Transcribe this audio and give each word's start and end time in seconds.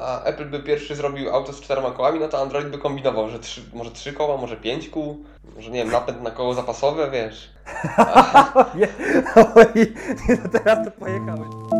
a 0.00 0.22
Apple 0.22 0.44
by 0.44 0.60
pierwszy 0.60 0.94
zrobił 0.96 1.30
auto 1.30 1.52
z 1.52 1.60
czterema 1.60 1.90
kołami, 1.90 2.20
no 2.20 2.28
to 2.28 2.42
Android 2.42 2.68
by 2.68 2.78
kombinował, 2.78 3.28
że 3.28 3.38
trzy, 3.38 3.60
może 3.72 3.90
trzy 3.90 4.12
koła, 4.12 4.36
może 4.36 4.56
pięć 4.56 4.88
kół, 4.88 5.24
może 5.56 5.70
nie 5.70 5.78
wiem, 5.78 5.92
napęd 5.92 6.22
na 6.22 6.30
koło 6.30 6.54
zapasowe, 6.54 7.10
wiesz. 7.10 7.50
Nie, 8.78 8.88
oj, 9.54 9.94
teraz 10.52 10.84
to 10.84 10.90
pojechałeś. 10.90 11.77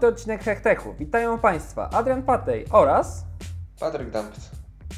Dziesiąty 0.00 0.16
odcinek 0.20 0.42
Hechtechu. 0.44 0.94
Witają 0.98 1.38
Państwa 1.38 1.90
Adrian 1.90 2.22
Patej 2.22 2.64
oraz 2.70 3.24
Patryk 3.80 4.10
Dampt. 4.10 4.40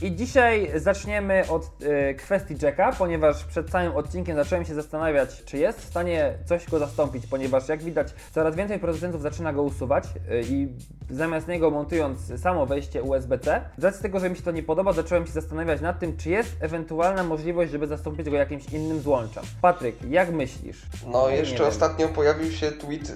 i 0.03 0.17
dzisiaj 0.17 0.71
zaczniemy 0.77 1.45
od 1.49 1.71
e, 1.83 2.15
kwestii 2.15 2.55
Jacka, 2.63 2.93
ponieważ 2.99 3.45
przed 3.45 3.71
całym 3.71 3.97
odcinkiem 3.97 4.37
zacząłem 4.37 4.65
się 4.65 4.75
zastanawiać, 4.75 5.45
czy 5.45 5.59
jest 5.59 5.81
w 5.81 5.85
stanie 5.85 6.35
coś 6.45 6.67
go 6.71 6.79
zastąpić, 6.79 7.27
ponieważ 7.27 7.69
jak 7.69 7.83
widać, 7.83 8.09
coraz 8.35 8.57
więcej 8.57 8.79
producentów 8.79 9.23
zaczyna 9.23 9.53
go 9.53 9.62
usuwać 9.62 10.05
e, 10.31 10.41
i 10.41 10.69
zamiast 11.11 11.48
niego 11.48 11.71
montując 11.71 12.41
samo 12.41 12.67
wejście 12.67 13.03
USB-C. 13.03 13.61
Z 13.79 13.84
racji 13.84 14.03
tego, 14.03 14.21
że 14.21 14.31
mi 14.31 14.37
się 14.37 14.43
to 14.43 14.51
nie 14.51 14.62
podoba, 14.62 14.93
zacząłem 14.93 15.27
się 15.27 15.33
zastanawiać 15.33 15.81
nad 15.81 15.98
tym, 15.98 16.17
czy 16.17 16.31
jest 16.31 16.57
ewentualna 16.61 17.23
możliwość, 17.25 17.73
żeby 17.73 17.87
zastąpić 17.87 18.31
go 18.31 18.37
jakimś 18.37 18.69
innym 18.73 19.01
złączem. 19.01 19.45
Patryk, 19.62 19.97
jak 20.11 20.33
myślisz? 20.33 20.83
No 21.07 21.31
Nie 21.31 21.37
jeszcze 21.37 21.59
wiem. 21.59 21.69
ostatnio 21.69 22.09
pojawił 22.09 22.51
się 22.53 22.73
tweet 22.73 23.12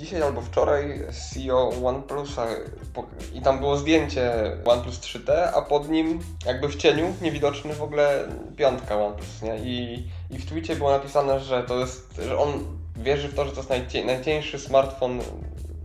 dzisiaj 0.00 0.22
albo 0.22 0.40
wczoraj 0.40 1.00
CEO 1.12 1.72
OnePlusa 1.84 2.46
i 3.34 3.40
tam 3.40 3.58
było 3.58 3.76
zdjęcie 3.76 4.32
OnePlus 4.64 5.00
3T, 5.00 5.32
a 5.54 5.62
pod 5.62 5.88
nim 5.88 6.20
jakby 6.46 6.68
w 6.68 6.76
cieniu, 6.76 7.14
niewidoczny 7.22 7.74
w 7.74 7.82
ogóle 7.82 8.28
piątka 8.56 8.96
OnePlus, 8.96 9.42
nie? 9.42 9.58
I, 9.58 10.08
i 10.30 10.38
w 10.38 10.46
tweetie 10.46 10.76
było 10.76 10.90
napisane, 10.90 11.40
że 11.40 11.62
to 11.62 11.78
jest, 11.78 12.20
że 12.26 12.38
on 12.38 12.64
wierzy 12.96 13.28
w 13.28 13.34
to, 13.34 13.44
że 13.44 13.50
to 13.50 13.56
jest 13.56 13.70
najcie, 13.70 14.04
najcieńszy 14.04 14.58
smartfon, 14.58 15.20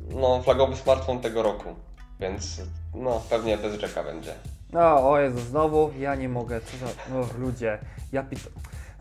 no 0.10 0.42
flagowy 0.42 0.76
smartfon 0.76 1.20
tego 1.20 1.44
roku, 1.44 1.70
więc 2.20 2.62
no 2.94 3.22
pewnie 3.30 3.58
bez 3.58 3.82
Jacka 3.82 4.04
będzie. 4.04 4.34
No, 4.74 5.10
o 5.10 5.20
Jezu, 5.20 5.40
znowu 5.40 5.92
ja 6.00 6.16
nie 6.16 6.30
mogę, 6.30 6.62
co 6.62 6.78
za... 6.78 7.20
O, 7.20 7.28
ludzie, 7.40 7.80
ja 8.12 8.24
pit... 8.24 8.40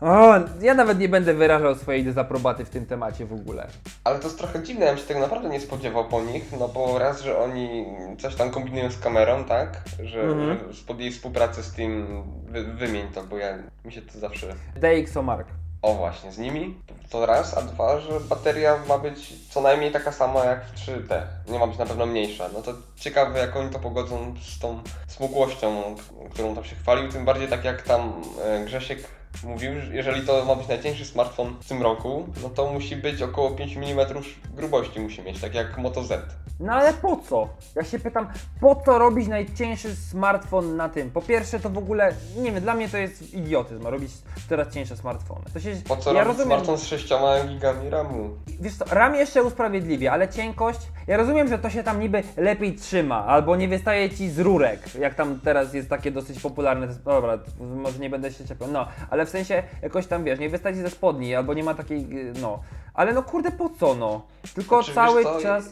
O, 0.01 0.33
ja 0.61 0.73
nawet 0.73 0.99
nie 0.99 1.09
będę 1.09 1.33
wyrażał 1.33 1.75
swojej 1.75 2.03
dezaprobaty 2.03 2.65
w 2.65 2.69
tym 2.69 2.85
temacie 2.85 3.25
w 3.25 3.33
ogóle. 3.33 3.67
Ale 4.03 4.19
to 4.19 4.23
jest 4.27 4.37
trochę 4.37 4.63
dziwne, 4.63 4.85
ja 4.85 4.91
bym 4.91 5.01
się 5.01 5.07
tego 5.07 5.19
naprawdę 5.19 5.49
nie 5.49 5.59
spodziewał 5.59 6.05
po 6.05 6.21
nich, 6.21 6.43
no 6.59 6.67
bo 6.67 6.99
raz, 6.99 7.21
że 7.21 7.39
oni 7.39 7.85
coś 8.19 8.35
tam 8.35 8.51
kombinują 8.51 8.91
z 8.91 8.99
kamerą, 8.99 9.43
tak? 9.43 9.81
Że, 10.03 10.21
Mhm. 10.21 10.57
że 10.73 10.79
spod 10.79 10.99
jej 10.99 11.11
współpracy 11.11 11.63
z 11.63 11.71
tym 11.73 12.23
wy, 12.45 12.63
wymień 12.63 13.07
to, 13.07 13.23
bo 13.23 13.37
ja 13.37 13.57
mi 13.85 13.91
się 13.93 14.01
to 14.01 14.19
zawsze. 14.19 14.47
DxO 14.75 15.21
Mark. 15.21 15.47
O 15.81 15.93
właśnie, 15.93 16.31
z 16.31 16.37
nimi 16.37 16.77
to 17.09 17.25
raz, 17.25 17.57
a 17.57 17.61
dwa, 17.61 17.99
że 17.99 18.19
bateria 18.19 18.77
ma 18.89 18.97
być 18.97 19.33
co 19.49 19.61
najmniej 19.61 19.91
taka 19.91 20.11
sama 20.11 20.45
jak 20.45 20.65
w 20.65 20.73
3T. 20.75 21.21
Nie 21.49 21.59
ma 21.59 21.67
być 21.67 21.77
na 21.77 21.85
pewno 21.85 22.05
mniejsza. 22.05 22.49
No 22.53 22.61
to 22.61 22.73
ciekawe 22.95 23.39
jak 23.39 23.55
oni 23.55 23.69
to 23.69 23.79
pogodzą 23.79 24.33
z 24.41 24.59
tą 24.59 24.79
smukłością, 25.07 25.95
którą 26.33 26.55
tam 26.55 26.63
się 26.63 26.75
chwalił, 26.75 27.11
tym 27.11 27.25
bardziej 27.25 27.47
tak 27.47 27.63
jak 27.63 27.81
tam 27.81 28.13
e, 28.45 28.65
Grzesiek 28.65 28.99
mówił, 29.43 29.81
że 29.81 29.95
jeżeli 29.95 30.21
to 30.21 30.45
ma 30.45 30.55
być 30.55 30.67
najcieńszy 30.67 31.05
smartfon 31.05 31.55
w 31.61 31.67
tym 31.67 31.81
roku, 31.81 32.27
no 32.43 32.49
to 32.49 32.73
musi 32.73 32.95
być 32.95 33.21
około 33.21 33.51
5 33.51 33.77
mm 33.77 34.07
grubości 34.55 34.99
musi 34.99 35.21
mieć, 35.21 35.41
tak 35.41 35.55
jak 35.55 35.77
Moto 35.77 36.03
Z. 36.03 36.45
No 36.59 36.73
ale 36.73 36.93
po 36.93 37.17
co? 37.29 37.49
Ja 37.75 37.83
się 37.83 37.99
pytam, 37.99 38.27
po 38.61 38.81
co 38.85 38.97
robić 38.97 39.27
najcieńszy 39.27 39.95
smartfon 39.95 40.75
na 40.75 40.89
tym? 40.89 41.11
Po 41.11 41.21
pierwsze 41.21 41.59
to 41.59 41.69
w 41.69 41.77
ogóle, 41.77 42.13
nie 42.37 42.51
wiem, 42.51 42.61
dla 42.63 42.73
mnie 42.73 42.89
to 42.89 42.97
jest 42.97 43.33
idiotyzm, 43.33 43.87
robić 43.87 44.11
coraz 44.49 44.73
cieńsze 44.73 44.97
smartfony. 44.97 45.41
To 45.53 45.59
się, 45.59 45.75
Po 45.87 45.97
co 45.97 46.13
ja 46.13 46.23
robić 46.23 46.37
rozumiem, 46.37 46.59
smartfon 46.59 46.77
z 46.77 46.83
6 46.83 47.13
gigami 47.47 47.89
RAMu? 47.89 48.29
Wiesz 48.61 48.75
co, 48.75 48.85
RAM 48.85 49.15
jeszcze 49.15 49.43
usprawiedliwia, 49.43 50.11
ale 50.11 50.29
cienkość, 50.29 50.79
ja 51.07 51.17
rozumiem, 51.17 51.47
że 51.47 51.59
to 51.59 51.69
się 51.69 51.83
tam 51.83 51.99
niby 51.99 52.23
lepiej 52.37 52.75
trzyma, 52.75 53.25
albo 53.25 53.55
nie 53.55 53.67
wystaje 53.67 54.09
ci 54.09 54.29
z 54.29 54.39
rurek, 54.39 54.95
jak 54.99 55.15
tam 55.15 55.39
teraz 55.39 55.73
jest 55.73 55.89
takie 55.89 56.11
dosyć 56.11 56.39
popularne, 56.39 56.87
dobra, 56.87 57.39
może 57.59 57.99
nie 57.99 58.09
będę 58.09 58.31
się 58.31 58.45
czepiał, 58.45 58.71
no, 58.71 58.87
ale 59.09 59.24
w 59.25 59.29
sensie 59.29 59.63
jakoś 59.81 60.07
tam, 60.07 60.23
wiesz, 60.23 60.39
nie 60.39 60.49
wystaje 60.49 60.75
ci 60.75 60.81
ze 60.81 60.89
spodni, 60.89 61.35
albo 61.35 61.53
nie 61.53 61.63
ma 61.63 61.73
takiej, 61.73 62.29
y, 62.29 62.33
no, 62.41 62.59
ale 62.93 63.13
no 63.13 63.23
kurde, 63.23 63.51
po 63.51 63.69
co, 63.69 63.95
no, 63.95 64.21
tylko 64.55 64.83
Znaczy, 64.83 64.95
cały 64.95 65.41
czas... 65.41 65.69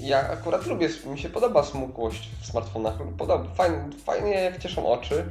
Ja 0.00 0.30
akurat 0.30 0.66
lubię, 0.66 0.88
mi 1.06 1.18
się 1.18 1.28
podoba 1.28 1.62
smukłość 1.62 2.30
w 2.40 2.46
smartfonach, 2.46 2.94
podoba, 3.18 3.44
fajnie, 3.54 3.78
fajnie 4.04 4.30
jak 4.30 4.58
cieszą 4.58 4.86
oczy, 4.86 5.24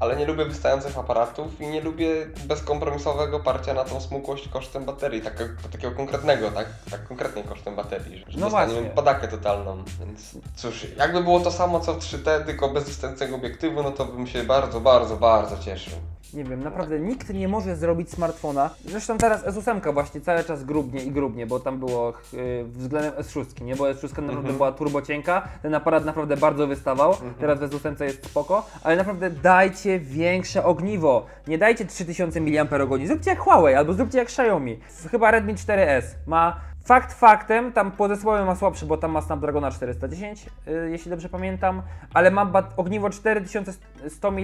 ale 0.00 0.16
nie 0.16 0.26
lubię 0.26 0.44
wystających 0.44 0.98
aparatów 0.98 1.60
i 1.60 1.66
nie 1.66 1.80
lubię 1.80 2.08
bezkompromisowego 2.48 3.40
parcia 3.40 3.74
na 3.74 3.84
tą 3.84 4.00
smukłość 4.00 4.48
kosztem 4.48 4.84
baterii, 4.84 5.20
tak, 5.22 5.34
takiego 5.72 5.94
konkretnego, 5.96 6.50
tak, 6.50 6.66
tak 6.90 7.08
konkretnie 7.08 7.42
kosztem 7.44 7.76
baterii, 7.76 8.18
że 8.28 8.38
No 8.38 8.44
dostaniemy 8.46 8.72
właśnie. 8.80 8.90
padakę 8.90 9.28
totalną, 9.28 9.84
więc 10.00 10.38
cóż, 10.56 10.86
jakby 10.98 11.22
było 11.22 11.40
to 11.40 11.50
samo 11.50 11.80
co 11.80 11.94
w 11.94 11.98
3T, 11.98 12.44
tylko 12.44 12.68
bez 12.68 12.84
wystającego 12.84 13.36
obiektywu, 13.36 13.82
no 13.82 13.90
to 13.90 14.04
bym 14.04 14.26
się 14.26 14.44
bardzo, 14.44 14.80
bardzo, 14.80 15.16
bardzo 15.16 15.58
cieszył. 15.58 15.98
Nie 16.34 16.44
wiem, 16.44 16.64
naprawdę 16.64 17.00
nikt 17.00 17.28
nie 17.34 17.48
może 17.48 17.76
zrobić 17.76 18.10
smartfona. 18.10 18.70
Zresztą 18.84 19.18
teraz 19.18 19.44
S8 19.44 19.94
właśnie 19.94 20.20
cały 20.20 20.44
czas 20.44 20.64
grubnie 20.64 21.02
i 21.04 21.10
grubnie, 21.10 21.46
bo 21.46 21.60
tam 21.60 21.78
było 21.78 22.12
yy, 22.32 22.64
względem 22.64 23.12
S6, 23.12 23.62
nie? 23.62 23.76
Bo 23.76 23.84
S6 23.84 24.02
naprawdę 24.02 24.32
Mhm. 24.36 24.56
była 24.56 24.72
turbo 24.72 25.02
cienka, 25.02 25.48
ten 25.62 25.74
aparat 25.74 26.04
naprawdę 26.04 26.36
bardzo 26.36 26.66
wystawał, 26.66 27.16
teraz 27.40 27.58
w 27.58 27.62
S8 27.62 28.02
jest 28.04 28.26
spoko, 28.26 28.66
ale 28.82 28.96
naprawdę 28.96 29.30
dajcie 29.30 29.85
większe 29.98 30.64
ogniwo. 30.64 31.26
Nie 31.46 31.58
dajcie 31.58 31.84
3000 31.84 32.40
mAh, 32.40 33.06
zróbcie 33.06 33.30
jak 33.30 33.38
Huawei 33.38 33.74
albo 33.74 33.92
zróbcie 33.92 34.18
jak 34.18 34.28
Xiaomi. 34.28 34.80
Chyba 35.10 35.30
Redmi 35.30 35.54
4S 35.54 36.04
ma 36.26 36.60
Fakt 36.86 37.12
faktem, 37.12 37.72
tam 37.72 37.90
pozespoły 37.90 38.44
ma 38.44 38.54
słabszy, 38.56 38.86
bo 38.86 38.96
tam 38.96 39.10
ma 39.10 39.20
Snapdragona 39.20 39.70
410, 39.70 40.46
yy, 40.66 40.90
jeśli 40.90 41.10
dobrze 41.10 41.28
pamiętam, 41.28 41.82
ale 42.14 42.30
ma 42.30 42.52
ogniwo 42.76 43.10
4100 43.10 44.30
mAh. 44.30 44.40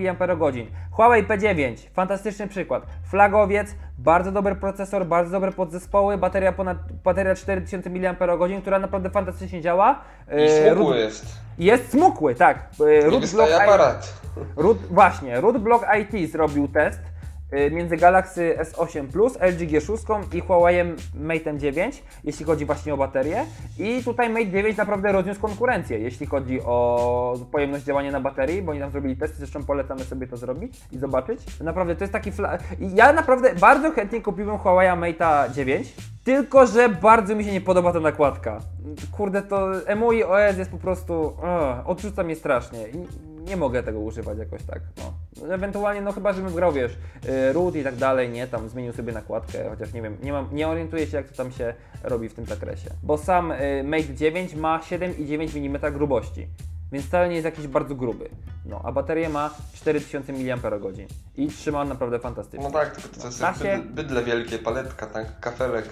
Huawei 0.90 1.24
P9, 1.24 1.76
fantastyczny 1.94 2.48
przykład. 2.48 2.86
Flagowiec, 3.10 3.74
bardzo 3.98 4.32
dobry 4.32 4.54
procesor, 4.54 5.06
bardzo 5.06 5.32
dobre 5.32 5.52
podzespoły, 5.52 6.18
bateria 6.18 6.52
ponad 6.52 6.78
bateria 7.04 7.34
4000 7.34 7.90
mAh, 7.90 8.16
która 8.60 8.78
naprawdę 8.78 9.10
fantastycznie 9.10 9.60
działa. 9.60 9.98
I 10.32 10.40
Yy, 10.40 10.48
smukły 10.48 10.84
root- 10.94 10.96
jest, 10.96 11.26
Jest 11.58 11.90
smukły, 11.90 12.34
tak. 12.34 12.68
Yy, 12.80 13.00
root 13.10 13.30
block 13.32 13.50
i- 13.50 13.54
aparat. 13.54 14.12
Root, 14.56 14.78
właśnie, 14.90 15.40
Rootblock 15.40 15.84
IT 16.00 16.30
zrobił 16.32 16.68
test 16.68 17.00
y, 17.00 17.11
między 17.70 17.96
Galaxy 17.96 18.58
S8 18.60 19.06
Plus, 19.06 19.34
LG 19.34 19.70
G6 19.70 20.22
i 20.34 20.40
Huawei 20.40 20.76
Mate 21.14 21.58
9, 21.58 22.02
jeśli 22.24 22.46
chodzi 22.46 22.64
właśnie 22.64 22.94
o 22.94 22.96
baterię. 22.96 23.44
I 23.78 24.04
tutaj 24.04 24.30
Mate 24.30 24.46
9 24.46 24.76
naprawdę 24.76 25.12
rozniósł 25.12 25.40
konkurencję, 25.40 25.98
jeśli 25.98 26.26
chodzi 26.26 26.60
o 26.60 27.34
pojemność 27.52 27.84
działania 27.84 28.10
na 28.10 28.20
baterii, 28.20 28.62
bo 28.62 28.70
oni 28.72 28.80
tam 28.80 28.90
zrobili 28.90 29.16
testy, 29.16 29.36
zresztą 29.36 29.64
polecamy 29.64 30.04
sobie 30.04 30.26
to 30.26 30.36
zrobić 30.36 30.80
i 30.92 30.98
zobaczyć. 30.98 31.60
Naprawdę 31.60 31.96
to 31.96 32.04
jest 32.04 32.12
taki 32.12 32.32
fla... 32.32 32.58
Ja 32.80 33.12
naprawdę 33.12 33.54
bardzo 33.54 33.90
chętnie 33.90 34.20
kupiłem 34.20 34.58
Huawei 34.58 34.96
Mate 34.96 35.50
9, 35.54 35.94
tylko 36.24 36.66
że 36.66 36.88
bardzo 36.88 37.36
mi 37.36 37.44
się 37.44 37.52
nie 37.52 37.60
podoba 37.60 37.92
ta 37.92 38.00
nakładka. 38.00 38.60
Kurde, 39.12 39.42
to 39.42 39.86
EMUI 39.86 40.24
OS 40.24 40.58
jest 40.58 40.70
po 40.70 40.78
prostu... 40.78 41.22
Uh, 41.22 41.90
odrzuca 41.90 42.22
mnie 42.22 42.36
strasznie. 42.36 42.78
Nie 43.44 43.56
mogę 43.56 43.82
tego 43.82 44.00
używać 44.00 44.38
jakoś 44.38 44.62
tak, 44.62 44.80
no. 44.98 45.12
Ewentualnie, 45.54 46.00
no 46.00 46.12
chyba, 46.12 46.32
żebym 46.32 46.54
grał, 46.54 46.72
wiesz, 46.72 46.92
y, 47.28 47.52
root 47.52 47.76
i 47.76 47.84
tak 47.84 47.96
dalej, 47.96 48.30
nie, 48.30 48.46
tam 48.46 48.68
zmienił 48.68 48.92
sobie 48.92 49.12
nakładkę, 49.12 49.70
chociaż 49.70 49.92
nie 49.92 50.02
wiem, 50.02 50.16
nie, 50.22 50.32
mam, 50.32 50.48
nie 50.52 50.68
orientuję 50.68 51.06
się, 51.06 51.16
jak 51.16 51.28
to 51.28 51.36
tam 51.36 51.52
się 51.52 51.74
robi 52.02 52.28
w 52.28 52.34
tym 52.34 52.46
zakresie. 52.46 52.90
Bo 53.02 53.18
sam 53.18 53.52
y, 53.52 53.82
Mate 53.84 54.14
9 54.14 54.54
ma 54.54 54.78
7,9 54.78 55.56
mm 55.56 55.92
grubości, 55.92 56.48
więc 56.92 57.06
wcale 57.06 57.28
nie 57.28 57.34
jest 57.34 57.44
jakiś 57.44 57.66
bardzo 57.66 57.94
gruby. 57.94 58.28
No, 58.66 58.80
a 58.84 58.92
baterię 58.92 59.28
ma 59.28 59.50
4000 59.72 60.32
mAh 60.32 60.72
i 61.36 61.48
trzyma 61.48 61.84
naprawdę 61.84 62.18
fantastycznie. 62.18 62.64
No 62.64 62.70
tak, 62.70 62.96
tylko 62.96 63.20
to 63.20 63.26
jest 63.26 63.40
jak 63.40 63.56
się. 63.56 63.82
bydle, 63.84 64.24
wielkie, 64.24 64.58
paletka, 64.58 65.06
tak, 65.06 65.40
kafelek. 65.40 65.88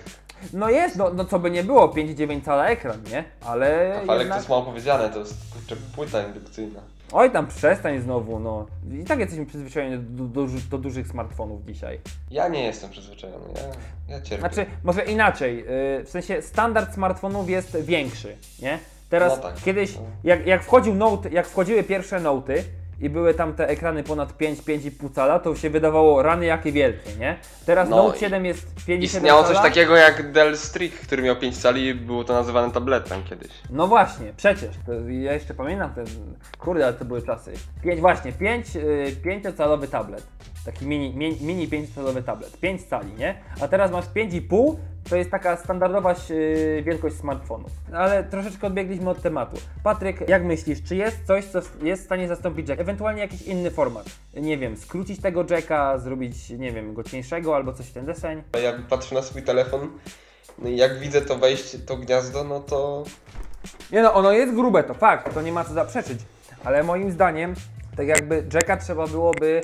No 0.52 0.70
jest, 0.70 0.96
no, 0.96 1.10
no 1.14 1.24
co 1.24 1.38
by 1.38 1.50
nie 1.50 1.64
było, 1.64 1.88
5,9 1.88 2.44
cala 2.44 2.66
ekran, 2.66 3.02
nie? 3.10 3.24
Ale 3.44 3.88
Kafelek 3.88 4.06
to 4.06 4.18
jednak... 4.18 4.38
jest 4.38 4.48
mało 4.48 4.62
powiedziane, 4.62 5.08
to 5.08 5.18
jest 5.18 5.34
kurczę, 5.52 5.76
płyta 5.94 6.22
indukcyjna. 6.22 6.80
Oj 7.12 7.30
tam 7.30 7.46
przestań 7.46 8.00
znowu, 8.00 8.40
no. 8.40 8.66
I 9.00 9.04
tak 9.04 9.18
jesteśmy 9.18 9.46
przyzwyczajeni 9.46 9.98
do, 9.98 10.24
do, 10.24 10.46
do 10.70 10.78
dużych 10.78 11.08
smartfonów 11.08 11.64
dzisiaj. 11.64 12.00
Ja 12.30 12.48
nie 12.48 12.64
jestem 12.64 12.90
przyzwyczajony, 12.90 13.44
ja, 13.56 14.14
ja 14.14 14.22
cierpię. 14.22 14.38
Znaczy, 14.40 14.66
może 14.84 15.04
inaczej, 15.04 15.56
yy, 15.56 15.64
w 16.04 16.08
sensie 16.08 16.42
standard 16.42 16.94
smartfonów 16.94 17.50
jest 17.50 17.76
większy, 17.80 18.36
nie? 18.62 18.78
Teraz 19.08 19.36
No 19.36 19.42
tak. 19.42 19.54
kiedyś, 19.62 19.96
No. 19.96 20.02
jak, 20.24 20.46
jak, 20.46 20.62
wchodził 20.62 20.94
Note, 20.94 21.28
jak 21.30 21.46
wchodziły 21.46 21.82
pierwsze 21.82 22.20
Noty 22.20 22.64
i 23.00 23.10
były 23.10 23.34
tam 23.34 23.54
te 23.54 23.68
ekrany 23.68 24.02
ponad 24.02 24.36
5, 24.36 24.60
5,5 24.60 25.12
cala, 25.14 25.38
to 25.38 25.56
się 25.56 25.70
wydawało 25.70 26.22
rany 26.22 26.46
jakie 26.46 26.72
wielkie, 26.72 27.16
nie? 27.18 27.38
Teraz 27.66 27.88
No 27.88 27.96
Note 27.96 28.16
i 28.16 28.20
7 28.20 28.44
jest 28.44 28.74
5,7 28.88 29.02
Istniało 29.02 29.44
coś 29.44 29.56
takiego 29.56 29.96
jak 29.96 30.32
Dell 30.32 30.56
Streak, 30.56 30.92
który 30.92 31.22
miał 31.22 31.36
5 31.36 31.58
cali 31.58 31.86
i 31.86 31.94
było 31.94 32.24
to 32.24 32.32
nazywane 32.32 32.72
tabletem 32.72 33.22
kiedyś. 33.24 33.50
No 33.70 33.86
właśnie, 33.86 34.32
przecież, 34.36 34.70
to 34.86 34.92
ja 35.08 35.32
jeszcze 35.32 35.54
pamiętam 35.54 35.94
ten, 35.94 36.06
kurde, 36.58 36.84
ale 36.84 36.94
to 36.94 37.04
były 37.04 37.22
czasy. 37.22 37.52
5, 37.82 38.00
właśnie, 38.00 38.32
5, 38.32 38.66
5-calowy 39.24 39.88
tablet. 39.88 40.26
Taki 40.64 40.86
mini, 40.86 41.14
mini, 41.14 41.36
mini 41.40 41.68
5-calowy 41.68 42.22
tablet, 42.22 42.60
5 42.60 42.82
cali, 42.84 43.12
nie? 43.12 43.34
A 43.60 43.68
teraz 43.68 43.90
masz 43.90 44.04
5,5, 44.04 44.76
to 45.10 45.16
jest 45.16 45.30
taka 45.30 45.56
standardowa 45.56 46.14
yy, 46.30 46.82
wielkość 46.82 47.16
smartfonów. 47.16 47.70
Ale 47.92 48.24
troszeczkę 48.24 48.66
odbiegliśmy 48.66 49.10
od 49.10 49.22
tematu. 49.22 49.56
Patryk, 49.82 50.28
jak 50.28 50.44
myślisz, 50.44 50.82
czy 50.82 50.96
jest 50.96 51.26
coś, 51.26 51.44
co 51.44 51.60
jest 51.82 52.02
w 52.02 52.04
stanie 52.04 52.28
zastąpić 52.28 52.68
jack? 52.68 52.80
Ewentualnie 52.80 53.20
jakiś 53.20 53.42
inny 53.42 53.70
format? 53.70 54.06
Nie 54.34 54.58
wiem, 54.58 54.76
skrócić 54.76 55.20
tego 55.20 55.44
jacka, 55.50 55.98
zrobić, 55.98 56.50
nie 56.50 56.72
wiem, 56.72 56.94
go 56.94 57.02
cieńszego 57.02 57.56
albo 57.56 57.72
coś 57.72 57.86
w 57.86 57.92
ten 57.92 58.06
deseń? 58.06 58.42
A 58.52 58.58
Ja 58.58 58.72
patrzę 58.88 59.14
na 59.14 59.22
swój 59.22 59.42
telefon, 59.42 59.90
no 60.58 60.68
i 60.68 60.76
jak 60.76 60.98
widzę 60.98 61.20
to 61.20 61.38
wejście, 61.38 61.78
to 61.78 61.96
gniazdo, 61.96 62.44
no 62.44 62.60
to 62.60 63.04
Nie 63.92 64.02
no, 64.02 64.14
ono 64.14 64.32
jest 64.32 64.54
grube, 64.54 64.84
to 64.84 64.94
fakt, 64.94 65.34
to 65.34 65.42
nie 65.42 65.52
ma 65.52 65.64
co 65.64 65.72
zaprzeczyć. 65.72 66.20
Ale 66.64 66.82
moim 66.82 67.10
zdaniem, 67.12 67.54
tak 67.96 68.06
jakby 68.06 68.44
jacka 68.54 68.76
trzeba 68.76 69.06
byłoby 69.06 69.62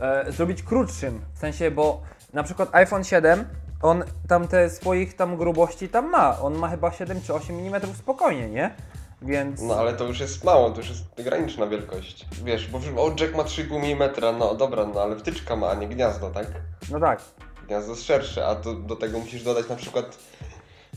e, 0.00 0.32
zrobić 0.32 0.62
krótszym. 0.62 1.20
W 1.34 1.38
sensie, 1.38 1.70
bo 1.70 2.00
na 2.32 2.42
przykład 2.42 2.74
iPhone 2.74 3.04
7, 3.04 3.44
on 3.82 4.04
tam 4.28 4.48
te 4.48 4.70
swoich 4.70 5.16
tam 5.16 5.36
grubości 5.36 5.88
tam 5.88 6.10
ma. 6.10 6.40
On 6.40 6.54
ma 6.54 6.68
chyba 6.68 6.92
7 6.92 7.20
czy 7.22 7.34
8 7.34 7.58
mm 7.58 7.94
spokojnie, 7.94 8.48
nie? 8.48 8.74
Więc... 9.22 9.62
No 9.62 9.74
ale 9.74 9.92
to 9.92 10.04
już 10.04 10.20
jest 10.20 10.44
mało, 10.44 10.70
to 10.70 10.76
już 10.76 10.88
jest 10.88 11.02
graniczna 11.16 11.66
wielkość. 11.66 12.26
Wiesz, 12.44 12.68
bo 12.68 12.78
o, 12.78 13.14
jack 13.20 13.34
ma 13.34 13.42
3,5 13.42 13.92
mm, 13.92 14.38
no 14.38 14.54
dobra, 14.54 14.86
no 14.86 15.02
ale 15.02 15.16
wtyczka 15.16 15.56
ma, 15.56 15.70
a 15.70 15.74
nie 15.74 15.88
gniazdo, 15.88 16.30
tak? 16.30 16.46
No 16.90 17.00
tak. 17.00 17.20
Gniazdo 17.66 17.92
jest 17.92 18.04
szersze, 18.04 18.46
a 18.46 18.54
to, 18.54 18.74
do 18.74 18.96
tego 18.96 19.18
musisz 19.18 19.42
dodać 19.42 19.68
na 19.68 19.76
przykład 19.76 20.18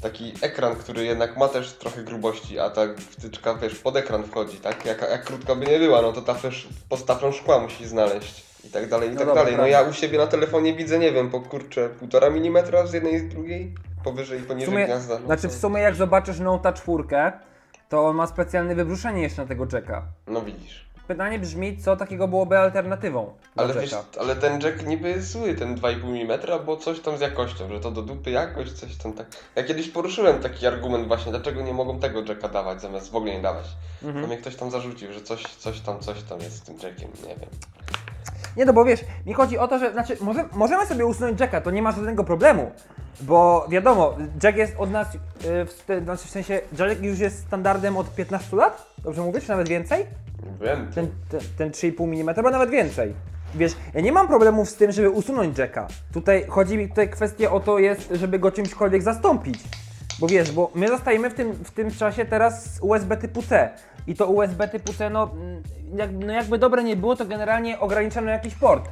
taki 0.02 0.34
ekran, 0.42 0.76
który 0.76 1.06
jednak 1.06 1.38
ma 1.38 1.48
też 1.48 1.74
trochę 1.74 2.04
grubości, 2.04 2.60
a 2.60 2.70
ta 2.70 2.82
wtyczka, 3.10 3.56
wiesz, 3.56 3.76
pod 3.76 3.96
ekran 3.96 4.24
wchodzi, 4.24 4.58
tak? 4.58 4.86
Jak, 4.86 5.02
jak 5.02 5.24
krótka 5.24 5.56
by 5.56 5.66
nie 5.66 5.80
była, 5.80 6.02
no 6.02 6.14
to 6.14 6.22
ta 6.22 6.36
też 6.36 6.68
pod 6.90 7.06
szkła 7.36 7.60
musi 7.60 7.88
znaleźć. 7.88 8.49
I 8.64 8.70
tak 8.70 8.90
dalej, 8.90 9.10
i 9.10 9.12
No 9.12 9.18
tak 9.18 9.28
dobra, 9.28 9.44
dalej. 9.44 9.58
No 9.58 9.68
ja 9.68 9.82
u 9.82 9.94
siebie 9.94 10.18
na 10.18 10.28
telefonie 10.28 10.74
widzę, 10.74 11.00
nie 11.00 11.12
wiem, 11.12 11.30
po 11.30 11.40
kurczę, 11.40 11.90
półtora 11.90 12.28
mm 12.28 12.88
z 12.88 12.94
jednej 12.94 13.14
i 13.14 13.20
z 13.20 13.28
drugiej, 13.28 13.74
powyżej 14.04 14.40
i 14.40 14.44
poniżej 14.44 14.74
sumie, 14.74 14.86
gniazda. 14.86 15.20
No 15.20 15.26
znaczy 15.26 15.42
to- 15.42 15.50
w 15.50 15.54
sumie 15.54 15.82
jak 15.82 15.96
zobaczysz 15.96 16.40
Note 16.40 16.74
4, 16.74 17.04
to 17.90 18.08
on 18.08 18.16
ma 18.16 18.28
specjalne 18.28 18.76
wybruszenie 18.76 19.22
jeszcze 19.22 19.42
na 19.42 19.48
tego 19.48 19.68
jacka. 19.74 20.04
No 20.28 20.42
widzisz. 20.42 20.90
Pytanie 21.08 21.40
brzmi, 21.40 21.78
co 21.78 21.96
takiego 21.96 22.28
byłoby 22.28 22.58
alternatywą 22.58 23.34
Ale 23.56 23.74
wiesz, 23.74 23.96
ale 24.20 24.36
ten 24.36 24.62
jack 24.62 24.86
niby 24.86 25.10
jest 25.10 25.32
zły, 25.32 25.54
ten 25.54 25.76
2,5 25.76 26.22
mm, 26.22 26.40
bo 26.66 26.78
coś 26.78 27.00
tam 27.00 27.18
z 27.18 27.22
jakością, 27.22 27.70
że 27.70 27.80
to 27.80 27.92
do 27.92 28.02
dupy 28.02 28.32
jakość, 28.32 28.72
coś 28.72 28.96
tam 28.96 29.14
tak. 29.14 29.28
Ja 29.56 29.64
kiedyś 29.64 29.90
poruszyłem 29.90 30.40
taki 30.40 30.68
argument 30.68 31.08
właśnie, 31.08 31.32
dlaczego 31.32 31.62
nie 31.62 31.74
mogą 31.74 32.00
tego 32.00 32.24
jacka 32.24 32.48
dawać, 32.50 32.82
zamiast 32.82 33.12
w 33.12 33.16
ogóle 33.16 33.34
nie 33.34 33.42
dawać. 33.42 33.66
Mhm. 34.04 34.22
To 34.22 34.28
mnie 34.28 34.38
ktoś 34.38 34.56
tam 34.56 34.72
zarzucił, 34.72 35.14
że 35.14 35.22
coś, 35.22 35.44
coś 35.44 35.80
tam, 35.80 36.00
coś 36.00 36.24
tam 36.24 36.40
jest 36.40 36.56
z 36.56 36.62
tym 36.62 36.76
jackiem, 36.76 37.10
nie 37.28 37.36
wiem. 37.36 37.50
Nie 38.60 38.66
no, 38.66 38.74
bo 38.74 38.86
wiesz, 38.86 39.00
mi 39.26 39.34
chodzi 39.34 39.58
o 39.58 39.68
to, 39.68 39.80
że 39.80 39.92
znaczy, 39.92 40.18
może, 40.22 40.46
możemy 40.54 40.86
sobie 40.86 41.06
usunąć 41.06 41.40
Jacka, 41.40 41.62
to 41.62 41.72
nie 41.72 41.82
ma 41.82 41.92
żadnego 41.92 42.24
problemu. 42.24 42.72
Bo 43.22 43.66
wiadomo, 43.70 44.18
Jack 44.44 44.58
jest 44.58 44.74
od 44.78 44.92
nas, 44.92 45.14
yy, 45.14 45.66
w, 45.66 46.04
znaczy 46.04 46.28
w 46.28 46.30
sensie, 46.30 46.62
Jack 46.80 47.02
już 47.02 47.20
jest 47.20 47.40
standardem 47.40 47.98
od 47.98 48.16
15 48.16 48.56
lat? 48.56 48.94
Dobrze 49.04 49.22
mówię, 49.22 49.42
czy 49.42 49.50
nawet 49.50 49.70
więcej? 49.70 50.06
Wiem. 50.62 50.92
Ten, 50.96 51.08
ten, 51.30 51.40
ten 51.58 51.70
3,5 51.70 52.04
mm, 52.04 52.36
chyba 52.36 52.52
nawet 52.52 52.70
więcej. 52.70 53.14
Wiesz, 53.56 53.72
ja 53.94 54.02
nie 54.02 54.12
mam 54.12 54.28
problemów 54.28 54.70
z 54.70 54.76
tym, 54.76 54.92
żeby 54.92 55.10
usunąć 55.10 55.58
Jacka. 55.58 55.88
Tutaj 56.14 56.46
chodzi 56.48 56.78
mi 56.78 56.90
tutaj 56.90 57.10
kwestia 57.10 57.52
o 57.52 57.60
to 57.60 57.80
jest, 57.80 58.10
żeby 58.12 58.40
go 58.40 58.52
czymśkolwiek 58.52 59.02
zastąpić. 59.04 59.60
Bo 60.20 60.28
wiesz, 60.28 60.52
bo 60.52 60.72
my 60.76 60.88
zostajemy 60.88 61.30
w 61.30 61.34
tym, 61.34 61.52
w 61.52 61.72
tym 61.72 61.92
czasie 61.92 62.26
teraz 62.26 62.76
z 62.76 62.80
USB 62.82 63.18
typu 63.18 63.44
C. 63.44 63.70
I 64.10 64.16
to 64.16 64.28
USB 64.28 64.68
typu 64.72 64.94
C, 64.94 65.10
no, 65.10 65.24
mm, 65.24 65.64
jak, 65.96 66.12
no 66.12 66.34
jakby 66.34 66.58
dobre 66.58 66.84
nie 66.84 66.96
było, 66.96 67.16
to 67.16 67.26
generalnie 67.26 67.80
ograniczano 67.80 68.32
jakiś 68.32 68.56
port. 68.56 68.90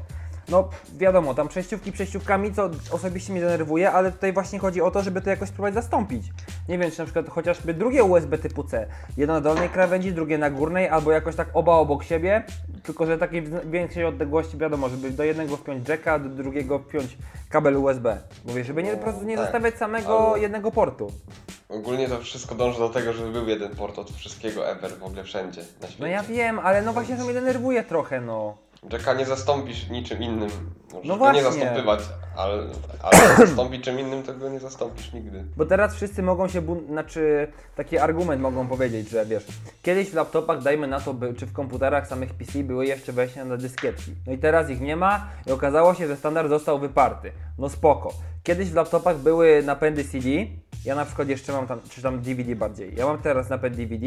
No 0.49 0.69
wiadomo, 0.97 1.33
tam 1.33 1.47
przejściówki 1.47 1.91
przejściówkami, 1.91 2.53
co 2.53 2.69
osobiście 2.91 3.31
mnie 3.33 3.41
denerwuje, 3.41 3.91
ale 3.91 4.11
tutaj 4.11 4.33
właśnie 4.33 4.59
chodzi 4.59 4.81
o 4.81 4.91
to, 4.91 5.03
żeby 5.03 5.21
to 5.21 5.29
jakoś 5.29 5.49
spróbować 5.49 5.73
zastąpić. 5.73 6.23
Nie 6.69 6.77
wiem, 6.77 6.91
czy 6.91 6.99
na 6.99 7.05
przykład 7.05 7.29
chociażby 7.29 7.73
drugie 7.73 8.03
USB 8.03 8.37
typu 8.37 8.63
C, 8.63 8.87
jedno 9.17 9.33
na 9.33 9.41
dolnej 9.41 9.69
krawędzi, 9.69 10.13
drugie 10.13 10.37
na 10.37 10.49
górnej, 10.49 10.89
albo 10.89 11.11
jakoś 11.11 11.35
tak 11.35 11.47
oba 11.53 11.73
obok 11.73 12.03
siebie, 12.03 12.43
tylko 12.83 13.05
że 13.05 13.17
takiej 13.17 13.43
większej 13.65 14.05
odległości, 14.05 14.57
wiadomo, 14.57 14.89
żeby 14.89 15.11
do 15.11 15.23
jednego 15.23 15.57
wpiąć 15.57 15.89
jacka, 15.89 16.19
do 16.19 16.29
drugiego 16.29 16.79
wpiąć 16.79 17.17
kabel 17.49 17.77
USB. 17.77 18.17
Mówię, 18.45 18.63
żeby 18.63 18.83
nie, 18.83 18.91
po 18.91 18.97
prostu 19.03 19.23
nie 19.25 19.35
tak, 19.35 19.45
zostawiać 19.45 19.75
samego 19.75 20.31
ale- 20.31 20.39
jednego 20.39 20.71
portu. 20.71 21.11
Ogólnie 21.69 22.07
to 22.09 22.19
wszystko 22.19 22.55
dąży 22.55 22.79
do 22.79 22.89
tego, 22.89 23.13
żeby 23.13 23.31
był 23.31 23.47
jeden 23.47 23.75
port 23.75 23.99
od 23.99 24.11
wszystkiego 24.11 24.69
ever, 24.69 24.91
w 24.91 25.03
ogóle 25.03 25.23
wszędzie 25.23 25.61
na 25.61 25.87
świecie. 25.87 26.01
No 26.03 26.07
ja 26.07 26.23
wiem, 26.23 26.59
ale 26.59 26.81
no 26.81 26.93
właśnie 26.93 27.17
to 27.17 27.23
mnie 27.23 27.33
denerwuje 27.33 27.83
trochę, 27.83 28.21
no. 28.21 28.57
Jacka 28.91 29.13
nie 29.13 29.25
zastąpisz 29.25 29.89
niczym 29.89 30.23
innym. 30.23 30.49
Możesz 30.93 31.07
No 31.07 31.17
go 31.17 31.31
nie 31.31 31.41
właśnie. 31.41 31.59
zastąpywać, 31.61 31.99
ale, 32.37 32.63
ale 33.03 33.37
zastąpić 33.47 33.83
czym 33.83 33.99
innym, 33.99 34.23
to 34.23 34.33
go 34.33 34.49
nie 34.49 34.59
zastąpisz 34.59 35.13
nigdy. 35.13 35.43
Bo 35.57 35.65
teraz 35.65 35.95
wszyscy 35.95 36.23
mogą 36.23 36.47
się, 36.47 36.61
bun- 36.61 36.87
znaczy 36.87 37.47
taki 37.75 37.97
argument 37.97 38.41
mogą 38.41 38.67
powiedzieć, 38.67 39.09
że 39.09 39.25
wiesz, 39.25 39.45
kiedyś 39.83 40.09
w 40.09 40.13
laptopach, 40.13 40.61
dajmy 40.61 40.87
na 40.87 40.99
to, 40.99 41.13
by, 41.13 41.33
czy 41.33 41.45
w 41.45 41.53
komputerach 41.53 42.07
samych 42.07 42.33
PC 42.33 42.63
były 42.63 42.85
jeszcze 42.85 43.13
wejścia 43.13 43.45
na 43.45 43.57
dyskietki. 43.57 44.11
No 44.27 44.33
i 44.33 44.37
teraz 44.37 44.69
ich 44.69 44.81
nie 44.81 44.95
ma 44.95 45.25
i 45.47 45.51
okazało 45.51 45.93
się, 45.93 46.07
że 46.07 46.15
standard 46.17 46.49
został 46.49 46.79
wyparty. 46.79 47.31
No 47.57 47.69
spoko. 47.69 48.13
Kiedyś 48.43 48.69
w 48.69 48.75
laptopach 48.75 49.17
były 49.17 49.63
napędy 49.65 50.03
CD, 50.05 50.29
ja 50.85 50.95
na 50.95 51.05
przykład 51.05 51.27
jeszcze 51.29 51.51
mam 51.53 51.67
tam, 51.67 51.79
czy 51.89 52.01
tam 52.01 52.21
DVD 52.21 52.55
bardziej. 52.55 52.95
Ja 52.95 53.05
mam 53.05 53.17
teraz 53.17 53.49
napęd 53.49 53.75
DVD, 53.75 54.05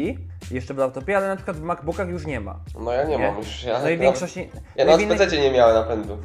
jeszcze 0.51 0.73
w 0.73 0.77
laptopie, 0.77 1.17
ale 1.17 1.27
na 1.27 1.35
przykład 1.35 1.57
w 1.57 1.61
MacBookach 1.61 2.09
już 2.09 2.25
nie 2.25 2.39
ma. 2.39 2.59
No 2.79 2.91
ja 2.91 3.03
nie, 3.03 3.17
Nie? 3.17 3.27
mam 3.27 3.37
już. 3.37 3.63
Ja, 3.63 3.73
No 3.73 3.79
i 3.79 3.81
nawet- 3.83 3.99
większość... 3.99 4.35
Ja 4.75 4.85
no 4.85 4.91
nawet 4.91 5.05
w 5.05 5.09
w 5.09 5.11
innych- 5.11 5.17
PC 5.17 5.37
nie 5.37 5.51
miałem 5.51 5.75
napędu. 5.75 6.17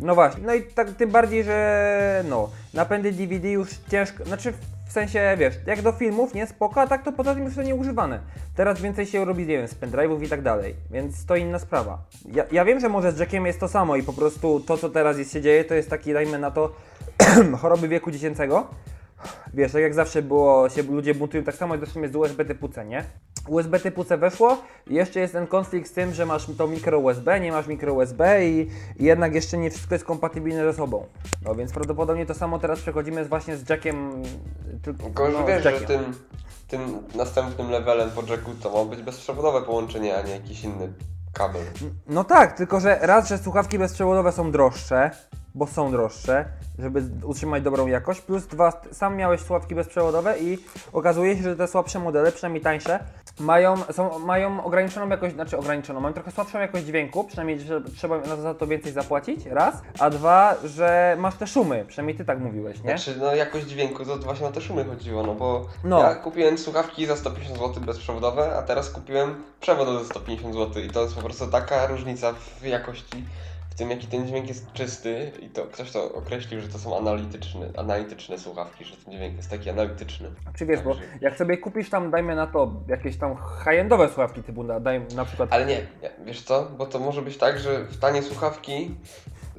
no 0.00 0.14
właśnie, 0.14 0.42
no 0.46 0.54
i 0.54 0.62
tak 0.62 0.90
tym 0.90 1.10
bardziej, 1.10 1.44
że 1.44 2.24
no, 2.28 2.50
napędy 2.74 3.12
DVD 3.12 3.50
już 3.50 3.68
ciężko, 3.90 4.24
znaczy 4.24 4.52
w 4.88 4.92
sensie, 4.92 5.36
wiesz, 5.38 5.54
jak 5.66 5.82
do 5.82 5.92
filmów, 5.92 6.34
nie, 6.34 6.46
spoko, 6.46 6.80
a 6.80 6.86
tak 6.86 7.04
to 7.04 7.12
poza 7.12 7.34
tym 7.34 7.44
już 7.44 7.54
to 7.54 7.62
nie 7.62 7.74
używane. 7.74 8.20
Teraz 8.56 8.80
więcej 8.80 9.06
się 9.06 9.24
robi, 9.24 9.46
nie 9.46 9.58
wiem, 9.58 9.68
z 9.68 9.74
pendrive'ów 9.74 10.22
i 10.22 10.28
tak 10.28 10.42
dalej, 10.42 10.74
więc 10.90 11.26
to 11.26 11.36
inna 11.36 11.58
sprawa. 11.58 11.98
Ja, 12.32 12.44
ja 12.52 12.64
wiem, 12.64 12.80
że 12.80 12.88
może 12.88 13.12
z 13.12 13.18
Jackiem 13.18 13.46
jest 13.46 13.60
to 13.60 13.68
samo 13.68 13.96
i 13.96 14.02
po 14.02 14.12
prostu 14.12 14.60
to, 14.60 14.78
co 14.78 14.88
teraz 14.90 15.18
jest, 15.18 15.32
się 15.32 15.40
dzieje, 15.40 15.64
to 15.64 15.74
jest 15.74 15.90
taki, 15.90 16.12
dajmy 16.12 16.38
na 16.38 16.50
to, 16.50 16.72
choroby 17.60 17.88
wieku 17.88 18.10
dziecięcego. 18.10 18.66
Wiesz, 19.54 19.72
tak 19.72 19.82
jak 19.82 19.94
zawsze 19.94 20.22
było, 20.22 20.68
się 20.68 20.82
ludzie 20.82 21.14
buntują 21.14 21.44
tak 21.44 21.54
samo, 21.54 21.76
zresztą 21.78 22.00
jest 22.00 22.12
z 22.12 22.16
USB 22.16 22.44
typu 22.44 22.68
C, 22.68 22.84
nie? 22.84 23.04
USB 23.48 23.80
typu 23.80 24.04
C 24.04 24.18
weszło 24.18 24.58
i 24.86 24.94
jeszcze 24.94 25.20
jest 25.20 25.32
ten 25.32 25.46
konflikt 25.46 25.90
z 25.90 25.92
tym, 25.92 26.14
że 26.14 26.26
masz 26.26 26.46
to 26.58 26.66
mikro 26.66 26.98
USB, 26.98 27.40
nie 27.40 27.52
masz 27.52 27.66
mikro 27.66 27.94
USB 27.94 28.46
i, 28.46 28.70
jednak 29.00 29.34
jeszcze 29.34 29.58
nie 29.58 29.70
wszystko 29.70 29.94
jest 29.94 30.04
kompatybilne 30.04 30.64
ze 30.64 30.72
sobą. 30.72 31.06
No 31.44 31.54
więc 31.54 31.72
prawdopodobnie 31.72 32.26
to 32.26 32.34
samo 32.34 32.58
teraz 32.58 32.80
przechodzimy 32.80 33.24
właśnie 33.24 33.56
z 33.56 33.68
Jackiem. 33.68 34.22
Tylko, 34.82 35.28
no, 35.28 35.44
wiesz, 35.46 35.60
z 35.60 35.64
że 35.64 35.72
tym, 35.72 36.14
tym 36.68 36.98
następnym 37.14 37.70
levelem 37.70 38.10
po 38.10 38.22
jacku 38.22 38.50
to 38.62 38.84
ma 38.84 38.90
być 38.90 39.02
bezprzewodowe 39.02 39.62
połączenie, 39.62 40.16
a 40.16 40.22
nie 40.22 40.32
jakiś 40.32 40.64
inny 40.64 40.92
kabel. 41.32 41.62
No 42.06 42.24
tak, 42.24 42.56
tylko 42.56 42.80
że 42.80 42.98
raz, 43.02 43.28
że 43.28 43.38
słuchawki 43.38 43.78
bezprzewodowe 43.78 44.32
są 44.32 44.52
droższe, 44.52 45.10
bo 45.54 45.66
są 45.66 45.90
droższe, 45.90 46.44
żeby 46.78 47.02
utrzymać 47.24 47.62
dobrą 47.62 47.86
jakość, 47.86 48.20
plus 48.20 48.46
dwa, 48.46 48.72
sam 48.92 49.16
miałeś 49.16 49.40
słuchawki 49.40 49.74
bezprzewodowe 49.74 50.38
i 50.38 50.58
okazuje 50.92 51.36
się, 51.36 51.42
że 51.42 51.56
te 51.56 51.68
słabsze 51.68 51.98
modele, 51.98 52.32
przynajmniej 52.32 52.62
tańsze, 52.62 52.98
mają, 53.40 53.74
są, 53.92 54.18
mają 54.18 54.64
ograniczoną 54.64 55.08
jakość, 55.08 55.34
znaczy 55.34 55.58
ograniczoną, 55.58 56.00
mają 56.00 56.14
trochę 56.14 56.30
słabszą 56.30 56.58
jakość 56.60 56.84
dźwięku, 56.84 57.24
przynajmniej 57.24 57.60
że 57.60 57.80
trzeba 57.96 58.18
na- 58.18 58.36
za 58.36 58.54
to 58.54 58.66
więcej 58.66 58.92
zapłacić, 58.92 59.46
raz, 59.46 59.74
a 59.98 60.10
dwa, 60.10 60.54
że 60.64 61.16
masz 61.18 61.34
te 61.34 61.46
szumy, 61.46 61.84
przynajmniej 61.88 62.16
ty 62.16 62.24
tak 62.24 62.38
mówiłeś, 62.40 62.76
nie? 62.82 62.98
Znaczy, 62.98 63.16
no 63.20 63.34
jakość 63.34 63.66
dźwięku, 63.66 64.04
to 64.04 64.16
właśnie 64.18 64.46
o 64.46 64.52
te 64.52 64.60
szumy 64.60 64.84
chodziło, 64.84 65.22
no 65.22 65.34
bo 65.34 65.66
No. 65.84 66.02
ja 66.02 66.14
kupiłem 66.14 66.58
słuchawki 66.58 67.06
za 67.06 67.16
150 67.16 67.58
zł 67.58 67.82
bezprzewodowe, 67.86 68.56
a 68.58 68.62
teraz 68.62 68.90
kupiłem 68.90 69.34
przewód 69.60 69.88
za 69.98 70.04
150 70.04 70.54
zł 70.54 70.82
i 70.82 70.90
to 70.90 71.02
jest 71.02 71.14
po 71.14 71.22
prostu 71.22 71.46
taka 71.46 71.86
różnica 71.86 72.32
w 72.60 72.66
jakości, 72.66 73.24
w 73.74 73.78
tym 73.78 73.90
jaki 73.90 74.06
ten 74.06 74.26
dźwięk 74.26 74.48
jest 74.48 74.72
czysty 74.72 75.32
i 75.42 75.48
to 75.48 75.64
ktoś 75.66 75.90
to 75.92 76.12
określił, 76.14 76.60
że 76.60 76.68
to 76.68 76.78
są 76.78 76.98
analityczne, 76.98 77.66
analityczne 77.76 78.38
słuchawki, 78.38 78.84
że 78.84 78.96
ten 78.96 79.14
dźwięk 79.14 79.36
jest 79.36 79.50
taki 79.50 79.70
analityczny. 79.70 80.30
Czy 80.56 80.66
wiesz, 80.66 80.80
bo 80.80 80.94
Także- 80.94 81.08
jak 81.20 81.36
sobie 81.36 81.58
kupisz 81.58 81.90
tam, 81.90 82.10
dajmy 82.10 82.34
na 82.36 82.46
to, 82.46 82.72
jakieś 82.88 83.16
tam 83.16 83.36
high-endowe 83.64 84.06
słuchawki 84.08 84.42
typu, 84.42 84.62
na- 84.64 84.80
daj 84.80 85.00
na 85.14 85.24
przykład 85.24 85.52
Ale 85.52 85.66
nie, 85.66 85.76
nie, 86.02 86.10
wiesz 86.24 86.42
co, 86.42 86.70
bo 86.78 86.86
to 86.86 86.98
może 86.98 87.22
być 87.22 87.36
tak, 87.38 87.58
że 87.58 87.84
w 87.84 87.98
tanie 87.98 88.22
słuchawki 88.22 88.94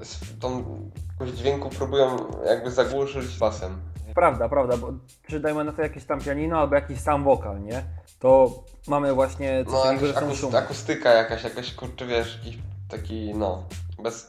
z 0.01 0.39
tą 0.39 0.79
jakość 1.11 1.33
dźwięku 1.37 1.69
próbują 1.69 2.17
jakby 2.45 2.71
zagłuszyć 2.71 3.37
basem. 3.37 3.81
Prawda, 4.15 4.49
prawda, 4.49 4.77
bo 4.77 4.93
czy 5.27 5.39
dajmy 5.39 5.63
na 5.63 5.71
to 5.73 5.81
jakieś 5.81 6.03
tam 6.05 6.21
pianino 6.21 6.59
albo 6.59 6.75
jakiś 6.75 6.99
sam 6.99 7.23
wokal, 7.23 7.63
nie? 7.63 7.83
To 8.19 8.63
mamy 8.87 9.13
właśnie 9.13 9.65
coś 9.65 9.73
No 9.73 9.83
takiego, 9.83 10.07
że 10.07 10.35
są 10.35 10.57
akustyka 10.57 11.13
jakaś, 11.13 11.43
jakaś 11.43 11.73
kurczę, 11.73 12.05
wiesz, 12.05 12.39
jakiś 12.43 12.57
taki, 12.89 13.33
no, 13.35 13.63
bez, 14.03 14.27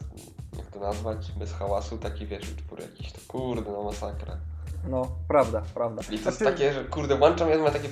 jak 0.57 0.67
to 0.67 0.81
nazwać, 0.81 1.33
bez 1.33 1.53
hałasu, 1.53 1.99
taki 1.99 2.27
wiesz, 2.27 2.53
utwór 2.53 2.81
jakiś, 2.81 3.13
to 3.13 3.19
kurde, 3.29 3.73
no 3.73 3.83
masakra. 3.83 4.37
No, 4.89 5.09
prawda, 5.29 5.63
prawda. 5.75 6.03
I 6.03 6.07
to 6.07 6.13
jest 6.13 6.23
Znaczy, 6.23 6.45
takie, 6.45 6.73
że 6.73 6.85
kurde, 6.85 7.17
włączam, 7.17 7.51
ja 7.51 7.59
mam 7.59 7.73
takie 7.73 7.89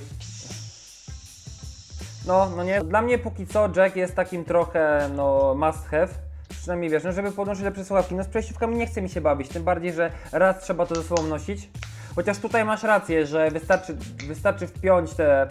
No, 2.26 2.50
no 2.56 2.64
nie. 2.64 2.80
Dla 2.80 3.02
mnie 3.02 3.18
póki 3.18 3.46
co 3.46 3.68
Jack 3.76 3.96
jest 3.96 4.14
takim 4.14 4.44
trochę, 4.44 5.10
no, 5.16 5.54
must 5.54 5.86
have. 5.86 6.08
Przynajmniej 6.48 6.90
wiesz, 6.90 7.04
no 7.04 7.12
żeby 7.12 7.32
podłączyć 7.32 7.64
lepsze 7.64 7.84
słuchawki. 7.84 8.14
No 8.14 8.24
z 8.24 8.28
przejściówkami 8.28 8.76
nie 8.76 8.86
chce 8.86 9.02
mi 9.02 9.08
się 9.08 9.20
bawić, 9.20 9.48
tym 9.48 9.64
bardziej, 9.64 9.92
że 9.92 10.10
raz 10.32 10.62
trzeba 10.62 10.86
to 10.86 10.94
ze 10.94 11.02
sobą 11.02 11.22
nosić. 11.22 11.70
Chociaż 12.14 12.38
tutaj 12.38 12.64
masz 12.64 12.82
rację, 12.82 13.26
że 13.26 13.50
wystarczy, 13.50 13.96
wystarczy 14.26 14.66
wpiąć 14.66 15.14
tę 15.14 15.48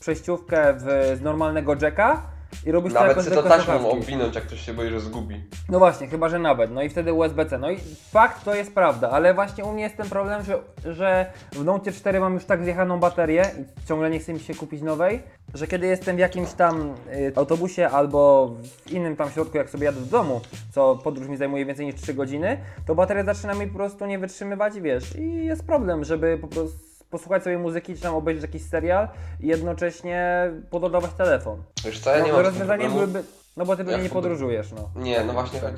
przejściówkę 0.00 0.74
w, 0.74 1.16
z 1.18 1.20
normalnego 1.20 1.74
Jacka 1.82 2.35
i 2.66 2.72
robisz 2.72 2.92
to 2.92 2.98
Nawet 2.98 3.16
jakoś 3.16 3.24
sobie 3.24 3.42
to 3.42 3.48
taśmą 3.48 3.90
obwinąć, 3.90 4.34
jak 4.34 4.44
ktoś 4.44 4.60
się 4.60 4.74
boi, 4.74 4.90
że 4.90 5.00
zgubi. 5.00 5.44
No 5.68 5.78
właśnie, 5.78 6.06
chyba 6.06 6.28
że 6.28 6.38
nawet, 6.38 6.70
no 6.70 6.82
i 6.82 6.88
wtedy 6.88 7.12
USB-C. 7.12 7.58
No 7.58 7.70
i 7.70 7.78
fakt 8.10 8.44
to 8.44 8.54
jest 8.54 8.74
prawda, 8.74 9.10
ale 9.10 9.34
właśnie 9.34 9.64
u 9.64 9.72
mnie 9.72 9.82
jest 9.82 9.96
ten 9.96 10.08
problem, 10.08 10.42
że, 10.44 10.58
że 10.94 11.26
w 11.52 11.64
Note 11.64 11.92
4 11.92 12.20
mam 12.20 12.34
już 12.34 12.44
tak 12.44 12.64
zjechaną 12.64 13.00
baterię 13.00 13.50
i 13.60 13.86
ciągle 13.88 14.10
nie 14.10 14.18
chce 14.18 14.32
mi 14.32 14.40
się 14.40 14.54
kupić 14.54 14.82
nowej, 14.82 15.22
że 15.54 15.66
kiedy 15.66 15.86
jestem 15.86 16.16
w 16.16 16.18
jakimś 16.18 16.52
tam 16.52 16.94
y, 17.12 17.32
autobusie 17.36 17.88
albo 17.88 18.50
w 18.86 18.92
innym 18.92 19.16
tam 19.16 19.30
środku, 19.30 19.56
jak 19.56 19.70
sobie 19.70 19.84
jadę 19.84 20.00
do 20.00 20.06
domu, 20.06 20.40
co 20.72 20.96
podróż 21.04 21.28
mi 21.28 21.36
zajmuje 21.36 21.66
więcej 21.66 21.86
niż 21.86 21.94
3 21.94 22.14
godziny, 22.14 22.58
to 22.86 22.94
bateria 22.94 23.24
zaczyna 23.24 23.54
mi 23.54 23.66
po 23.66 23.74
prostu 23.74 24.06
nie 24.06 24.18
wytrzymywać, 24.18 24.80
wiesz, 24.80 25.16
i 25.16 25.44
jest 25.44 25.66
problem, 25.66 26.04
żeby 26.04 26.38
po 26.38 26.48
prostu 26.48 26.95
posłuchać 27.10 27.42
sobie 27.42 27.58
muzyki, 27.58 27.94
czy 27.94 28.00
tam 28.00 28.14
obejrzeć 28.14 28.42
jakiś 28.42 28.62
serial 28.62 29.08
i 29.40 29.46
jednocześnie 29.46 30.50
podładować 30.70 31.10
telefon. 31.12 31.62
Wiesz 31.84 32.00
co, 32.00 32.10
ja 32.10 32.20
nie 32.20 32.28
no, 32.28 32.36
mam 32.36 32.46
rozwiązanie 32.46 32.88
problemu. 32.90 33.24
No 33.56 33.64
bo 33.64 33.76
ty 33.76 33.84
pewnie 33.84 33.92
Ja 33.92 34.02
nie 34.02 34.10
podróżujesz, 34.10 34.72
no. 34.72 35.02
Nie, 35.02 35.24
no 35.24 35.32
właśnie, 35.32 35.60
tak, 35.60 35.74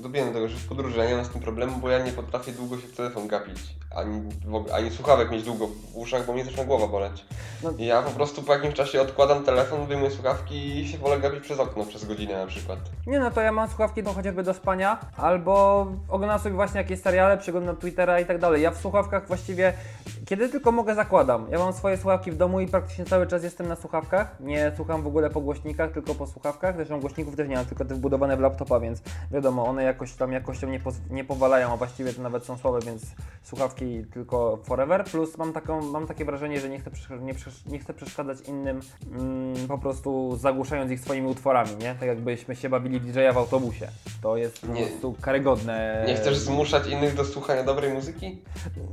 dobiłem 0.00 0.28
do 0.28 0.34
tego, 0.34 0.48
że 0.48 0.56
w 0.56 0.68
podróży 0.68 0.98
ja 0.98 1.08
nie 1.08 1.14
mam 1.14 1.24
z 1.24 1.28
tym 1.28 1.40
problemu, 1.40 1.78
bo 1.78 1.88
ja 1.88 1.98
nie 1.98 2.12
potrafię 2.12 2.52
długo 2.52 2.78
się 2.78 2.86
w 2.86 2.96
telefon 2.96 3.28
gapić, 3.28 3.58
ani, 3.96 4.22
ani 4.72 4.90
słuchawek 4.90 5.30
mieć 5.30 5.42
długo 5.44 5.66
w 5.66 5.96
uszach, 5.96 6.26
bo 6.26 6.32
mnie 6.32 6.44
zaczyna 6.44 6.64
głowa 6.64 6.86
boleć. 6.86 7.24
No. 7.62 7.72
Ja 7.78 8.02
po 8.02 8.10
prostu 8.10 8.42
po 8.42 8.52
jakimś 8.52 8.74
czasie 8.74 9.00
odkładam 9.00 9.44
telefon, 9.44 9.86
wyjmuję 9.86 10.10
słuchawki 10.10 10.78
i 10.78 10.88
się 10.88 10.98
wolę 10.98 11.20
gapić 11.20 11.40
przez 11.40 11.58
okno 11.58 11.84
przez 11.84 12.04
godzinę 12.04 12.38
na 12.38 12.46
przykład. 12.46 12.78
Nie 13.06 13.20
no, 13.20 13.30
to 13.30 13.40
ja 13.40 13.52
mam 13.52 13.68
słuchawki 13.68 14.02
no, 14.02 14.12
chociażby 14.12 14.42
do 14.42 14.54
spania, 14.54 15.00
albo 15.16 15.86
oglądam 16.08 16.38
sobie 16.38 16.54
właśnie 16.54 16.78
jakieś 16.78 17.00
seriale, 17.00 17.38
przeglądam 17.38 17.76
Twittera 17.76 18.20
i 18.20 18.26
tak 18.26 18.38
dalej. 18.38 18.62
Ja 18.62 18.70
w 18.70 18.78
słuchawkach 18.78 19.26
właściwie, 19.26 19.72
kiedy 20.26 20.48
tylko 20.48 20.72
mogę, 20.72 20.94
zakładam. 20.94 21.46
Ja 21.50 21.58
mam 21.58 21.72
swoje 21.72 21.96
słuchawki 21.96 22.30
w 22.30 22.36
domu 22.36 22.60
i 22.60 22.66
praktycznie 22.66 23.04
cały 23.04 23.26
czas 23.26 23.42
jestem 23.42 23.68
na 23.68 23.76
słuchawkach. 23.76 24.40
Nie 24.40 24.72
słucham 24.76 25.02
w 25.02 25.06
ogóle 25.06 25.30
po 25.30 25.40
głośnikach, 25.40 25.92
tylko 25.92 26.14
po 26.14 26.26
słuchawkach. 26.26 26.76
Zresztą 26.76 26.99
głośników 27.00 27.36
też 27.36 27.48
nie 27.48 27.56
mam, 27.56 27.66
tylko 27.66 27.84
te 27.84 27.94
wbudowane 27.94 28.36
w 28.36 28.40
laptopa, 28.40 28.80
więc 28.80 29.02
wiadomo, 29.30 29.66
one 29.66 29.82
jakoś 29.82 30.12
tam 30.12 30.32
jakością 30.32 30.68
nie, 30.68 30.80
nie 31.10 31.24
powalają, 31.24 31.72
a 31.72 31.76
właściwie 31.76 32.12
to 32.12 32.22
nawet 32.22 32.44
są 32.44 32.56
słabe, 32.56 32.78
więc 32.86 33.02
słuchawki 33.42 34.04
tylko 34.12 34.58
forever. 34.64 35.04
Plus 35.04 35.38
mam, 35.38 35.52
taką, 35.52 35.82
mam 35.82 36.06
takie 36.06 36.24
wrażenie, 36.24 36.60
że 36.60 36.68
nie 36.68 36.80
chcę, 36.80 36.90
nie, 37.20 37.34
nie 37.66 37.78
chcę 37.78 37.94
przeszkadzać 37.94 38.40
innym 38.40 38.80
mm, 39.12 39.68
po 39.68 39.78
prostu 39.78 40.36
zagłuszając 40.36 40.90
ich 40.90 41.00
swoimi 41.00 41.26
utworami, 41.26 41.76
nie? 41.76 41.94
Tak 41.94 42.08
jakbyśmy 42.08 42.56
się 42.56 42.68
bawili 42.68 43.00
DJ-a 43.00 43.32
w 43.32 43.38
autobusie. 43.38 43.88
To 44.22 44.36
jest 44.36 44.60
po 44.60 44.66
prostu 44.66 45.14
karygodne. 45.20 46.04
Nie 46.06 46.14
chcesz 46.14 46.38
zmuszać 46.38 46.86
innych 46.86 47.14
do 47.14 47.24
słuchania 47.24 47.62
dobrej 47.62 47.92
muzyki? 47.92 48.42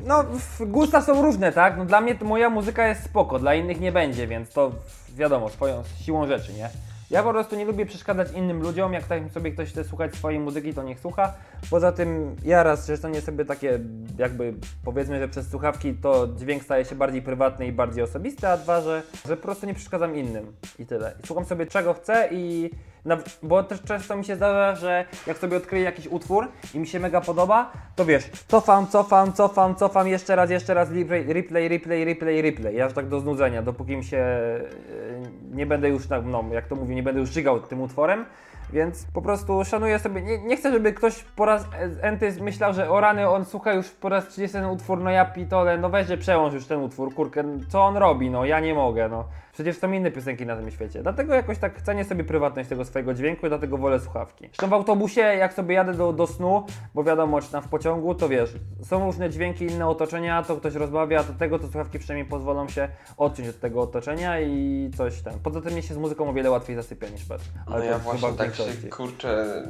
No, 0.06 0.24
gusta 0.60 1.02
są 1.02 1.22
różne, 1.22 1.52
tak? 1.52 1.78
No 1.78 1.86
dla 1.86 2.02
mnie 2.02 2.16
to 2.16 2.26
moja 2.26 2.50
muzyka 2.50 2.88
jest 2.88 3.04
spoko, 3.04 3.40
dla 3.40 3.56
innych 3.56 3.80
nie 3.80 3.92
będzie, 3.92 4.28
więc 4.28 4.50
to 4.50 4.72
wiadomo, 5.16 5.50
swoją 5.50 5.84
siłą 6.02 6.28
rzeczy, 6.28 6.54
nie? 6.54 6.70
Ja 7.12 7.24
po 7.24 7.32
prostu 7.32 7.56
nie 7.56 7.66
lubię 7.66 7.86
przeszkadzać 7.86 8.32
innym 8.32 8.62
ludziom, 8.62 8.94
jak 8.94 9.04
tak 9.04 9.32
sobie 9.32 9.52
ktoś 9.52 9.70
chce 9.70 9.84
słuchać 9.84 10.16
swojej 10.16 10.40
muzyki, 10.40 10.74
to 10.74 10.84
niech 10.84 11.00
słucha. 11.00 11.34
Poza 11.70 11.92
tym 11.92 12.36
ja 12.46 12.64
raz, 12.64 12.90
nie 13.14 13.22
sobie 13.22 13.46
takie 13.46 13.80
jakby 14.18 14.54
powiedzmy, 14.84 15.20
że 15.20 15.28
przez 15.28 15.50
słuchawki 15.50 15.94
to 15.94 16.28
dźwięk 16.28 16.64
staje 16.64 16.86
się 16.86 16.96
bardziej 16.96 17.22
prywatny 17.22 17.68
i 17.68 17.72
bardziej 17.72 18.04
osobisty, 18.04 18.48
a 18.48 18.58
dwa, 18.58 18.82
że, 18.82 19.04
że 19.28 19.38
po 19.38 19.44
prostu 19.44 19.66
nie 19.66 19.74
przeszkadzam 19.74 20.16
innym 20.16 20.54
i 20.80 20.86
tyle. 20.86 21.14
I 21.24 21.28
słucham 21.28 21.46
sobie 21.46 21.66
czego 21.66 21.94
chcę 21.94 22.30
i 22.32 22.70
na, 23.08 23.18
bo 23.44 23.64
też 23.64 23.84
często 23.84 24.16
mi 24.16 24.26
się 24.26 24.36
zdarza, 24.36 24.76
że 24.76 25.06
jak 25.28 25.38
sobie 25.38 25.58
odkryję 25.58 25.84
jakiś 25.84 26.08
utwór 26.08 26.48
i 26.74 26.80
mi 26.80 26.88
się 26.88 27.00
mega 27.00 27.22
podoba, 27.22 27.72
to 27.96 28.06
wiesz, 28.06 28.30
cofam, 28.48 28.88
cofam, 28.88 29.34
cofam, 29.34 29.76
cofam, 29.76 30.08
jeszcze 30.08 30.36
raz, 30.36 30.50
jeszcze 30.50 30.74
raz, 30.74 30.90
replay, 30.92 31.34
replay, 31.34 31.68
replay, 31.68 32.06
replay, 32.06 32.42
replay. 32.42 32.76
Ja 32.76 32.86
aż 32.86 32.94
tak 32.94 33.08
do 33.08 33.20
znudzenia, 33.20 33.62
dopóki 33.62 33.98
mi 33.98 34.04
się 34.04 34.18
e, 34.18 34.60
nie 35.52 35.66
będę 35.66 35.90
już 35.90 36.08
tak, 36.08 36.26
no 36.26 36.44
jak 36.52 36.68
to 36.68 36.76
mówię, 36.76 36.96
nie 36.96 37.04
będę 37.04 37.20
już 37.20 37.30
żygał 37.30 37.60
tym 37.60 37.82
utworem. 37.82 38.26
Więc 38.74 39.06
po 39.14 39.22
prostu 39.22 39.66
szanuję 39.66 40.00
sobie, 40.00 40.22
nie, 40.22 40.38
nie 40.38 40.58
chcę, 40.58 40.72
żeby 40.72 40.94
ktoś 40.94 41.24
po 41.24 41.46
raz 41.46 41.66
enty 42.02 42.34
myślał, 42.42 42.74
że 42.74 42.90
o 42.90 43.00
rany, 43.00 43.30
on 43.30 43.46
słucha 43.46 43.74
już 43.74 43.90
po 43.90 44.10
raz 44.10 44.28
30 44.28 44.54
ten 44.54 44.66
utwór, 44.66 45.00
no 45.00 45.10
ja 45.10 45.26
pitole, 45.26 45.78
no 45.78 45.90
weź, 45.90 46.08
że 46.08 46.18
przełącz 46.18 46.54
już 46.54 46.66
ten 46.66 46.82
utwór, 46.82 47.14
kurkę, 47.14 47.44
co 47.70 47.86
on 47.86 47.98
robi, 47.98 48.30
no 48.30 48.46
ja 48.46 48.60
nie 48.60 48.74
mogę, 48.74 49.10
no. 49.10 49.26
Przecież 49.58 49.78
są 49.78 49.92
inne 49.92 50.12
piosenki 50.12 50.46
na 50.46 50.56
tym 50.56 50.72
świecie. 50.72 51.04
Dlatego 51.04 51.34
jakoś 51.34 51.58
tak 51.58 51.82
cenię 51.82 52.06
sobie 52.06 52.24
prywatność 52.24 52.70
tego 52.70 52.86
swojego 52.86 53.14
dźwięku 53.14 53.46
i 53.46 53.50
dlatego 53.50 53.78
wolę 53.78 54.00
słuchawki. 54.00 54.46
Zresztą 54.48 54.70
w 54.70 54.74
autobusie, 54.74 55.22
jak 55.22 55.54
sobie 55.54 55.76
jadę 55.76 55.94
do, 55.94 56.14
do 56.14 56.28
snu, 56.28 56.66
bo 56.94 57.04
wiadomo, 57.04 57.42
czy 57.42 57.52
tam 57.52 57.64
w 57.64 57.68
pociągu, 57.68 58.16
to 58.16 58.30
wiesz, 58.30 58.54
są 58.84 59.06
różne 59.06 59.30
dźwięki, 59.30 59.66
inne 59.66 59.88
otoczenia, 59.88 60.44
to 60.44 60.58
ktoś 60.58 60.76
rozmawia, 60.76 61.24
to 61.24 61.34
tego, 61.34 61.60
to 61.60 61.68
słuchawki 61.68 62.00
przynajmniej 62.00 62.30
pozwolą 62.30 62.70
się 62.70 62.90
odciąć 63.18 63.50
od 63.50 63.60
tego 63.60 63.82
otoczenia 63.82 64.42
i 64.42 64.92
coś 64.98 65.22
ten. 65.22 65.40
Poza 65.40 65.62
tym 65.62 65.74
mnie 65.74 65.82
się 65.82 65.94
z 65.94 65.98
muzyką 65.98 66.30
o 66.30 66.34
wiele 66.34 66.52
łatwiej 66.52 66.76
zasypia 66.76 67.10
niż 67.10 67.26
bez. 67.26 67.42
No 67.68 67.78
to 67.78 67.84
ja 67.84 68.00
właśnie 68.00 68.34
tak 68.34 68.56
się 68.56 68.90
kurczę 68.90 69.64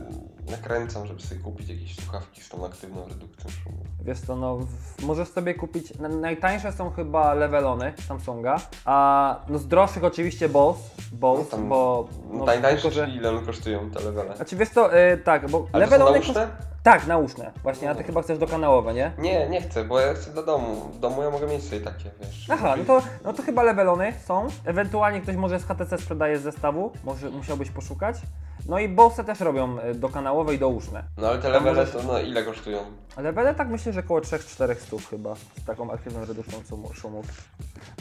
nakręcam, 0.52 1.08
żeby 1.08 1.22
sobie 1.22 1.42
kupić 1.42 1.70
jakieś 1.70 1.96
słuchawki 1.96 2.42
z 2.42 2.50
tą 2.50 2.66
aktywną 2.66 3.08
redukcją 3.08 3.50
szumu. 3.50 3.78
Wiesz 4.06 4.20
co, 4.20 4.36
no 4.36 4.60
możesz 5.04 5.28
sobie 5.28 5.54
kupić, 5.54 6.00
na, 6.00 6.10
najtańsze 6.10 6.72
są 6.72 6.90
chyba 6.90 7.34
Levelony 7.34 7.94
Samsunga, 8.08 8.58
a 8.86 9.40
no 9.50 9.60
z 9.60 9.68
droższych 9.78 10.04
oczywiście 10.04 10.50
Bose, 10.50 10.80
Bose, 11.12 11.58
No 11.58 11.64
bo... 11.64 12.08
No, 12.32 12.38
No, 12.40 12.46
Najtańsze, 12.46 12.92
że- 12.92 13.10
ile 13.10 13.30
one 13.30 13.42
kosztują 13.46 13.90
te 13.92 14.04
levele? 14.04 14.36
Znaczy 14.36 14.56
wiesz 14.56 14.70
co, 14.70 14.98
y, 14.98 15.18
tak, 15.18 15.50
bo 15.50 15.58
Ale 15.58 15.86
to 15.86 15.92
są 15.92 15.98
Levelony... 15.98 16.12
nauszne? 16.20 16.48
Tak, 16.84 17.08
nauszne, 17.08 17.52
właśnie, 17.64 17.90
a 17.90 17.96
ty 17.96 18.02
No. 18.02 18.08
chyba 18.08 18.22
chcesz 18.22 18.38
dokanałowe, 18.38 18.94
nie? 18.94 19.12
Nie, 19.18 19.50
nie 19.50 19.62
chcę, 19.62 19.84
bo 19.84 20.00
ja 20.00 20.14
chcę 20.14 20.34
do 20.34 20.44
domu. 20.44 20.76
W 20.94 21.00
domu 21.00 21.24
ja 21.24 21.30
mogę 21.30 21.48
mieć 21.48 21.64
sobie 21.64 21.82
takie, 21.82 22.12
wiesz. 22.22 22.48
Aha, 22.50 22.76
no 22.78 22.84
to, 22.86 23.02
no 23.26 23.34
to 23.34 23.44
chyba 23.44 23.64
Levelony 23.64 24.14
są, 24.26 24.48
ewentualnie 24.66 25.22
ktoś 25.22 25.36
może 25.36 25.60
z 25.60 25.66
HTC 25.66 25.98
sprzedaje 25.98 26.38
z 26.40 26.42
zestawu, 26.42 26.92
może 27.04 27.30
musiałbyś 27.30 27.72
poszukać. 27.72 28.16
No 28.68 28.80
i 28.80 28.90
Bose 28.90 29.24
też 29.24 29.40
robią 29.40 29.80
y, 29.80 29.96
dokanałowe 29.96 30.56
i 30.56 30.60
douszne. 30.60 31.04
No 31.18 31.28
ale 31.28 31.40
te 31.40 31.50
levele 31.50 31.86
to 31.86 32.04
no 32.04 32.20
ile 32.20 32.44
kosztują? 32.44 32.80
Levele 33.18 33.56
tak 33.56 33.70
myślę, 33.70 33.94
że 33.94 34.00
około 34.00 34.20
3-4 34.20 34.76
stów 34.76 35.10
chyba, 35.10 35.36
z 35.36 35.66
taką 35.66 35.92
aktywną 35.92 36.26
redukcją 36.26 36.60
szumów. 36.94 37.26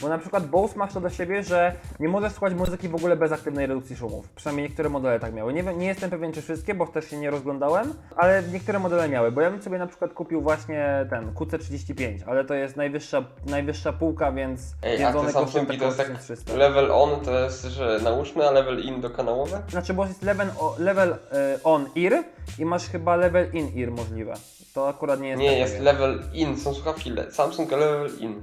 Bo 0.01 0.09
na 0.09 0.19
przykład 0.19 0.47
Bose 0.47 0.79
masz 0.79 0.93
to 0.93 1.01
do 1.01 1.11
siebie, 1.11 1.43
że 1.43 1.73
nie 2.01 2.09
możesz 2.09 2.33
słuchać 2.33 2.55
muzyki 2.55 2.89
w 2.89 2.95
ogóle 2.95 3.17
bez 3.17 3.33
aktywnej 3.33 3.67
redukcji 3.67 3.97
szumów. 3.97 4.29
Przynajmniej 4.29 4.69
niektóre 4.69 4.89
modele 4.89 5.21
tak 5.21 5.35
miały. 5.35 5.53
Nie, 5.53 5.63
nie 5.63 5.87
jestem 5.87 6.11
pewien 6.11 6.33
czy 6.33 6.43
wszystkie, 6.43 6.75
bo 6.75 6.87
też 6.87 7.11
się 7.11 7.17
nie 7.17 7.31
rozglądałem, 7.31 7.95
ale 8.17 8.43
niektóre 8.53 8.79
modele 8.79 9.09
miały. 9.09 9.33
Bo 9.33 9.41
ja 9.41 9.51
bym 9.51 9.63
sobie 9.63 9.79
na 9.79 9.87
przykład 9.87 10.13
kupił 10.13 10.41
właśnie 10.41 11.07
ten 11.11 11.35
QC35, 11.35 12.19
ale 12.27 12.45
to 12.45 12.55
jest 12.55 12.77
najwyższa, 12.77 13.25
najwyższa 13.47 13.93
półka, 13.93 14.33
więc, 14.33 14.75
Ej, 14.83 14.99
więc 14.99 15.17
a 15.17 15.23
te 15.23 15.33
Samsungi 15.33 15.79
to 15.79 15.85
jest 15.85 15.97
tak 15.97 16.07
1300. 16.07 16.57
level 16.57 16.93
on 16.93 17.21
to 17.21 17.39
jest, 17.39 17.65
że 17.65 18.01
nauszne, 18.05 18.49
a 18.49 18.51
level 18.51 18.81
in 18.81 19.01
dokanałowe? 19.01 19.63
Znaczy, 19.69 19.95
bo 19.95 20.07
jest 20.07 20.23
level, 20.23 20.49
level 20.79 21.13
e, 21.13 21.59
on 21.65 21.87
ear 21.97 22.25
i 22.59 22.65
masz 22.65 22.89
chyba 22.89 23.17
level 23.17 23.55
in 23.55 23.83
ear 23.83 23.91
możliwe. 23.91 24.35
To 24.75 24.89
akurat 24.89 25.21
nie 25.21 25.29
jest 25.29 25.41
Nie, 25.41 25.59
jest 25.59 25.73
pewien. 25.73 25.85
level 25.85 26.23
in, 26.33 26.61
są 26.61 26.75
słuchawki 26.75 27.13
Samsung 27.31 27.71
level 27.71 28.11
in. 28.19 28.43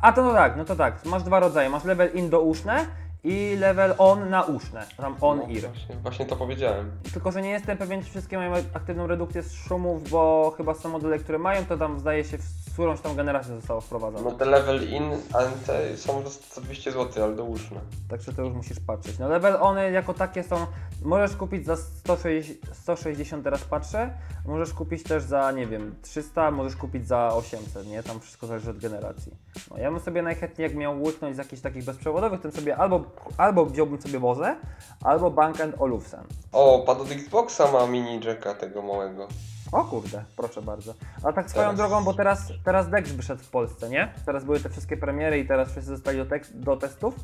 A 0.00 0.12
to 0.12 0.22
no 0.22 0.32
tak, 0.32 0.56
no 0.56 0.64
to 0.64 0.76
tak. 0.76 1.04
Masz 1.04 1.22
dwa 1.22 1.40
rodzaje. 1.40 1.70
Masz 1.70 1.84
level 1.84 2.10
in 2.14 2.30
do 2.30 2.40
uszne 2.40 2.86
i 3.24 3.56
level 3.56 3.94
on 3.98 4.30
na 4.30 4.42
uszne. 4.42 4.86
Tam 4.96 5.16
on 5.20 5.38
No, 5.38 5.44
ear. 5.44 5.72
Właśnie, 5.72 5.96
właśnie 5.96 6.26
to 6.26 6.36
powiedziałem. 6.36 6.90
Tylko, 7.12 7.32
że 7.32 7.42
nie 7.42 7.50
jestem 7.50 7.78
pewien, 7.78 8.02
czy 8.02 8.10
wszystkie 8.10 8.36
mają 8.36 8.52
aktywną 8.74 9.06
redukcję 9.06 9.42
z 9.42 9.52
szumów, 9.52 10.10
bo 10.10 10.54
chyba 10.56 10.74
są 10.74 10.88
modele, 10.88 11.18
które 11.18 11.38
mają, 11.38 11.66
to 11.66 11.76
tam 11.76 12.00
zdaje 12.00 12.24
się 12.24 12.38
w 12.38 12.74
którąś 12.74 13.00
tam 13.00 13.16
generację 13.16 13.56
zostało 13.56 13.80
wprowadzone. 13.80 14.30
No 14.30 14.36
te 14.36 14.44
level 14.44 14.88
in, 14.88 15.02
ale 15.32 15.48
te 15.66 15.96
są 15.96 16.22
za 16.54 16.60
200 16.60 16.92
zł, 16.92 17.24
ale 17.24 17.36
douszne. 17.36 17.80
Także 18.08 18.32
to 18.32 18.42
już 18.42 18.54
musisz 18.54 18.80
patrzeć. 18.80 19.18
No 19.18 19.28
level 19.28 19.56
one 19.60 19.90
jako 19.90 20.14
takie 20.14 20.42
są, 20.42 20.66
możesz 21.02 21.36
kupić 21.36 21.66
za 21.66 21.76
160, 21.76 22.58
160 22.72 23.44
teraz 23.44 23.64
patrzę, 23.64 24.10
możesz 24.46 24.74
kupić 24.74 25.02
też 25.02 25.22
za, 25.22 25.52
nie 25.52 25.66
wiem, 25.66 25.94
300, 26.02 26.50
możesz 26.50 26.76
kupić 26.76 27.08
za 27.08 27.28
800, 27.34 27.86
nie? 27.86 28.02
Tam 28.02 28.20
wszystko 28.20 28.46
zależy 28.46 28.70
od 28.70 28.78
generacji. 28.78 29.32
No 29.70 29.78
ja 29.78 29.90
bym 29.90 30.00
sobie 30.00 30.22
najchętniej, 30.22 30.68
jak 30.68 30.76
miał 30.76 31.02
łyknąć 31.02 31.34
z 31.34 31.38
jakichś 31.38 31.62
takich 31.62 31.84
bezprzewodowych, 31.84 32.40
to 32.40 32.48
bym 32.48 32.56
sobie 32.56 32.76
albo, 32.76 33.00
albo 33.38 33.66
wziąłbym 33.66 34.02
sobie 34.02 34.20
Bose, 34.20 34.56
albo 35.02 35.30
Bang 35.30 35.56
Olufsen. 35.78 36.20
O, 36.52 36.82
pad 36.86 37.00
od 37.00 37.10
Xboxa 37.10 37.72
ma 37.72 37.86
mini 37.86 38.20
jacka 38.24 38.54
tego 38.54 38.82
małego. 38.82 39.28
O 39.72 39.84
kurde, 39.84 40.24
proszę 40.36 40.62
bardzo. 40.62 40.94
A 41.24 41.32
tak 41.32 41.50
swoją 41.50 41.64
Teraz- 41.64 41.76
drogą, 41.76 42.04
bo 42.04 42.14
teraz, 42.14 42.52
teraz 42.64 42.90
Dex 42.90 43.12
wyszedł 43.12 43.42
w 43.42 43.48
Polsce, 43.50 43.90
nie? 43.90 44.12
Teraz 44.26 44.44
były 44.44 44.60
te 44.60 44.68
wszystkie 44.68 44.96
premiery 44.96 45.38
i 45.38 45.46
teraz 45.48 45.70
wszyscy 45.70 45.90
zostali 45.90 46.18
do, 46.18 46.24
do 46.54 46.76
testów. 46.76 47.14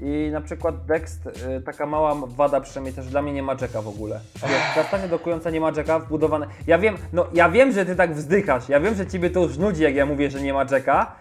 I 0.00 0.28
na 0.32 0.40
przykład 0.40 0.84
Dex, 0.84 1.18
y, 1.26 1.62
taka 1.66 1.86
mała 1.86 2.14
wada 2.26 2.60
przynajmniej 2.60 2.94
też 2.94 3.06
dla 3.06 3.22
mnie 3.22 3.32
nie 3.32 3.42
ma 3.42 3.52
jacka 3.60 3.82
w 3.82 3.88
ogóle. 3.88 4.20
Wiesz, 4.34 4.62
ta 4.74 4.84
stacja 4.84 5.08
dokująca 5.08 5.50
nie 5.50 5.60
ma 5.60 5.72
jacka 5.76 5.98
wbudowane. 5.98 6.46
Ja 6.66 6.78
wiem, 6.78 6.96
no 7.12 7.26
ja 7.32 7.48
wiem, 7.48 7.72
że 7.72 7.86
ty 7.86 7.96
tak 7.96 8.14
wzdychasz, 8.14 8.68
ja 8.68 8.80
wiem, 8.80 8.94
że 8.94 9.06
ciebie 9.06 9.30
to 9.30 9.40
już 9.40 9.58
nudzi, 9.58 9.82
jak 9.82 9.94
ja 9.94 10.06
mówię, 10.06 10.30
że 10.30 10.40
nie 10.40 10.54
ma 10.54 10.64
jacka. 10.70 11.12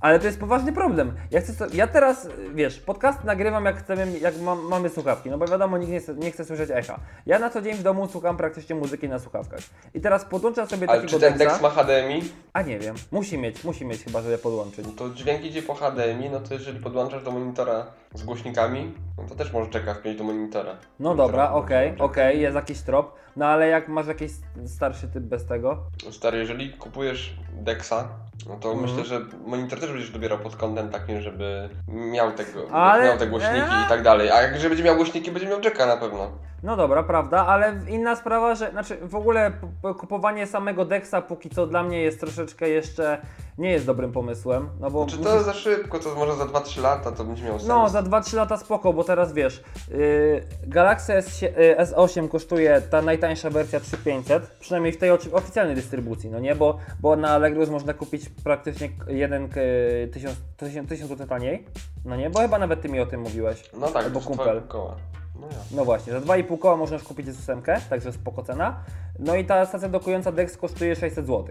Ale 0.00 0.18
to 0.18 0.26
jest 0.26 0.40
poważny 0.40 0.72
problem. 0.72 1.12
Ja, 1.30 1.40
chcę, 1.40 1.66
ja 1.72 1.86
teraz, 1.86 2.28
wiesz, 2.54 2.78
podcast 2.80 3.24
nagrywam 3.24 3.64
jak 3.64 3.76
chcemy, 3.76 4.18
jak 4.18 4.40
mam, 4.40 4.68
mamy 4.68 4.88
słuchawki, 4.88 5.30
no 5.30 5.38
bo 5.38 5.46
wiadomo, 5.46 5.78
nikt 5.78 5.92
nie 5.92 6.00
chce, 6.00 6.14
nie 6.14 6.30
chce 6.30 6.44
słyszeć 6.44 6.70
echa. 6.70 7.00
Ja 7.26 7.38
na 7.38 7.50
co 7.50 7.62
dzień 7.62 7.74
w 7.74 7.82
domu 7.82 8.08
słucham 8.08 8.36
praktycznie 8.36 8.76
muzyki 8.76 9.08
na 9.08 9.18
słuchawkach. 9.18 9.60
I 9.94 10.00
teraz 10.00 10.24
podłączam 10.24 10.66
sobie 10.66 10.90
Ale 10.90 11.00
takiego 11.00 11.20
czy 11.20 11.28
ten. 11.28 11.38
Dex 11.38 11.60
ma 11.62 11.70
HDMI? 11.70 12.22
A 12.52 12.62
nie 12.62 12.78
wiem, 12.78 12.94
musi 13.10 13.38
mieć, 13.38 13.64
musi 13.64 13.86
mieć 13.86 14.04
chyba, 14.04 14.22
żeby 14.22 14.38
podłączyć. 14.38 14.86
No 14.86 14.92
to 14.96 15.10
dźwięk 15.14 15.44
idzie 15.44 15.62
po 15.62 15.74
HDMI, 15.74 16.30
no 16.30 16.40
to 16.40 16.54
jeżeli 16.54 16.80
podłączasz 16.80 17.24
do 17.24 17.30
monitora 17.30 17.86
z 18.14 18.22
głośnikami, 18.22 18.94
no 19.18 19.24
to 19.28 19.34
też 19.34 19.52
może 19.52 19.70
czeka 19.70 19.94
wpiąć 19.94 20.18
do 20.18 20.24
monitora. 20.24 20.72
No 21.00 21.08
Monitora 21.08 21.28
dobra, 21.28 21.44
może 21.50 21.64
okej, 21.64 21.88
jacka. 21.88 22.04
okej, 22.04 22.40
jest 22.40 22.54
jakiś 22.54 22.80
trop. 22.80 23.14
No 23.36 23.46
ale 23.46 23.68
jak 23.68 23.88
masz 23.88 24.06
jakiś 24.06 24.30
starszy 24.66 25.08
typ 25.08 25.24
bez 25.24 25.46
tego? 25.46 25.78
Stary, 26.10 26.38
jeżeli 26.38 26.72
kupujesz 26.72 27.36
Dexa, 27.52 28.08
no 28.48 28.56
to 28.56 28.72
Mhm. 28.72 28.90
myślę, 28.90 29.04
że 29.04 29.20
monitor 29.46 29.80
też 29.80 29.90
będziesz 29.92 30.10
dobierał 30.10 30.38
pod 30.38 30.56
kątem 30.56 30.88
takim, 30.88 31.20
żeby 31.20 31.68
miał 31.88 32.32
tego, 32.32 32.70
Ale- 32.72 33.04
miał 33.04 33.18
te 33.18 33.26
głośniki 33.26 33.56
i 33.86 33.88
tak 33.88 34.02
dalej. 34.02 34.30
A 34.30 34.42
jak 34.42 34.52
będzie 34.68 34.84
miał 34.84 34.96
głośniki, 34.96 35.30
będzie 35.30 35.48
miał 35.48 35.60
jacka 35.60 35.86
na 35.86 35.96
pewno. 35.96 36.30
No 36.62 36.76
dobra, 36.76 37.02
prawda, 37.02 37.46
ale 37.46 37.74
inna 37.88 38.16
sprawa, 38.16 38.54
że 38.54 38.70
znaczy 38.70 38.96
w 39.02 39.14
ogóle 39.14 39.52
kupowanie 39.98 40.46
samego 40.46 40.84
Dexa 40.84 41.14
póki 41.28 41.50
co 41.50 41.66
dla 41.66 41.82
mnie 41.82 42.02
jest 42.02 42.20
troszeczkę 42.20 42.68
jeszcze 42.68 43.18
nie 43.58 43.70
jest 43.72 43.86
dobrym 43.86 44.12
pomysłem, 44.12 44.68
no 44.80 44.90
bo 44.90 45.06
Czy 45.06 45.16
musisz- 45.16 45.30
to 45.32 45.42
za 45.42 45.52
szybko, 45.52 45.98
to 45.98 46.14
może 46.14 46.34
za 46.36 46.44
2-3 46.44 46.80
lata 46.82 47.12
to 47.12 47.24
będzie 47.24 47.44
miało 47.44 47.58
sens. 47.58 47.68
No, 47.68 47.88
za 47.88 48.02
2-3 48.02 48.36
lata 48.36 48.56
spoko, 48.56 48.92
bo 48.92 49.04
teraz 49.04 49.32
wiesz, 49.32 49.62
yy, 49.90 50.44
Galaxy 50.66 51.14
S, 51.14 51.42
yy, 51.42 51.50
S8 51.78 52.28
kosztuje 52.28 52.80
ta 52.80 53.02
najtańsza 53.20 53.50
wersja 53.50 53.80
3500, 53.80 54.50
przynajmniej 54.60 54.92
w 54.92 54.98
tej 54.98 55.10
oficjalnej 55.10 55.74
dystrybucji, 55.76 56.30
no 56.30 56.38
nie, 56.40 56.54
bo, 56.54 56.78
bo 57.00 57.16
na 57.16 57.28
Allegro 57.30 57.60
już 57.60 57.70
można 57.70 57.94
kupić 57.94 58.28
praktycznie 58.44 58.88
jeden 59.08 59.48
k- 59.48 59.60
tysiąc, 60.12 60.36
tysiąc, 60.56 60.88
tysiąc 60.88 61.08
zł 61.10 61.26
taniej, 61.26 61.64
no 62.04 62.16
nie, 62.16 62.30
bo 62.30 62.40
chyba 62.40 62.58
nawet 62.58 62.80
ty 62.82 62.88
mi 62.88 63.00
o 63.00 63.06
tym 63.06 63.20
mówiłeś. 63.20 63.70
No 63.80 63.88
tak, 63.88 64.04
Albo 64.04 64.20
kumpel. 64.20 64.62
koła. 64.68 64.96
No. 65.40 65.46
No 65.76 65.84
właśnie, 65.84 66.12
za 66.12 66.20
2,5 66.20 66.58
koła 66.58 66.76
można 66.76 66.96
już 66.96 67.04
kupić 67.04 67.26
S8, 67.26 67.80
także 67.90 68.12
spoko 68.12 68.42
cena. 68.42 68.76
No 69.18 69.36
i 69.36 69.44
ta 69.44 69.66
stacja 69.66 69.88
dokująca 69.88 70.32
Dex 70.32 70.56
kosztuje 70.56 70.96
600 70.96 71.26
zł. 71.26 71.44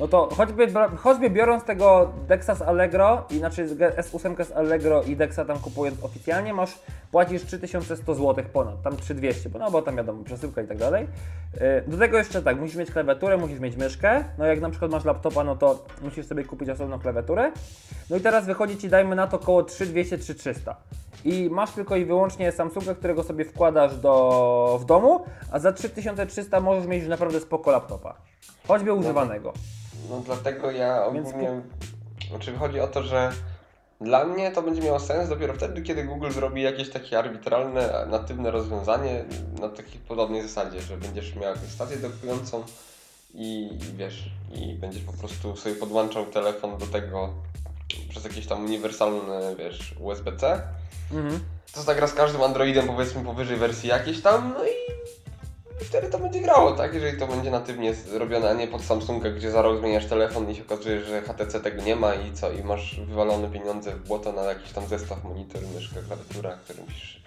No 0.00 0.08
to 0.08 0.28
choćby, 0.36 0.66
choćby 0.96 1.30
biorąc 1.30 1.64
tego 1.64 2.12
Dexa 2.28 2.54
z 2.54 2.62
Allegro, 2.62 3.24
i 3.30 3.38
z 3.68 3.74
G- 3.74 3.92
S8 3.96 4.44
z 4.44 4.52
Allegro 4.52 5.02
i 5.02 5.16
Dexa 5.16 5.40
tam 5.46 5.58
kupując 5.58 6.04
oficjalnie, 6.04 6.54
masz 6.54 6.78
płacisz 7.10 7.42
3100 7.42 8.14
zł 8.14 8.44
ponad, 8.52 8.82
tam 8.82 8.96
3200, 8.96 9.48
bo 9.48 9.58
no 9.58 9.70
bo 9.70 9.82
tam 9.82 9.96
wiadomo, 9.96 10.24
przesyłka 10.24 10.62
i 10.62 10.66
tak 10.66 10.78
dalej. 10.78 11.06
Yy, 11.54 11.60
Do 11.86 11.98
tego 11.98 12.18
jeszcze 12.18 12.42
tak, 12.42 12.60
musisz 12.60 12.76
mieć 12.76 12.90
klawiaturę, 12.90 13.36
musisz 13.36 13.60
mieć 13.60 13.76
myszkę, 13.76 14.24
no 14.38 14.46
jak 14.46 14.60
na 14.60 14.70
przykład 14.70 14.90
masz 14.90 15.04
laptopa, 15.04 15.44
no 15.44 15.56
to 15.56 15.84
musisz 16.02 16.26
sobie 16.26 16.44
kupić 16.44 16.68
osobną 16.68 16.98
klawiaturę. 16.98 17.52
No 18.10 18.16
i 18.16 18.20
teraz 18.20 18.46
wychodzi 18.46 18.76
Ci, 18.76 18.88
dajmy 18.88 19.16
na 19.16 19.26
to, 19.26 19.36
około 19.36 19.62
3200-3300 19.62 20.74
i 21.24 21.50
masz 21.50 21.70
tylko 21.72 21.96
i 21.96 22.04
wyłącznie 22.04 22.52
Samsunga, 22.52 22.94
którego 22.94 23.22
sobie 23.22 23.44
wkładasz 23.44 23.96
do, 23.96 24.78
w 24.80 24.84
domu, 24.84 25.24
a 25.50 25.58
za 25.58 25.72
3300 25.72 26.60
możesz 26.60 26.86
mieć 26.86 27.00
już 27.00 27.08
naprawdę 27.08 27.40
spoko 27.40 27.70
laptopa. 27.70 28.14
Choćby 28.68 28.92
używanego. 28.92 29.52
No 30.10 30.22
dlatego 30.26 30.70
ja 30.70 31.10
Więc 31.10 31.28
ogólnie... 31.28 31.62
Znaczy 32.30 32.56
chodzi 32.56 32.80
o 32.80 32.86
to, 32.86 33.02
że 33.02 33.32
dla 34.00 34.24
mnie 34.24 34.50
to 34.50 34.62
będzie 34.62 34.82
miało 34.82 35.00
sens 35.00 35.28
dopiero 35.28 35.54
wtedy, 35.54 35.82
kiedy 35.82 36.04
Google 36.04 36.30
zrobi 36.30 36.62
jakieś 36.62 36.90
takie 36.90 37.18
arbitralne, 37.18 38.06
natywne 38.10 38.50
rozwiązanie 38.50 39.24
na 39.60 39.68
takiej 39.68 40.00
podobnej 40.00 40.42
zasadzie, 40.42 40.80
że 40.80 40.96
będziesz 40.96 41.34
miał 41.34 41.54
jakąś 41.54 41.70
stację 41.70 41.96
dokującą 41.96 42.62
i 43.34 43.78
wiesz, 43.96 44.30
i 44.54 44.74
będziesz 44.74 45.02
po 45.02 45.12
prostu 45.12 45.56
sobie 45.56 45.74
podłączał 45.74 46.26
telefon 46.26 46.78
do 46.78 46.86
tego 46.86 47.30
przez 47.98 48.24
jakieś 48.24 48.46
tam 48.46 48.64
uniwersalne, 48.64 49.56
wiesz, 49.58 49.94
USB-C. 50.00 50.62
Mhm. 51.12 51.40
To 51.72 51.82
zagra 51.82 52.06
z 52.06 52.14
każdym 52.14 52.42
Androidem 52.42 52.86
powiedzmy 52.86 53.24
powyżej 53.24 53.56
wersji 53.56 53.88
jakiejś 53.88 54.22
tam, 54.22 54.54
no 54.58 54.64
i 54.64 55.84
wtedy 55.84 56.10
to 56.10 56.18
będzie 56.18 56.40
grało, 56.40 56.72
tak? 56.72 56.94
Jeżeli 56.94 57.18
to 57.18 57.26
będzie 57.26 57.50
natywnie 57.50 57.94
zrobione, 57.94 58.50
a 58.50 58.52
nie 58.52 58.68
pod 58.68 58.82
Samsunga, 58.82 59.30
gdzie 59.30 59.50
za 59.50 59.62
rok 59.62 59.78
zmieniasz 59.80 60.06
telefon 60.06 60.50
i 60.50 60.54
się 60.54 60.62
okazuje, 60.62 61.04
że 61.04 61.22
HTC 61.22 61.60
tego 61.60 61.82
nie 61.82 61.96
ma 61.96 62.14
i 62.14 62.32
co? 62.32 62.52
I 62.52 62.64
masz 62.64 63.00
wywalone 63.00 63.50
pieniądze 63.50 63.94
w 63.94 64.06
błoto 64.06 64.32
na 64.32 64.42
jakiś 64.42 64.72
tam 64.72 64.86
zestaw, 64.86 65.24
monitor, 65.24 65.62
myszka, 65.74 66.00
klawiatura, 66.06 66.58
który 66.64 66.82
musisz, 66.82 67.22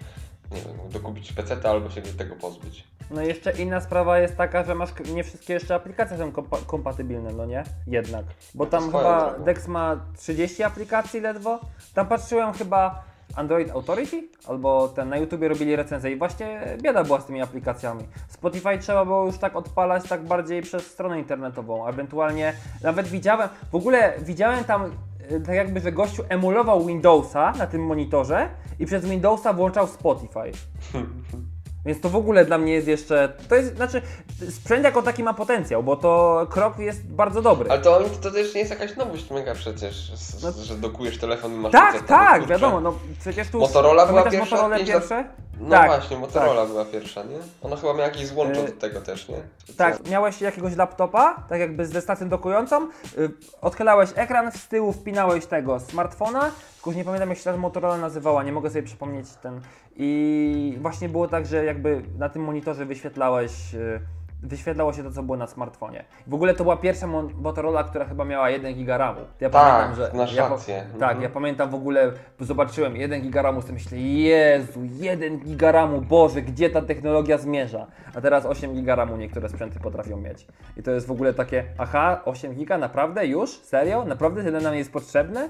nie 0.50 0.60
wiem, 0.60 0.90
dokupić 0.90 1.32
PC 1.32 1.70
albo 1.70 1.90
się 1.90 2.02
tego 2.02 2.36
pozbyć. 2.36 2.84
No 3.10 3.22
i 3.22 3.26
jeszcze 3.26 3.52
inna 3.52 3.80
sprawa 3.80 4.18
jest 4.18 4.36
taka, 4.36 4.64
że 4.64 4.74
masz 4.74 4.90
nie 5.14 5.24
wszystkie 5.24 5.54
jeszcze 5.54 5.74
aplikacje 5.74 6.18
są 6.18 6.30
kompa- 6.30 6.66
kompatybilne, 6.66 7.32
no 7.32 7.46
nie? 7.46 7.64
Jednak. 7.86 8.24
Bo 8.54 8.66
tam 8.66 8.82
swoją 8.82 8.98
chyba 8.98 9.28
drogą. 9.30 9.44
Dex 9.44 9.68
ma 9.68 9.96
30 10.16 10.62
aplikacji 10.62 11.20
ledwo. 11.20 11.60
Tam 11.94 12.06
patrzyłem 12.06 12.52
chyba 12.52 13.02
Android 13.36 13.70
Authority, 13.70 14.28
albo 14.46 14.88
ten 14.88 15.08
na 15.08 15.16
YouTubie 15.16 15.48
robili 15.48 15.76
recenzję 15.76 16.10
i 16.12 16.16
właśnie 16.16 16.60
bieda 16.82 17.04
była 17.04 17.20
z 17.20 17.24
tymi 17.24 17.42
aplikacjami. 17.42 18.04
Spotify 18.28 18.78
trzeba 18.78 19.04
było 19.04 19.26
już 19.26 19.38
tak 19.38 19.56
odpalać 19.56 20.08
tak 20.08 20.24
bardziej 20.24 20.62
przez 20.62 20.86
stronę 20.86 21.18
internetową, 21.18 21.86
ewentualnie 21.86 22.52
nawet 22.82 23.08
widziałem, 23.08 23.48
w 23.72 23.74
ogóle 23.74 24.12
widziałem 24.18 24.64
tam 24.64 24.84
y, 25.32 25.40
tak 25.40 25.54
jakby, 25.54 25.80
że 25.80 25.92
gościu 25.92 26.22
emulował 26.28 26.84
Windowsa 26.84 27.52
na 27.52 27.66
tym 27.66 27.86
monitorze 27.86 28.48
i 28.78 28.86
przez 28.86 29.06
Windowsa 29.06 29.52
włączał 29.52 29.86
Spotify. 29.86 30.52
Więc 31.88 32.00
to 32.00 32.08
w 32.08 32.16
ogóle 32.16 32.44
dla 32.44 32.58
mnie 32.58 32.72
jest 32.72 32.86
jeszcze. 32.88 33.32
To 33.48 33.54
jest, 33.54 33.76
znaczy, 33.76 34.02
sprzęt 34.50 34.84
jako 34.84 35.02
taki 35.02 35.22
ma 35.22 35.34
potencjał, 35.34 35.82
bo 35.82 35.96
to 35.96 36.46
krok 36.50 36.78
jest 36.78 37.06
bardzo 37.06 37.42
dobry. 37.42 37.70
Ale 37.70 37.80
to, 37.80 38.00
to 38.22 38.30
też 38.30 38.54
nie 38.54 38.60
jest 38.60 38.70
jakaś 38.70 38.96
nowość 38.96 39.30
mega 39.30 39.54
przecież, 39.54 40.12
No- 40.42 40.64
że 40.64 40.74
dokujesz 40.74 41.18
telefon 41.18 41.52
i 41.52 41.56
masz 41.56 41.72
tak, 41.72 41.92
PC, 41.92 42.06
tak, 42.06 42.38
kurczę. 42.38 42.54
wiadomo, 42.54 42.80
no 42.80 42.94
przecież 43.20 43.48
tu. 43.48 43.58
Motorola 43.58 44.06
była 44.06 44.22
pierwsza, 44.22 44.56
Motorola 44.56 44.78
pierwsze? 44.84 45.24
No 45.60 45.70
Tak, 45.70 45.86
właśnie, 45.86 46.16
Motorola 46.16 46.66
była 46.66 46.84
pierwsza, 46.84 47.22
nie? 47.22 47.36
Ona 47.62 47.76
chyba 47.76 47.92
miała 47.92 48.04
jakieś 48.06 48.26
złącze 48.26 48.60
Y, 48.60 48.66
do 48.66 48.72
tego 48.72 49.00
też, 49.00 49.28
nie? 49.28 49.36
Tak, 49.76 50.08
miałeś 50.10 50.40
jakiegoś 50.40 50.76
laptopa, 50.76 51.42
tak 51.48 51.60
jakby 51.60 51.86
ze 51.86 52.00
stacją 52.00 52.28
dokującą, 52.28 52.88
y, 53.18 53.30
odchylałeś 53.60 54.10
ekran, 54.14 54.52
z 54.52 54.68
tyłu 54.68 54.92
wpinałeś 54.92 55.46
tego 55.46 55.80
smartfona, 55.80 56.50
tylko 56.74 56.92
nie 56.98 57.04
pamiętam 57.04 57.28
jak 57.28 57.38
się 57.38 57.44
ta 57.44 57.56
Motorola 57.56 57.96
nazywała, 57.96 58.42
nie 58.42 58.52
mogę 58.52 58.70
sobie 58.70 58.82
przypomnieć 58.82 59.26
ten. 59.42 59.60
I 60.00 60.78
właśnie 60.80 61.08
było 61.08 61.28
tak, 61.28 61.46
że 61.46 61.64
jakby 61.64 62.02
na 62.18 62.28
tym 62.28 62.42
monitorze 62.44 62.86
wyświetlałeś, 62.86 63.74
y, 63.74 64.00
wyświetlało 64.42 64.92
się 64.92 65.02
to, 65.02 65.10
co 65.10 65.22
było 65.22 65.36
na 65.36 65.46
smartfonie. 65.46 66.04
W 66.26 66.34
ogóle 66.34 66.54
to 66.54 66.64
była 66.64 66.76
pierwsza 66.76 67.06
Motorola, 67.40 67.84
która 67.84 68.04
chyba 68.04 68.24
miała 68.24 68.50
1 68.50 68.74
giga 68.74 68.98
RAMu. 68.98 69.20
Ja 69.40 69.50
Tak, 69.50 69.90
masz 70.14 70.34
ja, 70.34 70.48
rację. 70.48 70.84
Tak, 70.92 71.02
Mhm. 71.02 71.22
ja 71.22 71.28
pamiętam 71.28 71.70
w 71.70 71.74
ogóle, 71.74 72.12
zobaczyłem 72.40 72.96
1 72.96 73.22
giga 73.22 73.42
RAMu, 73.42 73.60
sobie 73.62 73.74
myślę, 73.74 73.98
Jezu, 73.98 74.80
1 74.84 75.38
giga 75.38 75.72
RAMu, 75.72 76.00
Boże, 76.00 76.42
gdzie 76.42 76.70
ta 76.70 76.82
technologia 76.82 77.38
zmierza? 77.38 77.86
A 78.14 78.20
teraz 78.20 78.46
8 78.46 78.74
giga 78.74 78.94
RAMu 78.94 79.16
niektóre 79.16 79.48
sprzęty 79.48 79.80
potrafią 79.80 80.16
mieć. 80.16 80.46
I 80.76 80.82
to 80.82 80.90
jest 80.90 81.06
w 81.06 81.10
ogóle 81.10 81.34
takie, 81.34 81.64
aha, 81.78 82.20
8 82.24 82.54
giga, 82.54 82.78
naprawdę 82.78 83.26
już? 83.26 83.50
Serio? 83.50 84.04
Naprawdę 84.04 84.44
tyle 84.44 84.60
nam 84.60 84.74
jest 84.74 84.92
potrzebne? 84.92 85.48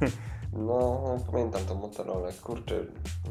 No, 0.56 1.00
no, 1.04 1.18
pamiętam 1.32 1.64
tą 1.64 1.74
Motorola, 1.74 2.28
kurczę, 2.42 2.74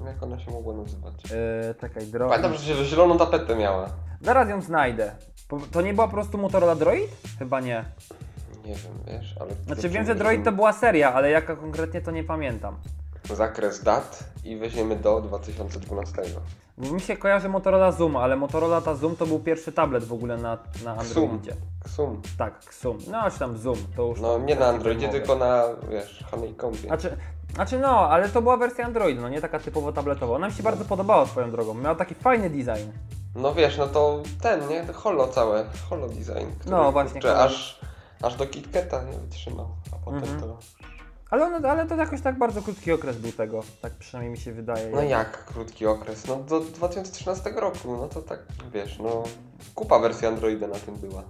jak 0.05 0.23
ona 0.23 0.39
się 0.39 0.51
mogła 0.51 0.73
nazywać? 0.73 1.13
Yy, 1.23 1.75
czekaj, 1.81 2.07
drogi. 2.07 2.35
Pamiętam, 2.35 2.57
że 2.57 2.85
zieloną 2.85 3.17
tapetę 3.17 3.55
miała. 3.55 3.89
Zaraz 4.21 4.49
ją 4.49 4.61
znajdę. 4.61 5.15
To 5.71 5.81
nie 5.81 5.93
była 5.93 6.07
po 6.07 6.13
prostu 6.13 6.37
Motorola 6.37 6.75
Droid? 6.75 7.11
Chyba 7.39 7.59
nie. 7.59 7.85
Nie 8.65 8.75
wiem, 8.75 8.93
wiesz, 9.07 9.35
ale... 9.39 9.51
Znaczy 9.65 9.89
wiem, 9.89 10.05
że 10.05 10.15
Droid 10.15 10.43
to 10.43 10.51
była 10.51 10.73
seria, 10.73 11.13
ale 11.13 11.29
jaka 11.29 11.55
konkretnie 11.55 12.01
to 12.01 12.11
nie 12.11 12.23
pamiętam. 12.23 12.75
Zakres 13.33 13.83
dat 13.83 14.23
i 14.43 14.57
weźmiemy 14.57 14.95
do 14.95 15.21
2012. 15.21 16.21
Bo 16.77 16.91
mi 16.93 17.01
się 17.01 17.17
kojarzy 17.17 17.49
Motorola 17.49 17.91
Zoom, 17.91 18.15
ale 18.17 18.35
Motorola 18.35 18.81
ta 18.81 18.95
Zoom 18.95 19.15
to 19.15 19.25
był 19.25 19.39
pierwszy 19.39 19.71
tablet 19.71 20.03
w 20.03 20.13
ogóle 20.13 20.37
na, 20.37 20.57
na. 20.85 20.91
Androidzie. 20.97 21.55
Ksum. 21.83 22.21
Tak, 22.37 22.53
Zoom. 22.81 22.97
No, 23.11 23.31
czy 23.31 23.39
tam 23.39 23.57
Zoom, 23.57 23.77
to 23.95 24.03
już. 24.03 24.21
No, 24.21 24.37
nie 24.39 24.55
na 24.55 24.65
Androidzie, 24.67 25.09
tylko 25.09 25.35
na, 25.35 25.63
wiesz, 25.89 26.23
Honeycombie. 26.31 26.77
Znaczy, 26.87 27.17
znaczy, 27.55 27.79
no, 27.79 28.09
ale 28.09 28.29
to 28.29 28.41
była 28.41 28.57
wersja 28.57 28.85
Androidu, 28.85 29.21
no 29.21 29.29
nie 29.29 29.41
taka 29.41 29.59
typowo 29.59 29.91
tabletowa. 29.91 30.35
Ona 30.35 30.47
mi 30.47 30.53
się 30.53 30.63
bardzo 30.63 30.85
podobała 30.85 31.25
swoją 31.25 31.51
drogą. 31.51 31.73
Miała 31.73 31.95
taki 31.95 32.15
fajny 32.15 32.49
design. 32.49 32.89
No 33.35 33.53
wiesz, 33.53 33.77
no 33.77 33.87
to 33.87 34.23
ten, 34.41 34.67
nie? 34.67 34.83
To 34.83 34.93
holo 34.93 35.27
całe, 35.27 35.65
holo 35.89 36.07
design. 36.07 36.47
No, 36.65 36.91
właśnie, 36.91 37.13
Kurczę, 37.13 37.37
aż, 37.37 37.79
aż 38.21 38.35
do 38.35 38.45
KitKata 38.47 39.03
nie 39.03 39.17
wytrzymał, 39.17 39.67
a 39.93 40.05
potem 40.05 40.23
Mhm. 40.23 40.41
to... 40.41 40.57
Ale, 41.33 41.45
ono, 41.45 41.69
ale 41.69 41.85
to 41.85 41.95
jakoś 41.95 42.21
tak 42.21 42.37
bardzo 42.37 42.61
krótki 42.61 42.91
okres 42.91 43.17
był 43.17 43.31
tego. 43.31 43.63
Tak 43.81 43.93
przynajmniej 43.93 44.31
mi 44.31 44.37
się 44.37 44.51
wydaje. 44.51 44.89
No 44.91 45.01
jak 45.01 45.45
krótki 45.45 45.85
okres? 45.85 46.27
No 46.27 46.35
do 46.35 46.59
2013 46.59 47.49
roku, 47.55 47.97
no 47.97 48.07
to 48.07 48.21
tak, 48.21 48.39
wiesz, 48.73 48.99
no... 48.99 49.23
Kupa 49.75 49.99
wersji 49.99 50.27
Androida 50.27 50.67
na 50.67 50.75
tym 50.75 50.95
była. 50.95 51.23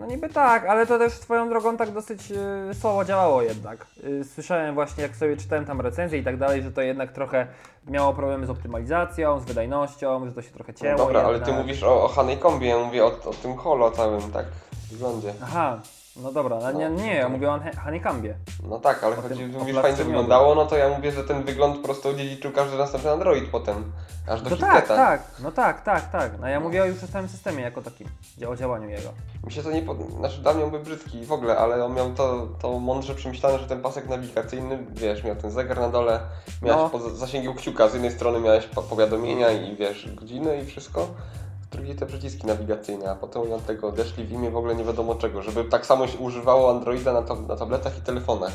No 0.00 0.06
niby 0.06 0.28
tak, 0.28 0.66
ale 0.66 0.86
to 0.86 0.98
też 0.98 1.12
swoją 1.12 1.48
drogą 1.48 1.76
tak 1.76 1.90
dosyć 1.90 2.30
yy, 2.30 2.74
słabo 2.74 3.04
działało 3.04 3.42
jednak. 3.42 3.86
Yy, 4.02 4.24
słyszałem 4.24 4.74
właśnie, 4.74 5.02
jak 5.02 5.16
sobie 5.16 5.36
czytałem 5.36 5.64
tam 5.64 5.80
recenzje 5.80 6.18
i 6.18 6.24
tak 6.24 6.36
dalej, 6.36 6.62
że 6.62 6.72
to 6.72 6.82
jednak 6.82 7.12
trochę 7.12 7.46
miało 7.86 8.12
problemy 8.12 8.46
z 8.46 8.50
optymalizacją, 8.50 9.40
z 9.40 9.44
wydajnością, 9.44 10.26
że 10.26 10.32
to 10.32 10.42
się 10.42 10.50
trochę 10.50 10.74
cięło. 10.74 10.98
No 10.98 11.04
dobra, 11.04 11.22
ale 11.22 11.40
ty 11.40 11.50
jednak. 11.50 11.66
mówisz 11.66 11.82
o, 11.82 12.04
o 12.04 12.08
Honeycombie, 12.08 12.68
ja 12.68 12.78
mówię 12.78 13.04
o, 13.04 13.06
o 13.06 13.34
tym 13.42 13.56
holo 13.56 13.90
całym, 13.90 14.32
tak, 14.32 14.46
wyglądzie. 14.90 15.34
Aha, 15.42 15.80
no 16.22 16.32
dobra, 16.32 16.56
no, 16.62 16.72
nie, 16.72 16.90
nie, 16.90 17.14
ja 17.14 17.28
mówię 17.28 17.48
o 17.48 17.58
Hon- 17.58 17.76
Honeycombie. 17.84 18.34
No 18.68 18.78
tak, 18.80 19.04
ale 19.04 19.16
O 19.18 19.22
chodzi, 19.22 19.34
tym- 19.36 19.50
mówisz 19.52 19.76
fajnie 19.76 20.04
wyglądało, 20.04 20.54
no 20.54 20.66
to 20.66 20.76
ja 20.76 20.88
mówię, 20.88 21.12
że 21.12 21.24
ten 21.24 21.42
wygląd 21.44 21.76
po 21.76 21.82
prostu 21.84 22.08
odziedziczył 22.08 22.52
każdy 22.52 22.78
następny 22.78 23.10
Android 23.10 23.50
potem, 23.50 23.92
aż 24.28 24.42
do 24.42 24.50
No 24.50 24.56
tak, 24.56 24.88
tak, 24.88 25.22
no 25.42 25.52
tak, 25.52 25.82
tak, 25.84 26.10
tak. 26.10 26.32
No 26.40 26.48
ja 26.48 26.60
mówię 26.60 26.78
już 26.86 27.04
o 27.04 27.08
całym 27.08 27.28
systemie 27.28 27.62
jako 27.62 27.82
takim, 27.82 28.08
o 28.48 28.56
działaniu 28.56 28.88
jego. 28.88 29.08
Mi 29.46 29.52
się 29.52 29.62
to 29.62 29.70
nie 29.70 29.82
pod... 29.82 30.10
Znaczy 30.10 30.38
dla 30.40 30.52
mnie 30.54 30.64
on 30.64 30.70
był 30.70 30.80
brzydki 30.80 31.24
w 31.26 31.32
ogóle, 31.32 31.58
ale 31.58 31.84
on 31.84 31.94
miał 31.94 32.10
to, 32.14 32.46
to 32.62 32.78
mądrze 32.78 33.14
przemyślane, 33.14 33.58
że 33.58 33.66
ten 33.66 33.82
pasek 33.82 34.08
nawigacyjny, 34.08 34.78
wiesz, 34.90 35.24
miał 35.24 35.36
ten 35.36 35.50
zegar 35.50 35.80
na 35.80 35.88
dole, 35.88 36.20
miałeś 36.62 36.82
No. 36.82 36.88
po 36.90 37.10
zasięgu 37.10 37.54
kciuka, 37.54 37.88
z 37.88 37.92
jednej 37.92 38.10
strony 38.12 38.40
miałeś 38.40 38.66
po- 38.66 38.82
powiadomienia 38.82 39.50
i 39.50 39.76
wiesz, 39.76 40.08
godziny 40.14 40.60
i 40.60 40.66
wszystko, 40.66 41.06
drugiej 41.70 41.96
te 41.96 42.06
przyciski 42.06 42.46
nawigacyjne, 42.46 43.10
a 43.10 43.14
potem 43.14 43.52
od 43.52 43.66
tego 43.66 43.88
odeszli 43.88 44.24
w 44.24 44.32
imię 44.32 44.50
w 44.50 44.56
ogóle 44.56 44.74
nie 44.74 44.84
wiadomo 44.84 45.14
czego, 45.14 45.42
żeby 45.42 45.64
tak 45.64 45.86
samo 45.86 46.06
się 46.06 46.18
używało 46.18 46.70
Androida 46.70 47.12
na, 47.12 47.22
tab- 47.22 47.46
na 47.48 47.56
tabletach 47.56 47.98
i 47.98 48.00
telefonach. 48.00 48.52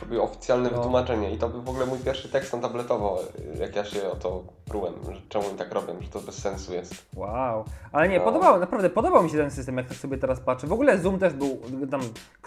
To 0.00 0.06
było 0.06 0.24
oficjalne 0.24 0.70
No. 0.70 0.76
wytłumaczenie 0.76 1.30
i 1.34 1.38
to 1.38 1.48
był 1.48 1.62
w 1.62 1.68
ogóle 1.68 1.86
mój 1.86 1.98
pierwszy 1.98 2.28
tekst 2.28 2.52
na 2.52 2.58
tabletowo, 2.58 3.18
jak 3.60 3.76
ja 3.76 3.84
się 3.84 4.10
o 4.10 4.16
to 4.16 4.42
prułem, 4.64 4.94
że 5.12 5.20
czemu 5.28 5.46
oni 5.48 5.58
tak 5.58 5.72
robią, 5.74 6.00
że 6.00 6.08
to 6.08 6.20
bez 6.20 6.38
sensu 6.38 6.74
jest. 6.74 6.94
Wow. 7.16 7.64
Ale 7.92 8.08
nie, 8.08 8.18
No. 8.18 8.24
podobał, 8.24 8.60
naprawdę 8.60 8.90
podobał 8.90 9.22
mi 9.22 9.30
się 9.30 9.36
ten 9.36 9.50
system, 9.50 9.76
jak 9.76 9.88
tak 9.88 9.96
sobie 9.96 10.18
teraz 10.18 10.40
patrzę. 10.40 10.66
W 10.66 10.72
ogóle 10.72 10.98
Zoom 10.98 11.18
też 11.18 11.32
był, 11.34 11.58
tam 11.90 12.00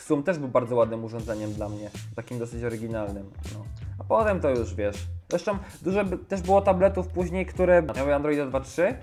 Zoom 0.08 0.24
też 0.24 0.38
był 0.40 0.48
bardzo 0.48 0.76
ładnym 0.76 1.04
urządzeniem 1.04 1.54
dla 1.54 1.70
mnie. 1.70 1.90
Takim 2.16 2.40
dosyć 2.40 2.64
oryginalnym. 2.64 3.32
No. 3.54 3.64
A 4.00 4.04
potem 4.04 4.40
to 4.42 4.50
już 4.50 4.76
wiesz. 4.76 4.98
Zresztą 5.30 5.58
dużo 5.82 6.02
też 6.28 6.42
było 6.42 6.62
tabletów 6.62 7.08
później, 7.08 7.46
które 7.46 7.82
miały 7.96 8.16
Androida 8.16 8.46
2.3 8.46 8.94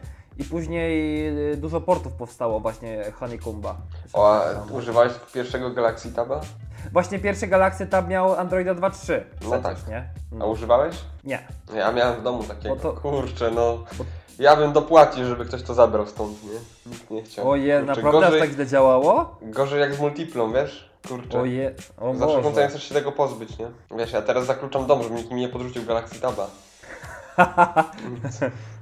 i 0.40 0.44
później 0.44 1.28
y, 1.52 1.56
dużo 1.56 1.80
portów 1.80 2.12
powstało 2.12 2.60
właśnie 2.60 3.04
Honeycomba. 3.20 3.76
O, 4.12 4.34
a 4.34 4.42
używałeś 4.72 5.12
pierwszego 5.34 5.70
Galaxy 5.70 6.12
Taba? 6.12 6.40
Właśnie 6.92 7.18
pierwszy 7.18 7.46
Galaxy 7.46 7.86
Tab 7.86 8.08
miał 8.08 8.34
Androida 8.34 8.74
2.3. 8.74 9.20
No 9.50 9.58
tak. 9.58 9.88
nie? 9.88 10.04
A 10.40 10.44
używałeś? 10.46 10.96
Nie. 11.24 11.38
Ja 11.74 11.92
miałem 11.92 12.20
w 12.20 12.22
domu 12.22 12.42
takiego. 12.44 12.76
Bo 12.76 12.82
to- 12.82 12.92
Kurczę, 12.92 13.50
no. 13.50 13.78
Bo- 13.98 14.04
Ja 14.38 14.56
bym 14.56 14.72
dopłacił, 14.72 15.24
żeby 15.26 15.44
ktoś 15.44 15.62
to 15.62 15.74
zabrał 15.74 16.06
stąd, 16.06 16.42
nie? 16.44 16.90
Nikt 16.92 17.10
nie 17.10 17.22
chciał. 17.22 17.50
Oje, 17.50 17.78
Kurczę, 17.78 17.86
naprawdę 18.02 18.20
gorzej, 18.26 18.40
tak 18.40 18.50
źle 18.50 18.66
działało? 18.66 19.36
gorzej 19.42 19.80
jak 19.80 19.94
z 19.94 20.00
multiplą, 20.00 20.52
wiesz? 20.52 20.90
Kurczę. 21.08 21.40
Oje, 21.40 21.74
o 21.98 22.14
Za 22.14 22.26
wszelką 22.26 22.52
cenę 22.52 22.68
chcesz 22.68 22.88
się 22.88 22.94
tego 22.94 23.12
pozbyć, 23.12 23.58
nie? 23.58 23.66
Wiesz, 23.98 24.12
ja 24.12 24.22
teraz 24.22 24.46
zakluczam 24.46 24.86
dom, 24.86 25.02
żeby 25.02 25.14
nikt 25.14 25.30
mi 25.30 25.40
nie 25.40 25.48
podrzucił 25.48 25.84
Galaxy 25.84 26.20
Taba. 26.20 26.46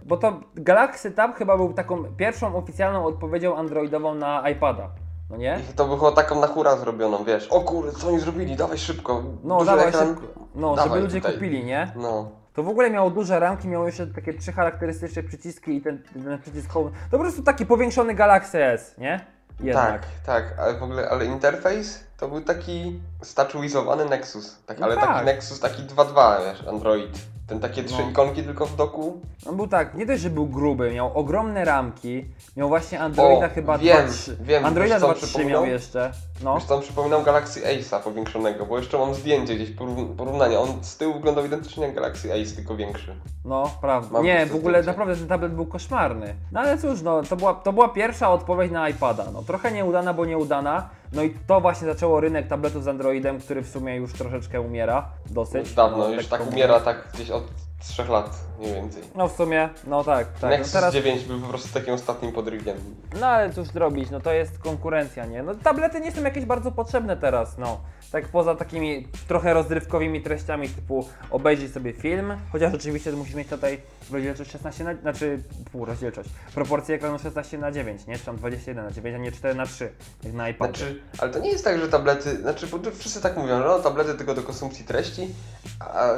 Bo 0.05 0.17
to 0.17 0.41
Galaxy 0.55 1.11
Tab 1.11 1.35
chyba 1.37 1.57
był 1.57 1.73
taką 1.73 2.05
pierwszą 2.05 2.57
oficjalną 2.57 3.05
odpowiedzią 3.07 3.57
androidową 3.57 4.15
na 4.15 4.49
iPada. 4.51 4.89
No 5.31 5.37
nie? 5.37 5.61
I 5.71 5.75
to 5.75 5.85
było 5.97 6.13
taką 6.13 6.41
na 6.41 6.47
hura 6.47 6.77
zrobioną, 6.77 7.25
wiesz? 7.25 7.49
O 7.49 7.61
kurde, 7.61 7.93
co 7.93 8.09
oni 8.09 8.21
zrobili? 8.21 8.57
Dawaj 8.57 8.79
szybko. 8.79 9.23
No 9.45 9.55
Duży 9.59 9.71
dawaj 9.71 9.89
ekran. 9.89 10.07
szybko. 10.09 10.27
No, 10.55 10.77
Dawaj 10.77 10.89
żeby 10.91 11.01
ludzie 11.01 11.21
tutaj. 11.21 11.35
kupili, 11.35 11.65
nie? 11.65 11.93
No. 11.97 12.31
To 12.55 12.63
w 12.63 12.69
ogóle 12.69 12.91
miało 12.91 13.11
duże 13.11 13.41
ramki, 13.41 13.69
miało 13.69 13.87
jeszcze 13.87 14.07
takie 14.07 14.35
trzy 14.35 14.53
charakterystyczne 14.53 15.23
przyciski 15.23 15.77
i 15.77 15.81
ten, 15.83 16.03
ten 16.13 16.39
przycisk 16.39 16.71
home. 16.73 16.91
To 17.11 17.17
po 17.17 17.23
prostu 17.25 17.43
taki 17.43 17.67
powiększony 17.67 18.15
Galaxy 18.15 18.65
S, 18.65 18.95
nie? 18.99 19.21
Jednak. 19.61 20.01
Tak, 20.01 20.07
tak, 20.27 20.55
ale 20.59 20.75
w 20.79 20.83
ogóle, 20.83 21.09
ale 21.11 21.25
interfejs 21.27 22.08
to 22.19 22.29
był 22.29 22.41
taki 22.41 23.01
statuizowany 23.23 24.05
Nexus. 24.05 24.57
Tak, 24.67 24.79
No 24.79 24.87
ale 24.87 24.95
tak. 24.97 25.05
taki 25.07 25.27
Nexus, 25.27 25.61
taki 25.61 25.83
2.2, 25.83 26.37
wiesz, 26.45 26.69
Android. 26.69 27.19
Ten 27.47 27.61
takie 27.61 27.85
trzy 27.85 28.03
No. 28.05 28.11
ikonki 28.11 28.43
tylko 28.43 28.67
w 28.67 28.77
doku. 28.77 29.21
On 29.47 29.57
był 29.57 29.67
tak, 29.67 29.95
nie 29.95 30.07
dość, 30.07 30.23
że 30.23 30.31
był 30.31 30.47
gruby, 30.47 30.93
miał 30.93 31.19
ogromne 31.19 31.65
ramki, 31.65 32.25
miał 32.57 32.69
właśnie 32.69 33.01
Androida 33.01 33.47
O, 33.47 33.51
chyba 33.51 33.79
wiem, 33.79 34.07
2.3. 34.09 34.33
wiem, 34.41 34.65
Androida 34.65 34.95
wiesz, 34.95 35.03
co 35.03 35.09
2.3 35.09 35.15
przypominał? 35.27 35.63
miał 35.63 35.71
jeszcze. 35.73 36.13
No. 36.45 36.55
Wiesz, 36.55 36.65
tam 36.65 36.81
przypominam 36.81 37.23
Galaxy 37.23 37.61
Ace'a 37.63 38.01
powiększonego, 38.01 38.67
bo 38.67 38.79
jeszcze 38.79 38.99
mam 38.99 39.15
zdjęcie 39.15 39.55
gdzieś 39.55 39.71
poró- 39.71 40.17
porównania. 40.17 40.61
On 40.61 40.85
z 40.85 40.97
tyłu 40.97 41.15
wyglądał 41.15 41.45
identycznie 41.47 41.87
jak 41.87 41.95
Galaxy 41.95 42.33
Ace, 42.33 42.57
tylko 42.57 42.77
większy. 42.77 43.15
No, 43.45 43.71
prawda. 43.81 44.13
Mam 44.13 44.25
nie, 44.25 44.47
w 44.47 44.55
ogóle 44.55 44.83
zdjęcie. 44.83 44.87
naprawdę 44.87 45.17
ten 45.17 45.29
tablet 45.29 45.53
był 45.55 45.67
koszmarny. 45.67 46.35
No 46.53 46.61
ale 46.61 46.79
cóż, 46.79 47.03
no, 47.03 47.23
to 47.23 47.37
była, 47.37 47.55
to 47.55 47.73
była 47.73 47.89
pierwsza 47.89 48.31
odpowiedź 48.33 48.73
na 48.73 48.89
iPada. 48.89 49.25
No, 49.33 49.43
trochę 49.43 49.73
nieudana, 49.73 50.15
bo 50.15 50.25
nieudana. 50.25 50.89
No 51.13 51.23
i 51.23 51.35
to 51.47 51.61
właśnie 51.61 51.87
zaczęło 51.87 52.21
rynek 52.21 52.49
tabletów 52.49 52.85
z 52.85 52.89
Androidem, 52.89 53.41
który 53.41 53.63
w 53.63 53.69
sumie 53.69 53.97
już 53.97 54.13
troszeczkę 54.13 54.61
umiera. 54.61 55.09
Dosyć. 55.31 55.61
Już 55.61 55.75
dawno, 55.75 55.99
no, 55.99 56.09
już 56.09 56.27
tak 56.27 56.41
mówiąc. 56.41 56.55
umiera 56.55 56.81
tak 56.81 57.09
gdzieś 57.15 57.31
od 57.31 57.45
3 57.81 58.05
lat, 58.05 58.31
mniej 58.59 58.75
więcej. 58.75 59.03
No 59.15 59.29
w 59.29 59.37
sumie, 59.37 59.69
no 59.87 60.05
tak, 60.05 60.33
tak. 60.33 60.43
No, 60.43 60.49
Nexus 60.49 60.73
teraz, 60.73 60.95
9 60.95 61.25
był 61.25 61.41
po 61.41 61.49
prostu 61.49 61.75
takim 61.75 61.95
ostatnim 61.95 62.33
podrygiem. 62.33 62.77
no 63.21 63.27
ale 63.27 63.53
cóż 63.53 63.69
zrobić, 63.69 64.11
no 64.11 64.21
to 64.21 64.33
jest 64.33 64.59
konkurencja, 64.59 65.27
nie? 65.27 65.43
No 65.43 65.55
tablety 65.55 66.01
nie 66.01 66.13
są 66.13 66.23
jakieś 66.23 66.45
bardzo 66.45 66.73
potrzebne 66.73 67.17
teraz, 67.17 67.59
no. 67.59 67.81
Tak 68.13 68.29
poza 68.29 68.55
takimi 68.55 69.09
trochę 69.29 69.55
rozrywkowymi 69.55 70.23
treściami 70.23 70.69
typu 70.69 71.09
obejrzyj 71.31 71.69
sobie 71.69 71.93
film, 71.93 72.37
chociaż 72.53 72.75
oczywiście 72.75 73.13
musisz 73.13 73.35
mieć 73.35 73.49
tutaj 73.49 73.81
rozdzielczość 74.13 74.51
16 74.51 74.85
na, 74.85 74.95
znaczy 74.95 75.43
pół 75.73 75.85
rozdzielczość, 75.85 76.29
proporcję 76.55 76.95
ekranu 76.95 77.19
16 77.19 77.59
na 77.59 77.73
9, 77.73 78.07
nie? 78.07 78.19
Czy 78.19 78.25
tam 78.25 78.37
21 78.37 78.85
na 78.85 78.91
9, 78.91 79.17
a 79.17 79.19
nie 79.19 79.33
4 79.33 79.55
na 79.55 79.67
3, 79.67 79.93
jak 80.25 80.33
na 80.33 80.49
iPadzie. 80.49 80.85
Znaczy, 80.85 81.03
ale 81.19 81.31
to 81.31 81.39
nie 81.39 81.51
jest 81.51 81.65
tak, 81.65 81.81
że 81.81 81.89
tablety, 81.89 82.37
znaczy, 82.37 82.67
bo 82.67 82.79
wszyscy 82.91 83.21
tak 83.21 83.37
mówią, 83.37 83.59
że 83.59 83.69
no, 83.69 83.79
tablety 83.79 84.15
tylko 84.15 84.35
do 84.35 84.43
konsumpcji 84.43 84.85
treści, 84.85 85.35
a 85.81 86.09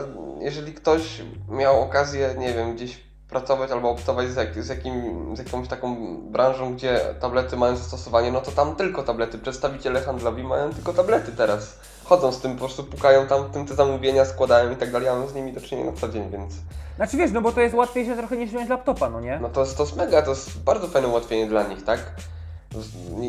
jeżeli 0.40 0.74
ktoś 0.74 1.22
miał 1.50 1.82
okazję, 1.82 2.34
nie 2.38 2.52
wiem, 2.52 2.74
gdzieś 2.74 3.00
pracować 3.28 3.70
albo 3.70 3.90
optować 3.90 4.28
z, 4.28 4.36
jak, 4.36 4.64
z, 4.64 4.68
jakim, 4.68 5.36
z 5.36 5.38
jakąś 5.38 5.68
taką 5.68 6.16
branżą, 6.20 6.74
gdzie 6.74 7.00
tablety 7.20 7.56
mają 7.56 7.76
zastosowanie, 7.76 8.32
no 8.32 8.40
to 8.40 8.50
tam 8.50 8.76
tylko 8.76 9.02
tablety. 9.02 9.38
Przedstawiciele 9.38 10.00
handlowi 10.00 10.42
mają 10.42 10.72
tylko 10.72 10.92
tablety 10.92 11.32
teraz. 11.32 11.78
Chodzą 12.04 12.32
z 12.32 12.40
tym, 12.40 12.52
po 12.52 12.58
prostu 12.58 12.84
pukają 12.84 13.26
tam, 13.26 13.44
w 13.44 13.50
tym 13.50 13.66
te 13.66 13.74
zamówienia 13.74 14.24
składają 14.24 14.70
i 14.70 14.76
tak 14.76 14.90
dalej, 14.90 15.06
ja 15.06 15.14
mam 15.14 15.28
z 15.28 15.34
nimi 15.34 15.52
do 15.52 15.60
czynienia 15.60 15.90
na 15.90 15.96
co 15.96 16.08
dzień, 16.08 16.30
więc 16.30 16.54
Znaczy 16.96 17.16
wiesz, 17.16 17.32
no 17.32 17.40
bo 17.40 17.52
to 17.52 17.60
jest 17.60 17.74
łatwiejsze 17.74 18.16
trochę 18.16 18.36
niż 18.36 18.50
wziąć 18.50 18.68
laptopa, 18.68 19.10
no 19.10 19.20
nie? 19.20 19.38
no 19.42 19.48
to, 19.48 19.66
to 19.66 19.82
jest 19.82 19.96
mega, 19.96 20.22
to 20.22 20.30
jest 20.30 20.62
bardzo 20.62 20.88
fajne 20.88 21.08
ułatwienie 21.08 21.46
dla 21.46 21.62
nich, 21.62 21.84
tak? 21.84 22.00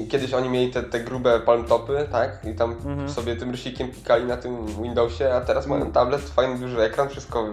Kiedyś 0.10 0.34
oni 0.34 0.50
mieli 0.50 0.72
te, 0.74 0.84
te 0.84 1.00
grube 1.00 1.40
palmtopy, 1.40 2.08
tak? 2.12 2.46
I 2.46 2.56
tam 2.56 2.72
Mhm. 2.72 3.10
sobie 3.10 3.36
tym 3.36 3.52
rysikiem 3.52 3.92
pikali 3.92 4.26
na 4.26 4.38
tym 4.38 4.66
Windowsie, 4.82 5.34
a 5.34 5.42
teraz 5.42 5.68
mają 5.68 5.92
tablet, 5.92 6.22
fajny 6.22 6.58
duży 6.60 6.82
ekran, 6.82 7.10
wszystko 7.10 7.46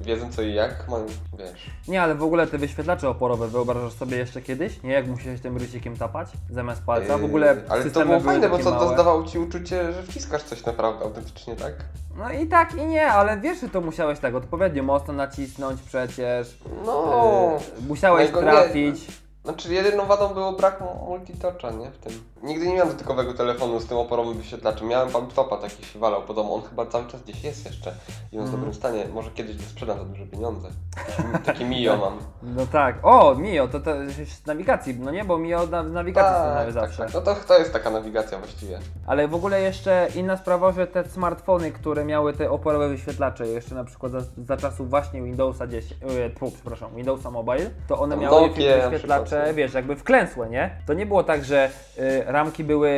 wiedzą 0.00 0.32
co 0.32 0.42
i 0.42 0.54
jak, 0.54 0.88
mają, 0.88 1.06
wiesz. 1.38 1.70
Nie, 1.88 2.02
ale 2.02 2.14
w 2.14 2.22
ogóle 2.22 2.46
te 2.46 2.58
wyświetlacze 2.58 3.08
oporowe 3.08 3.48
wyobrażasz 3.48 3.92
sobie 3.92 4.16
jeszcze 4.16 4.42
kiedyś? 4.42 4.82
Nie, 4.82 4.92
jak 4.92 5.06
musiałeś 5.06 5.40
tym 5.40 5.56
rysikiem 5.56 5.96
tapać 5.96 6.28
zamiast 6.50 6.82
palca? 6.82 7.18
W 7.18 7.24
ogóle 7.24 7.46
Yy, 7.54 7.62
Ale 7.68 7.84
to 7.90 8.04
było 8.06 8.20
fajne, 8.20 8.48
bo 8.48 8.58
to, 8.58 8.72
to 8.72 8.88
zdawało 8.94 9.24
ci 9.24 9.38
uczucie, 9.38 9.92
że 9.92 10.02
wciskasz 10.02 10.42
coś 10.42 10.64
naprawdę 10.64 11.04
autentycznie, 11.04 11.56
tak? 11.56 11.72
No 12.16 12.30
i 12.32 12.46
tak 12.46 12.74
i 12.74 12.86
nie, 12.86 13.06
ale 13.06 13.40
wiesz, 13.40 13.60
że 13.60 13.68
to 13.68 13.80
musiałeś 13.80 14.18
tak 14.18 14.34
odpowiednio 14.34 14.82
mocno 14.82 15.14
nacisnąć 15.14 15.82
przecież. 15.82 16.58
No. 16.86 17.52
Yy, 17.80 17.86
musiałeś 17.88 18.28
No 18.32 18.34
go 18.40 18.42
nie- 18.46 18.50
trafić. 18.52 19.21
Znaczy 19.44 19.74
jedyną 19.74 20.06
wadą 20.06 20.34
było 20.34 20.52
brak 20.52 20.80
mu- 20.80 21.06
multitoucha, 21.08 21.70
nie? 21.70 21.90
W 21.90 21.98
tym. 21.98 22.31
Nigdy 22.42 22.66
nie 22.66 22.74
miałem 22.74 22.88
dotykowego 22.92 23.34
telefonu 23.34 23.80
z 23.80 23.86
tym 23.86 23.98
oporowym 23.98 24.34
wyświetlaczem. 24.34 24.88
Miałem 24.88 25.08
palmtopa, 25.10 25.56
taki 25.56 25.84
się 25.84 25.98
walał 25.98 26.22
po 26.22 26.34
domu. 26.34 26.54
On 26.54 26.62
chyba 26.62 26.86
cały 26.86 27.06
czas 27.06 27.22
gdzieś 27.22 27.44
jest 27.44 27.64
jeszcze. 27.66 27.94
I 28.32 28.38
on 28.38 28.44
w 28.44 28.46
Mhm. 28.46 28.50
dobrym 28.50 28.74
stanie. 28.74 29.04
Może 29.14 29.30
kiedyś 29.30 29.56
go 29.56 29.62
sprzedam 29.62 29.98
za 29.98 30.04
duże 30.04 30.26
pieniądze. 30.26 30.68
Takie 31.44 31.64
Mio 31.64 31.96
mam. 31.96 32.18
No 32.56 32.66
tak. 32.66 32.96
O, 33.02 33.34
Mio, 33.34 33.68
to, 33.68 33.80
to 33.80 33.90
z 34.42 34.46
nawigacji, 34.46 34.94
no 35.00 35.10
nie, 35.10 35.24
bo 35.24 35.38
Mio 35.38 35.66
na, 35.66 35.82
w 35.82 35.90
nawigacji 35.92 36.32
są 36.36 36.54
Tak, 36.54 36.72
zawsze. 36.72 37.04
tak. 37.04 37.14
No 37.14 37.20
to, 37.20 37.34
to 37.48 37.58
jest 37.58 37.72
taka 37.72 37.90
nawigacja 37.90 38.38
właściwie. 38.38 38.78
Ale 39.06 39.28
w 39.28 39.34
ogóle 39.34 39.60
jeszcze 39.60 40.08
inna 40.14 40.36
sprawa, 40.36 40.72
że 40.72 40.86
te 40.86 41.04
smartfony, 41.08 41.72
które 41.72 42.04
miały 42.04 42.32
te 42.32 42.50
oporowe 42.50 42.88
wyświetlacze, 42.88 43.46
jeszcze 43.46 43.74
na 43.74 43.84
przykład 43.84 44.12
za, 44.12 44.18
za 44.38 44.56
czasów 44.56 44.90
właśnie 44.90 45.22
Windowsa 45.22 45.66
10, 45.66 45.94
e, 46.02 46.30
tfu, 46.30 46.50
przepraszam, 46.50 46.94
Windowsa 46.94 47.30
Mobile, 47.30 47.70
to 47.88 47.98
one 47.98 48.16
miały 48.16 48.40
Nokia 48.48 48.90
wyświetlacze, 48.90 49.44
nie? 49.46 49.54
wiesz, 49.54 49.74
jakby 49.74 49.96
wklęsłe, 49.96 50.48
nie? 50.50 50.76
To 50.86 50.94
nie 50.94 51.06
było 51.06 51.24
tak, 51.24 51.44
że 51.44 51.70
y, 51.98 52.31
ramki 52.32 52.64
były, 52.64 52.90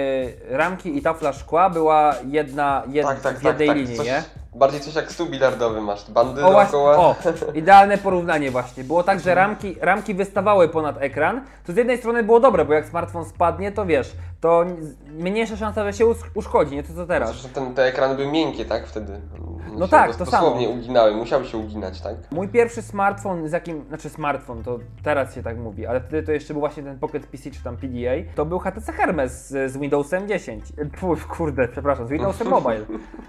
ramki 0.49 0.99
i 0.99 1.03
tafla 1.03 1.33
szkła 1.33 1.71
była 1.71 2.15
jedna, 2.31 2.83
jed, 2.89 3.07
tak, 3.07 3.21
tak, 3.21 3.39
w 3.39 3.43
tak. 3.43 3.45
jednej 3.45 3.69
tak. 3.69 3.77
linii, 3.77 3.97
Coś, 3.97 4.07
nie? 4.07 4.23
Bardziej 4.55 4.81
coś 4.81 4.95
jak 4.95 5.13
stół 5.13 5.27
bilardowy 5.27 5.81
masz. 5.81 6.11
Bandy 6.11 6.45
O, 6.45 6.53
dookoła. 6.53 6.97
o, 6.97 7.17
idealne 7.55 7.99
porównanie 7.99 8.51
właśnie. 8.51 8.85
Było 8.85 9.03
tak, 9.03 9.21
że 9.21 9.35
ramki, 9.35 9.77
ramki 9.81 10.15
wystawały 10.15 10.69
ponad 10.69 10.97
ekran, 11.01 11.41
to 11.67 11.73
z 11.73 11.77
jednej 11.77 11.99
strony 11.99 12.23
było 12.23 12.41
dobre, 12.41 12.65
bo 12.65 12.73
jak 12.75 12.87
smartfon 12.87 13.25
spadnie, 13.25 13.73
to 13.73 13.87
wiesz, 13.87 14.13
to 14.41 14.65
mniejsza 15.11 15.57
szansa, 15.57 15.85
że 15.85 15.93
się 15.93 16.07
us- 16.07 16.23
uszkodzi, 16.35 16.75
nie 16.77 16.83
to 16.83 16.95
co 16.95 17.07
teraz. 17.07 17.31
Zresztą 17.31 17.49
ten, 17.49 17.75
te 17.75 17.85
ekrany 17.85 18.15
były 18.15 18.33
miękkie, 18.33 18.65
tak? 18.65 18.87
Wtedy. 18.87 19.21
No 19.79 19.89
tak, 19.89 20.17
to 20.17 20.25
Dosłownie 20.25 20.67
samo. 20.67 20.79
uginały, 20.79 21.15
musiały 21.17 21.45
się 21.45 21.59
uginać, 21.59 22.01
tak? 22.01 22.15
Mój 22.31 22.49
pierwszy 22.49 22.83
smartfon, 22.83 23.49
z 23.49 23.53
jakim, 23.53 23.85
znaczy 23.89 24.09
smartfon, 24.09 24.63
to 24.63 24.79
teraz 25.03 25.35
się 25.35 25.43
tak 25.43 25.59
mówi, 25.59 25.87
ale 25.87 26.01
wtedy 26.01 26.23
to 26.23 26.33
jeszcze 26.33 26.55
był 26.55 26.61
właśnie 26.61 26.83
ten 26.83 26.99
Pocket 26.99 27.27
PC 27.27 27.51
czy 27.51 27.63
tam 27.63 27.77
PDA, 27.77 28.33
to 28.35 28.45
był 28.45 28.59
HTC 28.59 28.93
Hermes 28.93 29.49
z, 29.49 29.73
z 29.73 29.77
Windowsem 29.79 30.29
10. 30.29 30.65
E, 30.79 30.87
Puf, 30.87 31.27
kurde, 31.27 31.69
przepraszam, 31.69 32.07
z 32.07 32.11
Windowsem 32.11 32.49
Mobile. 32.57 32.81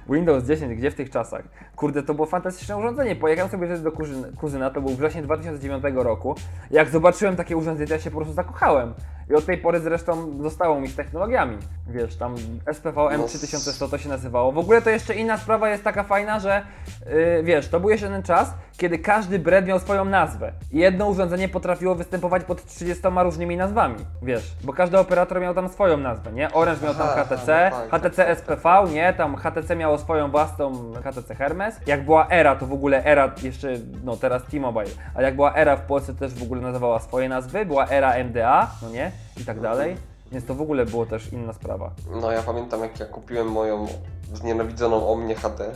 Windows 0.10 0.44
10, 0.44 0.76
gdzie 0.76 0.92
w 0.92 0.96
tych 0.96 1.10
czasach? 1.16 1.44
Kurde, 1.76 2.04
to 2.04 2.14
było 2.14 2.28
fantastyczne 2.28 2.78
urządzenie. 2.78 3.16
Pojechałem 3.16 3.52
sobie 3.52 3.68
wtedy 3.68 3.84
do 3.84 3.92
kuzyna, 4.38 4.70
to 4.70 4.82
był 4.82 4.96
wrzesień 4.96 5.24
2009 5.24 5.84
roku. 5.96 6.36
Jak 6.72 6.90
zobaczyłem 6.90 7.36
takie 7.36 7.58
urządzenie, 7.58 7.92
ja 7.92 8.00
się 8.00 8.12
po 8.12 8.18
prostu 8.18 8.34
zakochałem. 8.34 8.94
I 9.30 9.34
od 9.34 9.46
tej 9.46 9.58
pory 9.58 9.80
zresztą 9.80 10.38
zostało 10.42 10.80
mi 10.80 10.88
z 10.88 10.96
technologiami. 10.96 11.58
Wiesz, 11.88 12.16
tam 12.16 12.36
SPV 12.74 13.02
M3100 13.02 13.90
to 13.90 13.98
się 13.98 14.10
nazywało. 14.10 14.52
W 14.52 14.58
ogóle 14.58 14.82
to 14.82 14.90
jeszcze 14.90 15.16
inna 15.16 15.38
sprawa 15.38 15.70
jest 15.70 15.84
taka 15.84 16.04
fajna, 16.04 16.40
że 16.40 16.62
yy, 17.06 17.44
wiesz, 17.44 17.70
to 17.70 17.80
był 17.80 17.90
jeszcze 17.90 18.08
ten 18.08 18.24
czas, 18.24 18.54
kiedy 18.78 19.00
każdy 19.00 19.40
brand 19.40 19.68
miał 19.68 19.80
swoją 19.80 20.06
nazwę. 20.06 20.52
I 20.72 20.78
jedno 20.80 21.08
urządzenie 21.08 21.50
potrafiło 21.50 21.96
występować 21.96 22.44
pod 22.44 22.66
30 22.66 23.04
różnymi 23.24 23.58
nazwami. 23.58 23.96
Wiesz, 24.22 24.52
bo 24.64 24.74
każdy 24.74 25.00
operator 25.00 25.42
miał 25.42 25.54
tam 25.54 25.70
swoją 25.70 25.98
nazwę, 25.98 26.32
nie? 26.32 26.54
Orange 26.54 26.86
miał 26.86 26.96
tam 26.96 27.08
HTC, 27.08 27.72
no 27.92 28.00
HTC 28.00 28.36
SPV, 28.36 28.86
nie? 28.94 29.14
Tam 29.14 29.36
HTC 29.36 29.76
miało 29.76 29.98
swoją 29.98 30.32
własną 30.32 30.94
HTC 31.04 31.36
Hermes. 31.36 31.80
Jak 31.88 32.06
była 32.06 32.28
Era, 32.30 32.56
to 32.56 32.66
w 32.66 32.74
ogóle 32.74 33.06
Era 33.06 33.32
jeszcze, 33.44 33.68
no 34.04 34.18
teraz 34.18 34.44
T-Mobile, 34.44 34.92
ale 35.16 35.26
jak 35.26 35.36
była 35.36 35.56
Era 35.56 35.76
w 35.76 35.82
Polsce 35.82 36.14
też 36.14 36.34
w 36.34 36.44
ogóle 36.44 36.62
nazywała 36.62 37.00
swoje 37.00 37.30
nazwy, 37.30 37.66
była 37.66 37.88
Era 37.88 38.14
MDA, 38.24 38.68
no 38.82 38.90
nie? 38.90 39.12
I 39.42 39.46
tak 39.46 39.60
dalej. 39.60 39.98
Więc 40.32 40.46
to 40.46 40.56
w 40.56 40.62
ogóle 40.62 40.86
było 40.86 41.06
też 41.06 41.34
inna 41.34 41.54
sprawa. 41.54 41.92
No 42.22 42.32
ja 42.32 42.42
pamiętam 42.44 42.82
jak 42.82 43.00
ja 43.00 43.06
kupiłem 43.06 43.48
moją 43.48 43.88
znienawidzoną 44.34 45.08
Omnię 45.10 45.36
HD, 45.36 45.72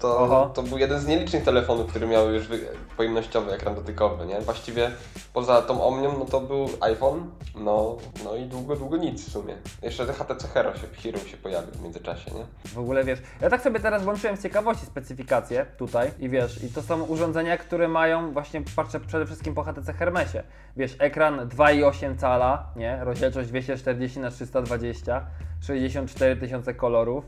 to, 0.00 0.18
Oho. 0.18 0.50
to, 0.54 0.62
to 0.62 0.68
był 0.68 0.78
jeden 0.78 1.00
z 1.00 1.06
nielicznych 1.06 1.44
telefonów, 1.44 1.86
który 1.90 2.06
miał 2.06 2.32
już 2.32 2.48
wy- 2.48 2.66
pojemnościowy 2.96 3.52
ekran 3.52 3.74
dotykowy, 3.74 4.26
nie? 4.26 4.40
Właściwie 4.40 4.90
poza 5.32 5.62
tą 5.62 5.84
Omnią, 5.84 6.18
no 6.18 6.24
to 6.24 6.40
był 6.40 6.68
iPhone, 6.80 7.30
no, 7.54 7.96
no 8.24 8.36
i 8.36 8.46
długo, 8.46 8.76
długo 8.76 8.96
nic 8.96 9.28
w 9.28 9.32
sumie. 9.32 9.54
Jeszcze 9.82 10.06
HTC 10.06 10.48
Hero 10.48 10.74
się, 10.76 10.86
Hero 11.02 11.18
się 11.18 11.36
pojawił 11.36 11.72
w 11.72 11.82
międzyczasie, 11.82 12.30
nie? 12.34 12.44
W 12.64 12.78
ogóle 12.78 13.04
wiesz, 13.04 13.18
ja 13.40 13.50
tak 13.50 13.62
sobie 13.62 13.80
teraz 13.80 14.02
włączyłem 14.04 14.36
z 14.36 14.42
ciekawości 14.42 14.86
specyfikacje 14.86 15.66
tutaj 15.78 16.10
i 16.18 16.28
wiesz, 16.28 16.64
i 16.64 16.68
to 16.68 16.82
są 16.82 17.02
urządzenia, 17.02 17.56
które 17.56 17.88
mają 17.88 18.32
właśnie, 18.32 18.62
patrzę 18.76 19.00
przede 19.00 19.26
wszystkim 19.26 19.54
po 19.54 19.62
HTC 19.62 19.92
Hermesie. 19.92 20.42
Wiesz, 20.76 20.96
ekran 20.98 21.48
2,8 21.48 22.16
cala, 22.18 22.66
nie? 22.76 22.98
Rozdzielczość 23.04 23.48
240 23.48 24.20
na 24.20 24.30
320 24.30 25.26
64 25.60 26.36
tysiące 26.36 26.74
kolorów. 26.74 27.24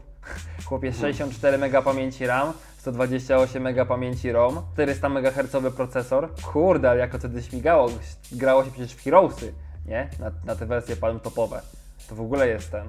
Chłopie 0.65 0.93
64 0.93 1.59
MB 1.59 1.83
pamięci 1.85 2.27
RAM, 2.27 2.53
128 2.79 3.67
MB 3.67 3.89
pamięci 3.89 4.33
ROM, 4.33 4.61
400 4.73 5.09
MHz 5.09 5.75
procesor. 5.77 6.35
Kurde, 6.53 6.91
ale 6.91 6.99
jako 7.01 7.19
wtedy 7.19 7.43
śmigało, 7.43 7.89
grało 8.33 8.65
się 8.65 8.71
przecież 8.71 8.93
w 8.93 9.05
Heroesy, 9.05 9.53
nie? 9.87 10.09
Na, 10.21 10.31
na 10.45 10.57
te 10.57 10.67
wersje 10.67 10.97
palm 10.97 11.21
topowe. 11.21 11.63
To 12.09 12.15
w 12.15 12.21
ogóle 12.21 12.49
jest 12.49 12.71
ten 12.71 12.87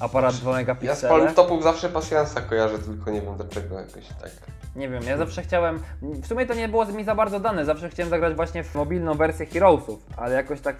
aparat 0.00 0.34
2 0.34 0.50
Ja 0.50 0.56
z 0.56 0.60
megapiksele. 0.60 1.18
Palm 1.18 1.34
Topów 1.34 1.62
zawsze 1.62 1.88
pasjansa 1.88 2.40
kojarzę, 2.40 2.78
tylko 2.78 3.10
nie 3.10 3.20
wiem 3.20 3.36
dlaczego 3.36 3.78
jakoś 3.78 4.08
tak. 4.08 4.30
Nie 4.76 4.88
wiem, 4.88 5.02
ja 5.02 5.16
zawsze 5.16 5.42
chciałem. 5.42 5.80
W 6.02 6.26
sumie 6.26 6.46
to 6.46 6.54
nie 6.54 6.68
było 6.68 6.86
mi 6.86 7.04
za 7.04 7.14
bardzo 7.14 7.40
dane. 7.40 7.64
Zawsze 7.64 7.88
chciałem 7.88 8.10
zagrać 8.10 8.34
właśnie 8.34 8.64
w 8.64 8.74
mobilną 8.74 9.14
wersję 9.14 9.46
Heroesów, 9.46 10.06
ale 10.16 10.34
jakoś 10.34 10.60
tak, 10.60 10.76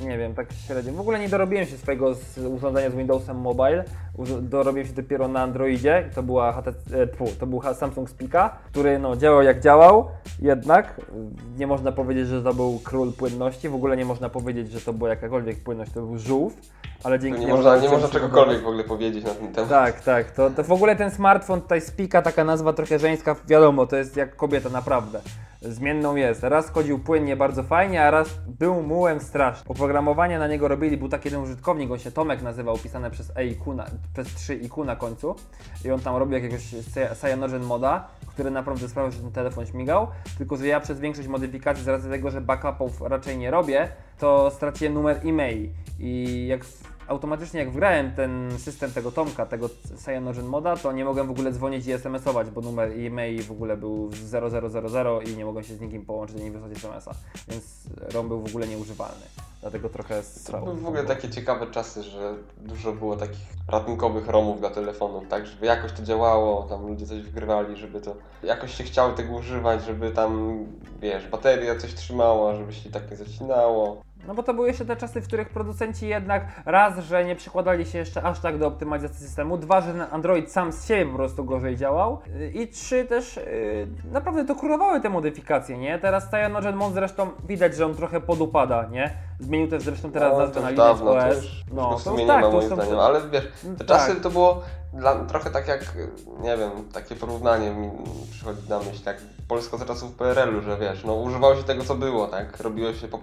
nie 0.00 0.18
wiem, 0.18 0.34
tak 0.34 0.48
średnio. 0.66 0.92
W 0.92 1.00
ogóle 1.00 1.18
nie 1.18 1.28
dorobiłem 1.28 1.66
się 1.66 1.76
swojego 1.76 2.14
z 2.14 2.38
urządzenia 2.38 2.90
z 2.90 2.94
Windowsem 2.94 3.36
Mobile. 3.36 3.84
Dorobiłem 4.40 4.86
się 4.86 4.92
dopiero 4.92 5.28
na 5.28 5.42
Androidzie. 5.42 6.10
To 6.14 6.22
była 6.22 6.52
HTC, 6.52 7.02
e, 7.02 7.06
tfu, 7.06 7.24
to 7.40 7.46
był 7.46 7.62
Samsung 7.74 8.10
Speaka, 8.10 8.56
który 8.70 8.98
no, 8.98 9.16
działał 9.16 9.42
jak 9.42 9.60
działał. 9.60 10.08
Jednak 10.42 10.98
y, 10.98 11.02
nie 11.58 11.66
można 11.66 11.92
powiedzieć, 11.92 12.28
że 12.28 12.42
to 12.42 12.54
był 12.54 12.80
król 12.84 13.12
płynności. 13.12 13.68
W 13.68 13.74
ogóle 13.74 13.96
nie 13.96 14.04
można 14.04 14.28
powiedzieć, 14.28 14.70
że 14.70 14.80
to 14.80 14.92
była 14.92 15.10
jakakolwiek 15.10 15.62
płynność. 15.62 15.92
To 15.92 16.00
był 16.00 16.18
żółw. 16.18 16.54
Ale 17.04 17.18
dzięki 17.18 17.40
Nie 17.40 17.46
niemu 17.46 17.56
można, 17.56 17.76
nie 17.76 17.88
można 17.88 18.08
czegokolwiek 18.08 18.62
w 18.62 18.66
ogóle 18.66 18.84
powiedzieć 18.84 19.24
na 19.24 19.30
ten 19.30 19.52
temat. 19.52 19.70
tak, 19.70 20.00
tak. 20.00 20.30
To, 20.30 20.50
to 20.50 20.64
w 20.64 20.72
ogóle 20.72 20.96
ten 20.96 21.10
smartfon, 21.10 21.60
tutaj 21.60 21.80
Spika, 21.80 22.22
taka 22.22 22.44
nazwa 22.44 22.72
trochę 22.72 22.98
żeńska, 22.98 23.36
wiadomo, 23.46 23.86
to 23.86 23.96
jest 23.96 24.16
jak 24.16 24.36
kobieta 24.36 24.68
naprawdę. 24.68 25.20
Zmienną 25.68 26.16
jest. 26.16 26.42
Raz 26.42 26.70
chodził 26.70 26.98
płynnie, 26.98 27.36
bardzo 27.36 27.62
fajnie, 27.62 28.02
a 28.04 28.10
raz 28.10 28.28
był 28.46 28.82
mułem 28.82 29.20
strasznie. 29.20 29.68
Oprogramowanie 29.68 30.38
na 30.38 30.46
niego 30.48 30.68
robili, 30.68 30.96
był 30.96 31.08
taki 31.08 31.28
jeden 31.28 31.42
użytkownik, 31.42 31.90
on 31.90 31.98
się 31.98 32.10
Tomek 32.10 32.42
nazywał, 32.42 32.78
pisane 32.78 33.10
przez 33.10 33.36
E 33.36 33.46
i 33.46 33.56
Q 33.56 33.74
na, 33.74 33.86
przez 34.12 34.34
3 34.34 34.54
i 34.54 34.68
Q 34.68 34.84
na 34.84 34.96
końcu. 34.96 35.36
I 35.84 35.90
on 35.90 36.00
tam 36.00 36.16
robił 36.16 36.34
jakiegoś 36.34 36.62
cy- 36.62 37.16
cyanogen 37.20 37.62
moda, 37.62 38.08
który 38.26 38.50
naprawdę 38.50 38.88
sprawiał, 38.88 39.12
że 39.12 39.18
ten 39.20 39.32
telefon 39.32 39.66
śmigał. 39.66 40.06
Tylko, 40.38 40.56
że 40.56 40.66
ja 40.66 40.80
przez 40.80 41.00
większość 41.00 41.28
modyfikacji, 41.28 41.84
z 41.84 41.88
racji 41.88 42.10
tego, 42.10 42.30
że 42.30 42.40
backupów 42.40 43.00
raczej 43.00 43.38
nie 43.38 43.50
robię, 43.50 43.88
to 44.18 44.50
straciłem 44.50 44.94
numer 44.94 45.20
e-mail. 45.24 45.68
I 45.98 46.46
jak 46.46 46.60
automatycznie 47.08 47.60
jak 47.60 47.70
wgrałem 47.70 48.12
ten 48.12 48.58
system 48.58 48.92
tego 48.92 49.12
Tomka, 49.12 49.46
tego 49.46 49.68
Cyanogen 50.04 50.46
Moda, 50.46 50.76
to 50.76 50.92
nie 50.92 51.04
mogłem 51.04 51.26
w 51.26 51.30
ogóle 51.30 51.52
dzwonić 51.52 51.86
i 51.86 51.92
SMS-ować, 51.92 52.50
bo 52.50 52.60
numer 52.60 52.90
e-mail 52.92 53.42
w 53.42 53.50
ogóle 53.50 53.76
był 53.76 54.10
0000 54.10 55.22
i 55.24 55.36
nie 55.36 55.44
mogłem 55.44 55.64
się 55.64 55.74
z 55.74 55.80
nikim 55.80 56.06
połączyć 56.06 56.36
ani 56.40 56.50
wysłać 56.50 56.72
SMS-a. 56.72 57.14
Więc 57.48 57.64
ROM 58.14 58.28
był 58.28 58.40
w 58.40 58.46
ogóle 58.46 58.68
nieużywalny. 58.68 59.26
Dlatego 59.60 59.88
trochę 59.88 60.22
To 60.52 60.58
były 60.58 60.76
w 60.76 60.86
ogóle 60.86 61.04
takie 61.04 61.30
ciekawe 61.30 61.66
czasy, 61.66 62.02
że 62.02 62.34
dużo 62.56 62.92
było 62.92 63.16
takich 63.16 63.46
ratunkowych 63.68 64.28
romów 64.28 64.60
dla 64.60 64.70
telefonów, 64.70 65.24
tak, 65.28 65.46
żeby 65.46 65.66
jakoś 65.66 65.92
to 65.92 66.02
działało, 66.02 66.62
tam 66.62 66.86
ludzie 66.86 67.06
coś 67.06 67.22
wgrywali, 67.22 67.76
żeby 67.76 68.00
to 68.00 68.14
jakoś 68.42 68.74
się 68.74 68.84
chciało 68.84 69.12
tego 69.12 69.34
używać, 69.34 69.84
żeby 69.84 70.10
tam, 70.10 70.58
wiesz, 71.00 71.28
bateria 71.28 71.76
coś 71.78 71.94
trzymała, 71.94 72.54
żeby 72.54 72.72
się 72.72 72.90
tak 72.90 73.10
nie 73.10 73.16
zacinało. 73.16 74.02
No 74.26 74.34
bo 74.34 74.42
to 74.42 74.54
były 74.54 74.68
jeszcze 74.68 74.84
te 74.84 74.96
czasy, 74.96 75.20
w 75.20 75.26
których 75.26 75.48
producenci 75.48 76.08
jednak 76.08 76.62
raz, 76.66 76.98
że 76.98 77.24
nie 77.24 77.36
przykładali 77.36 77.86
się 77.86 77.98
jeszcze 77.98 78.22
aż 78.22 78.40
tak 78.40 78.58
do 78.58 78.66
optymalizacji 78.66 79.26
systemu, 79.26 79.56
dwa, 79.58 79.80
że 79.80 79.92
ten 79.92 80.04
Android 80.10 80.52
sam 80.52 80.72
z 80.72 80.88
siebie 80.88 81.06
po 81.10 81.16
prostu 81.16 81.44
gorzej 81.44 81.76
działał 81.76 82.18
yy, 82.38 82.48
i 82.50 82.68
trzy 82.68 83.04
też 83.04 83.36
yy, 83.36 83.42
naprawdę 84.12 84.44
to 84.44 84.54
królowały 84.54 85.00
te 85.00 85.08
modyfikacje, 85.08 85.78
nie? 85.78 85.98
Teraz 85.98 86.30
Cyanogen 86.30 86.76
Mod 86.76 86.92
zresztą 86.94 87.30
widać, 87.48 87.76
że 87.76 87.86
on 87.86 87.94
trochę 87.94 88.20
podupada, 88.20 88.86
nie? 88.90 89.10
Zmienił 89.40 89.68
też 89.68 89.82
zresztą 89.82 90.10
teraz 90.10 90.32
no, 90.32 90.38
nazwę 90.38 90.54
to 90.54 90.60
na 90.60 90.70
już 90.70 90.78
Linux 90.78 90.98
dawno, 90.98 91.12
to 91.12 91.28
OS. 91.28 91.36
już, 91.36 91.64
no, 91.72 91.90
to 91.90 91.98
w 91.98 92.02
sumie 92.02 92.16
już 92.16 92.20
nie 92.22 92.26
tak, 92.26 92.42
ma 92.42 92.50
to 92.50 92.56
moim 92.56 92.70
już 92.70 92.88
są- 92.88 93.00
ale 93.00 93.20
wiesz, 93.28 93.48
te 93.78 93.84
Tak. 93.84 93.86
czasy 93.86 94.16
to 94.16 94.30
było 94.30 94.62
dla, 94.92 95.14
trochę 95.14 95.50
tak 95.50 95.68
jak, 95.68 95.94
nie 96.40 96.56
wiem, 96.56 96.70
takie 96.92 97.14
porównanie 97.16 97.70
mi 97.70 97.90
przychodzi 98.30 98.68
na 98.68 98.78
myśl, 98.78 99.02
jak 99.06 99.16
Polska 99.48 99.76
za 99.76 99.84
czasów 99.84 100.12
PRL-u, 100.12 100.60
że 100.62 100.76
wiesz, 100.76 101.04
no 101.04 101.14
używało 101.14 101.56
się 101.56 101.62
tego 101.62 101.84
co 101.84 101.94
było, 101.94 102.26
tak, 102.26 102.60
robiło 102.60 102.92
się 102.92 103.08
po... 103.08 103.20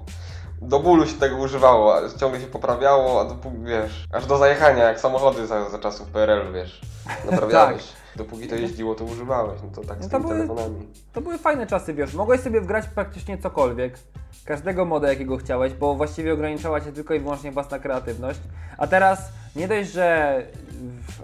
Do 0.62 0.80
bólu 0.80 1.08
się 1.08 1.14
tego 1.14 1.36
używało, 1.36 1.96
a 1.96 2.20
ciągle 2.20 2.42
się 2.42 2.48
poprawiało, 2.48 3.22
a 3.22 3.26
dopóki, 3.26 3.58
wiesz, 3.64 4.08
aż 4.12 4.26
do 4.26 4.38
zajechania, 4.38 4.84
jak 4.84 5.00
samochody 5.00 5.48
za, 5.48 5.70
za 5.70 5.80
czasów 5.80 6.08
PRL-u, 6.08 6.54
wiesz, 6.54 6.82
naprawiałeś. 7.32 7.84
Dopóki 8.16 8.48
to 8.48 8.56
jeździło, 8.56 8.96
to 8.96 9.06
używałeś, 9.06 9.60
no 9.64 9.70
to 9.82 9.88
tak 9.88 9.98
No 10.00 10.06
z 10.06 10.10
to 10.10 10.18
tymi 10.18 10.30
były- 10.30 10.36
telefonami. 10.48 10.88
To 11.14 11.22
były 11.22 11.38
fajne 11.38 11.68
czasy, 11.68 11.94
wiesz, 11.94 12.14
mogłeś 12.14 12.42
sobie 12.42 12.62
wgrać 12.62 12.88
praktycznie 12.88 13.38
cokolwiek, 13.38 14.00
każdego 14.46 14.86
moda 14.86 15.10
jakiego 15.10 15.38
chciałeś, 15.38 15.74
bo 15.74 15.96
właściwie 15.96 16.34
ograniczała 16.34 16.82
cię 16.82 16.92
tylko 16.92 17.14
i 17.14 17.20
wyłącznie 17.20 17.52
własna 17.52 17.80
kreatywność. 17.80 18.40
A 18.78 18.88
teraz 18.88 19.30
nie 19.56 19.68
dość, 19.68 19.92
że 19.92 20.36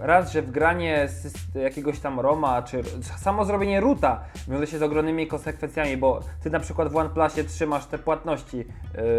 raz, 0.00 0.32
że 0.32 0.42
wgranie 0.42 1.08
jakiegoś 1.54 2.00
tam 2.00 2.20
Roma, 2.20 2.62
czy 2.62 2.82
samo 3.18 3.44
zrobienie 3.44 3.80
ruta 3.80 4.20
wiąże 4.48 4.66
się 4.66 4.78
z 4.78 4.82
ogromnymi 4.82 5.26
konsekwencjami, 5.26 5.96
bo 5.96 6.20
ty 6.42 6.50
na 6.50 6.60
przykład 6.60 6.92
w 6.92 6.96
OnePlusie 6.96 7.44
trzymasz 7.44 7.86
te 7.86 7.98
płatności 7.98 8.64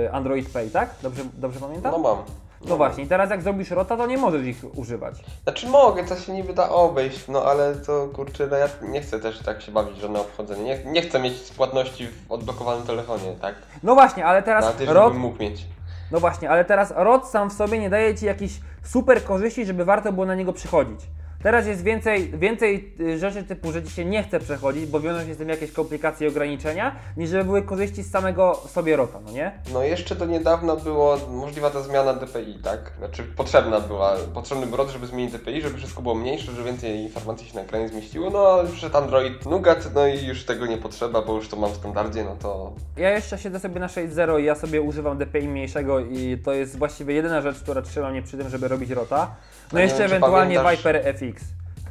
y, 0.06 0.12
Android 0.12 0.50
Pay, 0.50 0.70
tak? 0.70 0.90
Dobrze, 1.04 1.24
dobrze 1.34 1.60
pamiętam? 1.60 1.92
No 1.92 1.98
mam. 2.00 2.18
No 2.66 2.78
właśnie, 2.78 3.08
teraz 3.08 3.30
jak 3.30 3.42
zrobisz 3.42 3.72
rota, 3.72 3.98
to 3.98 4.08
nie 4.08 4.18
możesz 4.18 4.46
ich 4.46 4.78
używać. 4.78 5.16
Znaczy 5.44 5.68
mogę, 5.68 6.04
to 6.04 6.16
się 6.16 6.34
niby 6.34 6.54
da 6.54 6.70
obejść, 6.70 7.28
no 7.28 7.44
ale 7.46 7.76
to 7.76 8.08
kurczę, 8.14 8.48
no 8.52 8.58
ja 8.58 8.70
nie 8.82 9.02
chcę 9.02 9.20
też 9.20 9.40
tak 9.40 9.62
się 9.62 9.72
bawić 9.72 9.98
żadne 9.98 10.20
obchodzenie. 10.20 10.64
Nie, 10.64 10.92
nie 10.92 11.02
chcę 11.02 11.20
mieć 11.20 11.34
płatności 11.58 12.08
w 12.08 12.32
odblokowanym 12.32 12.88
telefonie, 12.88 13.36
tak? 13.42 13.56
No 13.84 13.94
właśnie, 13.94 14.26
ale 14.26 14.44
teraz 14.44 14.66
Na 14.66 14.72
tym, 14.72 14.90
rot 14.90 15.04
żebym 15.06 15.22
mógł 15.22 15.40
mieć. 15.40 15.66
No 16.12 16.20
właśnie, 16.20 16.50
ale 16.50 16.66
teraz 16.66 16.94
ROT 16.96 17.28
sam 17.28 17.50
w 17.50 17.54
sobie 17.54 17.80
nie 17.80 17.90
daje 17.90 18.16
ci 18.16 18.26
jakichś 18.26 18.54
super 18.84 19.24
korzyści, 19.24 19.66
żeby 19.66 19.86
warto 19.86 20.12
było 20.12 20.26
na 20.26 20.36
niego 20.36 20.54
przychodzić. 20.54 21.00
Teraz 21.44 21.68
jest 21.68 21.84
więcej, 21.84 22.32
więcej 22.38 22.94
y, 23.00 23.20
rzeczy 23.20 23.44
typu, 23.44 23.72
że 23.72 23.84
ci 23.84 23.92
się 23.92 24.06
nie 24.06 24.24
chce 24.24 24.40
przechodzić, 24.40 24.86
bo 24.86 25.00
wiążą 25.00 25.26
się 25.26 25.34
z 25.34 25.38
tym 25.38 25.50
jakieś 25.50 25.72
komplikacje 25.72 26.28
i 26.28 26.30
ograniczenia, 26.32 26.96
niż 27.18 27.30
żeby 27.30 27.44
były 27.44 27.62
korzyści 27.62 28.04
z 28.04 28.12
samego 28.12 28.56
sobie 28.68 28.96
rota, 28.96 29.20
no 29.26 29.32
nie? 29.32 29.52
No 29.74 29.84
jeszcze 29.84 30.16
do 30.16 30.26
niedawna 30.26 30.76
była 30.76 31.18
możliwa 31.32 31.70
ta 31.70 31.82
zmiana 31.82 32.14
DPI, 32.14 32.60
tak? 32.64 32.92
Znaczy 32.98 33.24
potrzebna 33.24 33.80
była, 33.80 34.16
potrzebny 34.34 34.66
był 34.68 34.78
rod, 34.78 34.90
żeby 34.90 35.08
zmienić 35.08 35.32
DPI, 35.34 35.62
żeby 35.62 35.78
wszystko 35.78 36.02
było 36.02 36.16
mniejsze, 36.16 36.52
żeby 36.52 36.64
więcej 36.64 37.00
informacji 37.00 37.48
się 37.48 37.56
na 37.56 37.62
ekranie 37.62 37.90
zmieściło, 37.90 38.30
no 38.30 38.40
ale 38.40 38.70
przyszedł 38.70 38.98
Android 38.98 39.46
Nougat, 39.46 39.94
no 39.96 40.08
i 40.08 40.26
już 40.26 40.46
tego 40.46 40.66
nie 40.66 40.78
potrzeba, 40.78 41.22
bo 41.22 41.36
już 41.36 41.48
to 41.50 41.56
mam 41.56 41.72
w 41.72 41.76
standardzie, 41.76 42.24
no 42.24 42.36
to... 42.42 42.74
Ja 42.98 43.10
jeszcze 43.10 43.38
siedzę 43.38 43.60
sobie 43.60 43.80
na 43.80 43.88
6.0 43.88 44.42
i 44.42 44.44
ja 44.44 44.56
sobie 44.56 44.82
używam 44.82 45.18
DPI 45.18 45.48
mniejszego 45.48 46.00
i 46.00 46.38
to 46.46 46.54
jest 46.54 46.78
właściwie 46.78 47.14
jedyna 47.14 47.42
rzecz, 47.42 47.60
która 47.60 47.82
trzyma 47.82 48.10
mnie 48.12 48.22
przy 48.22 48.38
tym, 48.38 48.50
żeby 48.50 48.68
robić 48.68 48.90
rota. 48.90 49.36
No 49.74 49.80
jeszcze 49.80 49.98
wiem, 49.98 50.06
ewentualnie 50.08 50.56
pamiętasz- 50.60 50.78
Viper 50.78 51.08
FX 51.34 51.44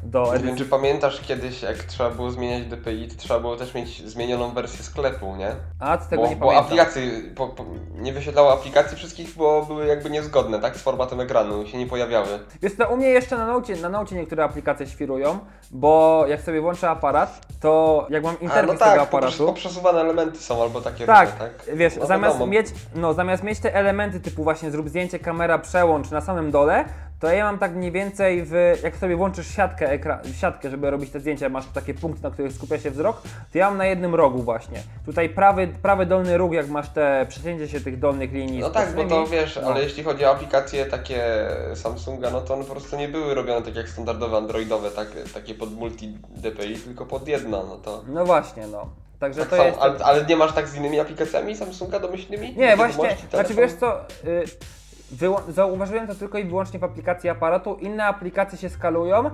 do 0.03 0.35
edycji. 0.35 0.57
czy 0.59 0.65
pamiętasz 0.65 1.21
kiedyś, 1.21 1.63
jak 1.63 1.77
trzeba 1.77 2.11
było 2.11 2.31
zmieniać 2.31 2.65
DPI, 2.67 3.09
to 3.09 3.15
trzeba 3.19 3.41
było 3.41 3.57
też 3.57 3.75
mieć 3.75 4.09
zmienioną 4.09 4.51
wersję 4.51 4.85
sklepu, 4.85 5.37
nie? 5.37 5.51
A, 5.81 5.99
z 6.01 6.09
tego 6.09 6.23
bo, 6.23 6.29
nie 6.29 6.37
bo 6.37 6.47
pamiętam. 6.47 6.65
aplikacje, 6.65 7.03
po, 7.37 7.47
po, 7.49 7.65
nie 7.95 8.13
wyświetlało 8.13 8.53
aplikacji 8.53 8.97
wszystkich, 8.97 9.35
bo 9.37 9.65
były 9.67 9.87
jakby 9.87 10.11
niezgodne, 10.11 10.59
tak? 10.59 10.77
Z 10.77 10.83
formatem 10.83 11.21
ekranu, 11.21 11.67
się 11.67 11.79
nie 11.79 11.87
pojawiały. 11.87 12.27
Wiesz 12.63 12.73
co, 12.77 12.89
u 12.89 12.97
mnie 12.97 13.07
jeszcze 13.09 13.37
na 13.39 13.47
naucie, 13.47 13.77
na 13.77 13.89
naucie 13.89 14.17
niektóre 14.17 14.45
aplikacje 14.45 14.87
świrują, 14.87 15.39
bo 15.71 16.25
jak 16.29 16.41
sobie 16.41 16.61
włączę 16.61 16.91
aparat, 16.91 17.47
to 17.61 18.07
jak 18.11 18.23
mam 18.25 18.35
A, 18.35 18.39
interfejs 18.45 18.73
no 18.73 18.79
tak, 18.79 18.91
tego 18.91 19.03
aparatu, 19.03 19.47
poprzesuwane 19.47 20.01
elementy 20.01 20.39
są 20.39 20.63
albo 20.63 20.81
takie 20.81 21.07
Tak, 21.07 21.31
różne, 21.31 21.49
tak? 21.67 21.77
wiesz, 21.77 21.97
No 21.97 22.07
zamiast 22.07 22.41
mieć, 22.47 22.67
no, 22.95 23.15
zamiast 23.15 23.43
mieć 23.43 23.59
te 23.61 23.75
elementy 23.75 24.21
typu 24.21 24.45
właśnie 24.45 24.71
zrób 24.71 24.89
zdjęcie, 24.89 25.19
kamera, 25.19 25.59
przełącz 25.59 26.11
na 26.11 26.21
samym 26.21 26.51
dole, 26.51 26.85
to 27.21 27.31
ja 27.31 27.45
mam 27.45 27.59
tak 27.59 27.75
mniej 27.75 27.93
więcej 27.93 28.43
w, 28.45 28.79
jak 28.83 28.97
sobie 28.97 29.17
włączysz 29.17 29.55
siatkę, 29.57 29.91
ekra, 29.91 30.21
siatkę, 30.41 30.71
żeby 30.71 30.91
robić 30.91 31.11
te 31.11 31.21
zdjęcia, 31.21 31.49
masz 31.49 31.67
takie 31.67 31.95
punkty, 31.95 32.23
na 32.23 32.31
których 32.31 32.53
skupia 32.53 32.79
się 32.79 32.91
wzrok, 32.91 33.23
to 33.53 33.59
ja 33.59 33.69
mam 33.69 33.79
na 33.79 33.87
jednym 33.87 34.15
rogu 34.15 34.43
właśnie. 34.43 34.83
Tutaj 35.07 35.29
prawy, 35.29 35.69
prawy 35.83 36.07
dolny 36.07 36.39
róg, 36.39 36.53
jak 36.53 36.69
masz 36.69 36.89
te 36.89 37.27
przecięcie 37.29 37.69
się 37.69 37.81
tych 37.81 37.99
dolnych 37.99 38.33
linii 38.33 38.61
No 38.61 38.71
tak, 38.71 38.95
bo 38.95 39.05
to 39.05 39.27
wiesz, 39.27 39.59
no. 39.63 39.69
ale 39.69 39.83
jeśli 39.83 40.03
chodzi 40.03 40.25
o 40.25 40.31
aplikacje 40.31 40.87
takie 40.87 41.23
Samsunga, 41.75 42.31
no 42.31 42.41
to 42.41 42.55
one 42.55 42.65
po 42.65 42.73
prostu 42.73 42.97
nie 42.97 43.09
były 43.09 43.35
robione 43.35 43.67
tak 43.67 43.77
jak 43.77 43.89
standardowe 43.89 44.37
androidowe, 44.37 44.91
tak, 44.91 45.09
takie 45.35 45.55
pod 45.55 45.73
multi 45.73 46.19
DPI, 46.37 46.77
tylko 46.77 47.07
pod 47.07 47.29
jedno, 47.29 47.65
no 47.69 47.77
to... 47.77 48.05
No 48.09 48.25
właśnie, 48.25 48.67
no. 48.67 48.91
Także 49.21 49.41
Tak 49.41 49.49
to 49.49 49.65
jest... 49.65 49.79
ale, 49.81 50.05
ale 50.05 50.25
nie 50.25 50.37
masz 50.37 50.53
tak 50.53 50.69
z 50.69 50.75
innymi 50.75 51.01
aplikacjami 51.01 51.57
Samsunga 51.57 52.01
domyślnymi? 52.01 52.55
Nie, 52.57 52.77
właśnie, 52.77 53.17
znaczy 53.31 53.55
wiesz 53.55 53.73
co, 53.73 54.01
y, 54.01 54.45
wyłą- 55.13 55.53
zauważyłem 55.53 56.07
to 56.07 56.15
tylko 56.15 56.39
i 56.39 56.45
wyłącznie 56.45 56.79
w 56.79 56.85
aplikacji 56.85 57.31
aparatu, 57.31 57.75
inne 57.81 58.05
aplikacje 58.05 58.59
się 58.59 58.69
skalują. 58.69 59.27
Y, 59.27 59.31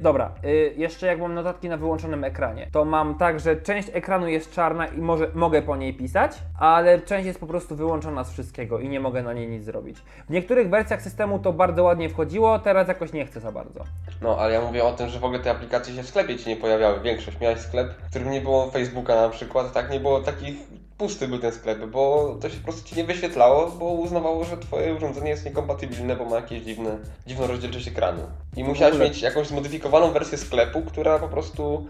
dobra, 0.00 0.30
y, 0.44 0.74
jeszcze 0.76 1.06
jak 1.06 1.20
mam 1.20 1.34
notatki 1.34 1.68
na 1.68 1.76
wyłączonym 1.76 2.24
ekranie, 2.24 2.68
to 2.72 2.84
mam 2.84 3.14
tak, 3.14 3.40
że 3.40 3.56
część 3.56 3.88
ekranu 3.92 4.28
jest 4.28 4.52
czarna 4.52 4.86
i 4.86 4.98
może, 4.98 5.28
mogę 5.34 5.62
po 5.62 5.76
niej 5.76 5.94
pisać, 5.94 6.32
ale 6.58 7.00
część 7.00 7.26
jest 7.26 7.40
po 7.40 7.46
prostu 7.46 7.76
wyłączona 7.76 8.24
z 8.24 8.32
wszystkiego 8.32 8.78
i 8.78 8.88
nie 8.88 9.00
mogę 9.00 9.22
na 9.22 9.32
niej 9.32 9.48
nic 9.48 9.64
zrobić. 9.64 9.98
W 10.28 10.30
niektórych 10.30 10.70
wersjach 10.70 11.02
systemu 11.02 11.38
to 11.38 11.52
bardzo 11.52 11.82
ładnie 11.84 12.08
wchodziło, 12.08 12.58
teraz 12.58 12.88
jakoś 12.88 13.12
nie 13.12 13.26
chcę 13.26 13.40
za 13.40 13.52
bardzo. 13.52 13.84
No, 14.22 14.36
ale 14.38 14.52
ja 14.54 14.60
mówię 14.60 14.84
o 14.84 14.92
tym, 14.92 15.08
że 15.08 15.20
w 15.20 15.24
ogóle 15.24 15.40
te 15.40 15.50
aplikacje 15.50 15.94
się 15.94 16.02
w 16.02 16.08
sklepie 16.08 16.36
ci 16.36 16.48
nie 16.48 16.56
pojawiały. 16.56 17.00
Większość 17.00 17.40
miałeś 17.40 17.58
sklep, 17.60 17.94
w 18.06 18.10
którym 18.10 18.30
nie 18.30 18.40
było 18.40 18.70
Facebooka 18.70 19.14
na 19.14 19.28
przykład, 19.28 19.72
tak 19.72 19.90
nie 19.90 20.00
było 20.00 20.20
takich 20.20 20.56
pusty 21.00 21.28
był 21.28 21.38
ten 21.38 21.52
sklep, 21.52 21.86
bo 21.86 22.34
to 22.40 22.50
się 22.50 22.56
po 22.56 22.64
prostu 22.64 22.88
ci 22.88 22.96
nie 22.96 23.04
wyświetlało, 23.04 23.70
bo 23.70 23.84
uznawało, 23.84 24.44
że 24.44 24.56
twoje 24.56 24.94
urządzenie 24.94 25.30
jest 25.30 25.44
niekompatybilne, 25.44 26.16
bo 26.16 26.24
ma 26.24 26.36
jakieś 26.36 26.62
dziwne, 26.62 26.98
dziwną 27.26 27.46
rozdzielczość 27.46 27.88
ekranu. 27.88 28.22
I 28.56 28.64
musiałeś 28.64 28.98
mieć 28.98 29.22
jakąś 29.22 29.46
zmodyfikowaną 29.46 30.12
wersję 30.12 30.38
sklepu, 30.38 30.82
która 30.82 31.18
po 31.18 31.28
prostu 31.28 31.86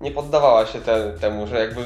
nie 0.00 0.10
poddawała 0.10 0.66
się 0.66 0.80
te, 0.80 1.12
temu, 1.20 1.46
że 1.46 1.60
jakby 1.60 1.80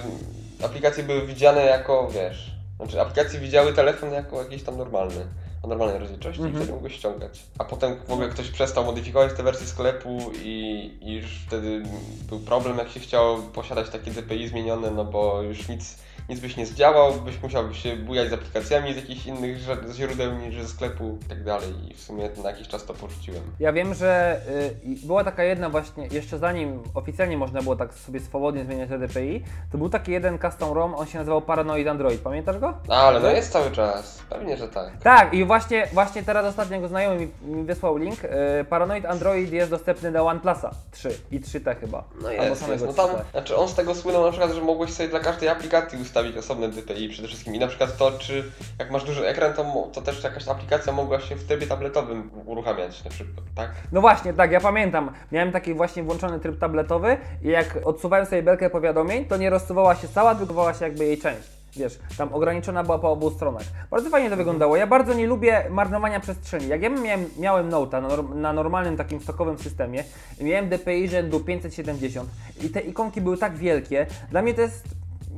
aplikacje 0.64 1.04
były 1.04 1.26
widziane 1.26 1.64
jako, 1.64 2.08
wiesz, 2.14 2.52
znaczy 2.76 3.00
aplikacje 3.00 3.40
widziały 3.40 3.72
telefon 3.72 4.12
jako 4.12 4.42
jakiś 4.42 4.62
tam 4.62 4.78
normalny, 4.78 5.26
o 5.62 5.68
normalnej 5.68 5.98
rozdzielczości 5.98 6.42
Mhm. 6.42 6.54
i 6.54 6.58
wtedy 6.58 6.72
mogłeś 6.72 6.94
ściągać. 6.94 7.42
A 7.58 7.64
potem 7.64 7.96
w 8.08 8.12
ogóle 8.12 8.28
ktoś 8.28 8.50
przestał 8.50 8.84
modyfikować 8.84 9.32
te 9.36 9.42
wersje 9.42 9.66
sklepu 9.66 10.18
i, 10.42 10.90
i 11.00 11.14
już 11.14 11.26
wtedy 11.46 11.82
był 12.28 12.40
problem, 12.40 12.78
jak 12.78 12.88
się 12.88 13.00
chciało 13.00 13.38
posiadać 13.38 13.90
takie 13.90 14.10
DPI 14.10 14.48
zmienione, 14.48 14.90
no 14.90 15.04
bo 15.04 15.42
już 15.42 15.68
nic, 15.68 15.98
nic 16.28 16.40
byś 16.40 16.56
nie 16.56 16.66
zdziałał, 16.66 17.12
byś 17.12 17.42
musiał 17.42 17.74
się 17.74 17.96
bujać 17.96 18.30
z 18.30 18.32
aplikacjami 18.32 18.92
z 18.92 18.96
jakichś 18.96 19.26
innych 19.26 19.58
źródeł 19.92 20.34
niż 20.34 20.62
ze 20.62 20.68
sklepu 20.68 21.18
i 21.26 21.28
tak 21.28 21.44
dalej. 21.44 21.68
I 21.90 21.94
w 21.94 22.00
sumie 22.00 22.30
na 22.42 22.50
jakiś 22.50 22.68
czas 22.68 22.84
to 22.84 22.94
porzuciłem. 22.94 23.42
Ja 23.60 23.72
wiem, 23.72 23.94
że 23.94 24.40
y, 24.84 25.06
była 25.06 25.24
taka 25.24 25.44
jedna 25.44 25.70
właśnie, 25.70 26.06
jeszcze 26.06 26.38
zanim 26.38 26.82
oficjalnie 26.94 27.36
można 27.36 27.62
było 27.62 27.76
tak 27.76 27.94
sobie 27.94 28.20
swobodnie 28.20 28.64
zmieniać 28.64 28.88
DPI, 28.88 29.44
to 29.72 29.78
był 29.78 29.88
taki 29.88 30.12
jeden 30.12 30.38
custom 30.38 30.72
ROM, 30.72 30.94
on 30.94 31.06
się 31.06 31.18
nazywał 31.18 31.42
Paranoid 31.42 31.88
Android, 31.88 32.20
pamiętasz 32.20 32.58
go? 32.58 32.74
No, 32.88 32.94
ale 32.94 33.20
no 33.20 33.30
jest 33.30 33.52
cały 33.52 33.70
czas, 33.70 34.18
pewnie, 34.30 34.56
że 34.56 34.68
tak. 34.68 35.02
Tak, 35.02 35.34
i 35.34 35.44
właśnie, 35.44 35.88
właśnie 35.92 36.22
teraz 36.22 36.46
ostatnio 36.46 36.80
go 36.80 36.88
znajomy 36.88 37.16
mi, 37.16 37.28
mi 37.42 37.64
wysłał 37.64 37.96
link. 37.96 38.24
Y, 38.24 38.28
Paranoid 38.64 39.06
Android 39.06 39.52
jest 39.52 39.70
dostępny 39.70 40.12
do 40.12 40.26
OnePlusa 40.26 40.70
3 40.90 41.18
i 41.30 41.40
3T 41.40 41.76
chyba. 41.80 42.04
No 42.22 42.30
jest, 42.30 42.68
jest. 42.68 42.86
No 42.86 42.92
tam, 42.92 43.10
3T. 43.10 43.22
znaczy 43.32 43.56
on 43.56 43.68
z 43.68 43.74
tego 43.74 43.94
słynął 43.94 44.24
na 44.24 44.30
przykład, 44.30 44.52
że 44.52 44.60
mogłeś 44.60 44.92
sobie 44.92 45.08
dla 45.08 45.20
każdej 45.20 45.48
aplikacji 45.48 46.02
ustawić 46.02 46.17
osobne 46.38 46.68
DPI 46.68 47.08
przede 47.08 47.28
wszystkim. 47.28 47.54
I 47.54 47.58
na 47.58 47.66
przykład 47.66 47.96
to, 47.96 48.12
czy 48.12 48.44
jak 48.78 48.90
masz 48.90 49.04
duży 49.04 49.26
ekran, 49.26 49.54
to, 49.54 49.88
to 49.92 50.02
też 50.02 50.24
jakaś 50.24 50.48
aplikacja 50.48 50.92
mogła 50.92 51.20
się 51.20 51.36
w 51.36 51.44
trybie 51.44 51.66
tabletowym 51.66 52.30
uruchamiać 52.46 53.04
na 53.04 53.10
przykład, 53.10 53.46
tak? 53.54 53.70
No 53.92 54.00
właśnie, 54.00 54.32
tak, 54.32 54.52
ja 54.52 54.60
pamiętam. 54.60 55.10
Miałem 55.32 55.52
taki 55.52 55.74
właśnie 55.74 56.02
włączony 56.02 56.40
tryb 56.40 56.58
tabletowy 56.58 57.16
i 57.42 57.48
jak 57.48 57.78
odsuwałem 57.84 58.26
sobie 58.26 58.42
belkę 58.42 58.70
powiadomień, 58.70 59.24
to 59.24 59.36
nie 59.36 59.50
rozsuwała 59.50 59.94
się 59.94 60.08
cała, 60.08 60.34
tylko 60.34 60.74
się 60.74 60.84
jakby 60.84 61.04
jej 61.04 61.18
część. 61.18 61.58
Wiesz, 61.76 61.98
tam 62.18 62.32
ograniczona 62.32 62.84
była 62.84 62.98
po 62.98 63.10
obu 63.12 63.30
stronach. 63.30 63.62
Bardzo 63.90 64.10
fajnie 64.10 64.30
to 64.30 64.36
wyglądało. 64.36 64.76
Ja 64.76 64.86
bardzo 64.86 65.14
nie 65.14 65.26
lubię 65.26 65.64
marnowania 65.70 66.20
przestrzeni. 66.20 66.68
Jak 66.68 66.82
ja 66.82 66.88
miałem, 66.90 67.24
miałem 67.38 67.70
Note'a 67.70 68.02
na, 68.02 68.34
na 68.34 68.52
normalnym 68.52 68.96
takim 68.96 69.20
stokowym 69.20 69.58
systemie, 69.58 70.04
miałem 70.40 70.68
DPI 70.68 71.08
rzędu 71.08 71.40
570 71.40 72.30
i 72.64 72.70
te 72.70 72.80
ikonki 72.80 73.20
były 73.20 73.38
tak 73.38 73.56
wielkie. 73.56 74.06
Dla 74.30 74.42
mnie 74.42 74.54
to 74.54 74.60
jest... 74.60 74.84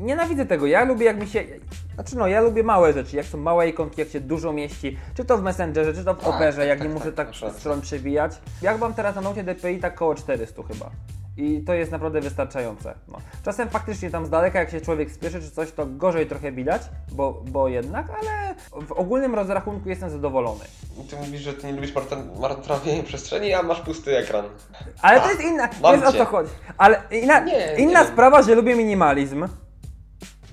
Nienawidzę 0.01 0.47
tego. 0.47 0.67
Ja 0.67 0.85
lubię 0.85 1.07
jak 1.07 1.21
mi 1.21 1.29
się... 1.29 1.45
Znaczy 1.95 2.17
no, 2.17 2.27
ja 2.27 2.41
lubię 2.41 2.63
małe 2.63 2.93
rzeczy. 2.93 3.17
Jak 3.17 3.27
są 3.27 3.39
małe 3.39 3.69
ikonki, 3.69 4.01
jak 4.01 4.09
się 4.11 4.21
dużo 4.21 4.53
mieści. 4.53 4.99
Czy 5.15 5.25
to 5.25 5.39
w 5.39 5.43
Messengerze, 5.43 5.95
czy 5.95 6.05
to 6.05 6.15
w 6.15 6.19
Tak, 6.19 6.29
Operze, 6.35 6.59
tak, 6.59 6.69
jak 6.69 6.79
tak, 6.79 6.89
nie 6.89 6.95
tak, 6.95 6.99
muszę 7.05 7.13
tak 7.17 7.27
rację. 7.29 7.51
stron 7.51 7.81
przewijać. 7.81 8.33
Jak 8.63 8.79
mam 8.79 8.95
teraz 8.95 9.15
na 9.15 9.21
Note 9.21 9.43
DPI 9.45 9.79
tak 9.79 9.95
koło 9.95 10.15
400 10.15 10.63
chyba. 10.63 10.91
I 11.37 11.61
to 11.67 11.75
jest 11.75 11.93
naprawdę 11.93 12.21
wystarczające. 12.21 12.95
No. 13.09 13.19
Czasem 13.45 13.69
faktycznie 13.69 14.11
tam 14.11 14.27
z 14.27 14.31
daleka, 14.31 14.59
jak 14.61 14.71
się 14.71 14.81
człowiek 14.81 15.11
spieszy 15.11 15.41
czy 15.41 15.51
coś, 15.51 15.73
to 15.73 15.87
gorzej 15.87 16.27
trochę 16.27 16.53
widać, 16.53 16.83
bo, 17.13 17.43
bo 17.47 17.69
jednak, 17.69 18.07
ale 18.11 18.55
w 18.87 18.93
ogólnym 18.93 19.35
rozrachunku 19.35 19.89
jestem 19.89 20.11
zadowolony. 20.11 20.65
Ty 21.11 21.17
mówisz, 21.17 21.41
że 21.41 21.53
ty 21.55 21.67
nie 21.67 21.73
lubisz 21.73 21.93
marnotrawienia 22.41 23.03
przestrzeni, 23.03 23.55
a 23.55 23.63
masz 23.63 23.81
pusty 23.81 24.17
ekran. 24.19 24.45
Ale 25.03 25.21
to 25.21 25.29
jest 25.31 25.41
inna, 25.43 25.69
mam 25.83 26.01
wiesz 26.01 26.09
o 26.09 26.13
co 26.13 26.25
chodzi. 26.25 26.51
Ale 26.79 27.03
inna, 27.11 27.41
Nie, 27.41 27.75
inna 27.79 28.01
nie 28.01 28.05
wiem. 28.07 28.13
sprawa, 28.13 28.43
że 28.43 28.55
lubię 28.55 28.75
minimalizm. 28.77 29.49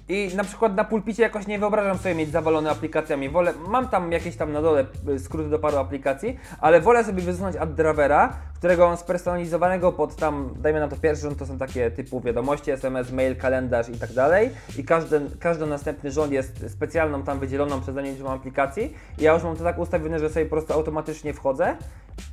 I 0.09 0.31
na 0.35 0.43
przykład 0.43 0.75
na 0.75 0.83
pulpicie 0.83 1.23
jakoś 1.23 1.47
nie 1.47 1.59
wyobrażam 1.59 1.97
sobie 1.97 2.15
mieć 2.15 2.31
zawalone 2.31 2.71
aplikacjami. 2.71 3.29
Wolę, 3.29 3.53
mam 3.67 3.89
tam 3.89 4.11
jakieś 4.11 4.35
tam 4.35 4.51
na 4.51 4.61
dole 4.61 4.85
y, 5.09 5.19
skróty 5.19 5.49
do 5.49 5.59
paru 5.59 5.77
aplikacji, 5.77 6.39
ale 6.61 6.81
wolę 6.81 7.03
sobie 7.03 7.21
wysunąć 7.21 7.55
AdDravera, 7.55 8.33
którego 8.57 8.87
mam 8.87 8.97
spersonalizowanego 8.97 9.91
pod 9.91 10.15
tam, 10.15 10.53
dajmy 10.59 10.79
na 10.79 10.87
to 10.87 10.95
pierwszy 10.95 11.23
rząd, 11.23 11.37
to 11.39 11.45
są 11.45 11.57
takie 11.57 11.91
typu 11.91 12.21
wiadomości, 12.21 12.71
SMS, 12.71 13.11
mail, 13.11 13.35
kalendarz 13.35 13.89
i 13.89 13.99
tak 13.99 14.13
dalej. 14.13 14.49
I 14.77 14.83
każdy, 14.83 15.21
każdy 15.39 15.65
następny 15.65 16.11
rząd 16.11 16.31
jest 16.31 16.71
specjalną 16.71 17.23
tam 17.23 17.39
wydzieloną 17.39 17.81
przeze 17.81 18.01
mnie 18.01 18.13
aplikacji. 18.29 18.93
I 19.17 19.23
ja 19.23 19.33
już 19.33 19.43
mam 19.43 19.55
to 19.55 19.63
tak 19.63 19.79
ustawione, 19.79 20.19
że 20.19 20.29
sobie 20.29 20.45
po 20.45 20.55
prostu 20.55 20.73
automatycznie 20.73 21.33
wchodzę. 21.33 21.75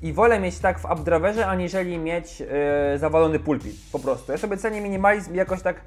I 0.02 0.12
wolę 0.12 0.40
mieć 0.40 0.58
tak 0.58 0.78
w 0.78 0.86
AppDriverze, 0.86 1.46
aniżeli 1.46 1.98
mieć 1.98 2.40
yy, 2.40 2.46
zawalony 2.96 3.38
pulpit. 3.38 3.76
Po 3.92 3.98
prostu. 3.98 4.32
Ja 4.32 4.38
sobie 4.38 4.56
cenię 4.56 4.80
minimalizm 4.80 5.34
jakoś 5.34 5.62
tak 5.62 5.80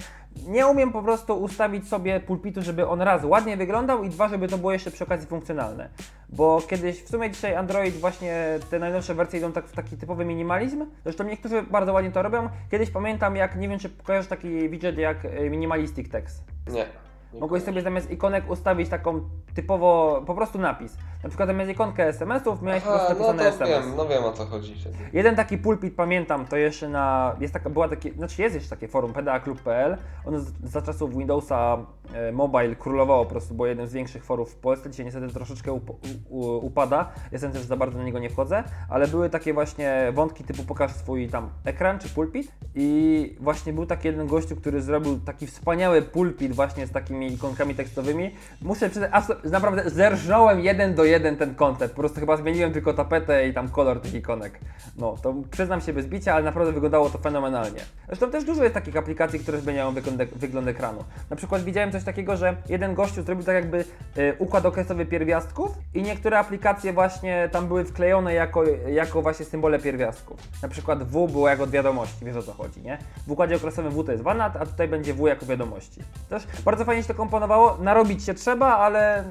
nie 0.47 0.67
umiem 0.67 0.91
po 0.91 1.03
prostu 1.03 1.41
ustawić 1.41 1.87
sobie 1.87 2.19
pulpitu, 2.19 2.61
żeby 2.61 2.87
on 2.87 3.01
raz 3.01 3.23
ładnie 3.23 3.57
wyglądał 3.57 4.03
i 4.03 4.09
dwa, 4.09 4.27
żeby 4.27 4.47
to 4.47 4.57
było 4.57 4.73
jeszcze 4.73 4.91
przy 4.91 5.03
okazji 5.03 5.27
funkcjonalne. 5.27 5.89
Bo 6.29 6.61
kiedyś, 6.61 7.03
w 7.03 7.09
sumie 7.09 7.31
dzisiaj 7.31 7.55
Android 7.55 7.95
właśnie 7.95 8.59
te 8.69 8.79
najnowsze 8.79 9.15
wersje 9.15 9.39
idą 9.39 9.51
tak 9.51 9.67
w 9.67 9.71
taki 9.71 9.97
typowy 9.97 10.25
minimalizm. 10.25 10.85
Zresztą 11.03 11.23
niektórzy 11.23 11.63
bardzo 11.63 11.93
ładnie 11.93 12.11
to 12.11 12.21
robią. 12.21 12.49
Kiedyś 12.71 12.89
pamiętam 12.89 13.35
jak, 13.35 13.55
nie 13.55 13.69
wiem 13.69 13.79
czy 13.79 13.89
kojarzysz 13.89 14.29
taki 14.29 14.69
widget 14.69 14.97
jak 14.97 15.25
y, 15.25 15.49
Minimalistic 15.49 16.09
Text. 16.09 16.43
Nie. 16.71 16.85
Mogłeś 17.33 17.63
sobie 17.63 17.81
zamiast 17.81 18.11
ikonek 18.11 18.49
ustawić 18.49 18.89
taką 18.89 19.21
typowo, 19.55 20.23
po 20.25 20.35
prostu 20.35 20.59
napis. 20.59 20.97
Na 21.23 21.29
przykład 21.29 21.49
zamiast 21.49 21.71
ikonkę 21.71 22.07
SMS-ów 22.07 22.61
miałeś 22.61 22.83
po 22.83 22.89
prostu 22.89 23.11
Aha, 23.11 23.15
no 23.19 23.33
napisane 23.33 23.57
to 23.57 23.65
SMS. 23.65 23.85
wiem, 23.85 23.95
no 23.97 24.07
wiem 24.07 24.23
o 24.23 24.31
co 24.31 24.45
chodzi 24.45 24.75
wtedy. 24.75 24.97
Jeden 25.13 25.35
taki 25.35 25.57
pulpit 25.57 25.95
pamiętam, 25.95 26.45
to 26.45 26.57
jeszcze 26.57 26.89
na. 26.89 27.35
Jest 27.39 27.53
taka, 27.53 27.69
była 27.69 27.87
takie, 27.89 28.11
znaczy 28.11 28.41
jest 28.41 28.55
jeszcze 28.55 28.69
takie 28.69 28.87
forum 28.87 29.13
peda.klub.pl. 29.13 29.97
Ono 30.25 30.39
za 30.63 30.81
czasów 30.81 31.17
Windowsa 31.17 31.77
e, 32.13 32.31
mobile 32.31 32.75
królowało 32.75 33.25
po 33.25 33.31
prostu, 33.31 33.53
było 33.53 33.67
jednym 33.67 33.87
z 33.87 33.93
większych 33.93 34.23
forów 34.25 34.51
w 34.51 34.55
Polsce. 34.55 34.89
Dzisiaj 34.89 35.05
niestety 35.05 35.27
troszeczkę 35.27 35.73
up, 35.73 35.93
u, 36.29 36.65
upada. 36.65 37.11
Jestem 37.31 37.51
też 37.51 37.61
za 37.61 37.77
bardzo 37.77 37.97
na 37.97 38.03
niego 38.03 38.19
nie 38.19 38.29
wchodzę, 38.29 38.63
ale 38.89 39.07
były 39.07 39.29
takie 39.29 39.53
właśnie 39.53 40.11
wątki 40.13 40.43
typu 40.43 40.63
pokaż 40.63 40.91
swój 40.91 41.27
tam 41.29 41.49
ekran 41.65 41.99
czy 41.99 42.09
pulpit 42.09 42.51
i 42.75 43.35
właśnie 43.39 43.73
był 43.73 43.85
taki 43.85 44.07
jeden 44.07 44.27
gościu, 44.27 44.55
który 44.55 44.81
zrobił 44.81 45.19
taki 45.19 45.47
wspaniały 45.47 46.01
pulpit 46.01 46.53
właśnie 46.53 46.87
z 46.87 46.91
takimi 46.91 47.26
ikonkami 47.33 47.75
tekstowymi. 47.75 48.35
Muszę 48.61 48.89
przyznać, 48.89 49.11
naprawdę 49.43 49.89
zerżnąłem 49.89 50.59
jeden 50.59 50.95
do 50.95 51.03
jeden 51.03 51.37
ten 51.37 51.55
kontent. 51.55 51.91
Po 51.91 51.97
prostu 51.97 52.19
chyba 52.19 52.37
zmieniłem 52.37 52.73
tylko 52.73 52.93
tapetę 52.93 53.47
i 53.47 53.53
tam 53.53 53.69
kolor 53.69 54.01
tych 54.01 54.13
ikonek. 54.13 54.59
No, 54.97 55.15
to 55.21 55.33
przyznam 55.51 55.81
się 55.81 55.93
bez 55.93 56.07
bicia, 56.07 56.33
ale 56.33 56.43
naprawdę 56.43 56.73
wyglądało 56.73 57.09
to 57.09 57.17
fenomenalnie. 57.17 57.79
Zresztą 58.07 58.31
też 58.31 58.43
dużo 58.43 58.63
jest 58.63 58.73
takich 58.73 58.97
aplikacji, 58.97 59.39
które 59.39 59.59
zmieniają 59.59 59.93
wygląd, 60.35 60.67
ekranu. 60.67 61.03
Na 61.29 61.35
przykład 61.35 61.63
widziałem 61.63 61.91
coś 61.91 62.03
takiego, 62.03 62.37
że 62.37 62.55
jeden 62.69 62.93
gościu 62.95 63.23
zrobił 63.23 63.45
tak 63.45 63.55
jakby 63.55 63.85
y, 64.17 64.35
układ 64.39 64.65
okresowy 64.65 65.05
pierwiastków 65.05 65.71
i 65.93 66.01
niektóre 66.01 66.39
aplikacje 66.39 66.93
właśnie 66.93 67.49
tam 67.51 67.67
były 67.67 67.85
wklejone 67.85 68.33
jako, 68.33 68.63
jako 68.89 69.21
właśnie 69.21 69.45
symbole 69.45 69.79
pierwiastków. 69.79 70.39
Na 70.61 70.67
przykład 70.67 71.03
W 71.03 71.27
było 71.27 71.49
jako 71.49 71.67
wiadomości, 71.67 72.25
wiesz 72.25 72.35
o 72.35 72.43
co 72.43 72.53
chodzi, 72.53 72.81
nie? 72.81 72.97
W 73.27 73.31
układzie 73.31 73.55
okresowym 73.55 73.91
W 73.91 74.03
to 74.03 74.11
jest 74.11 74.23
wanat, 74.23 74.57
a 74.57 74.65
tutaj 74.65 74.87
będzie 74.87 75.13
W 75.13 75.27
jako 75.27 75.45
wiadomości. 75.45 76.01
Też 76.29 76.47
bardzo 76.65 76.85
fajnie 76.85 77.03
się 77.07 77.13
to 77.13 77.17
komponowało, 77.17 77.77
narobić 77.77 78.23
się 78.23 78.33
trzeba, 78.33 78.77
ale 78.77 79.23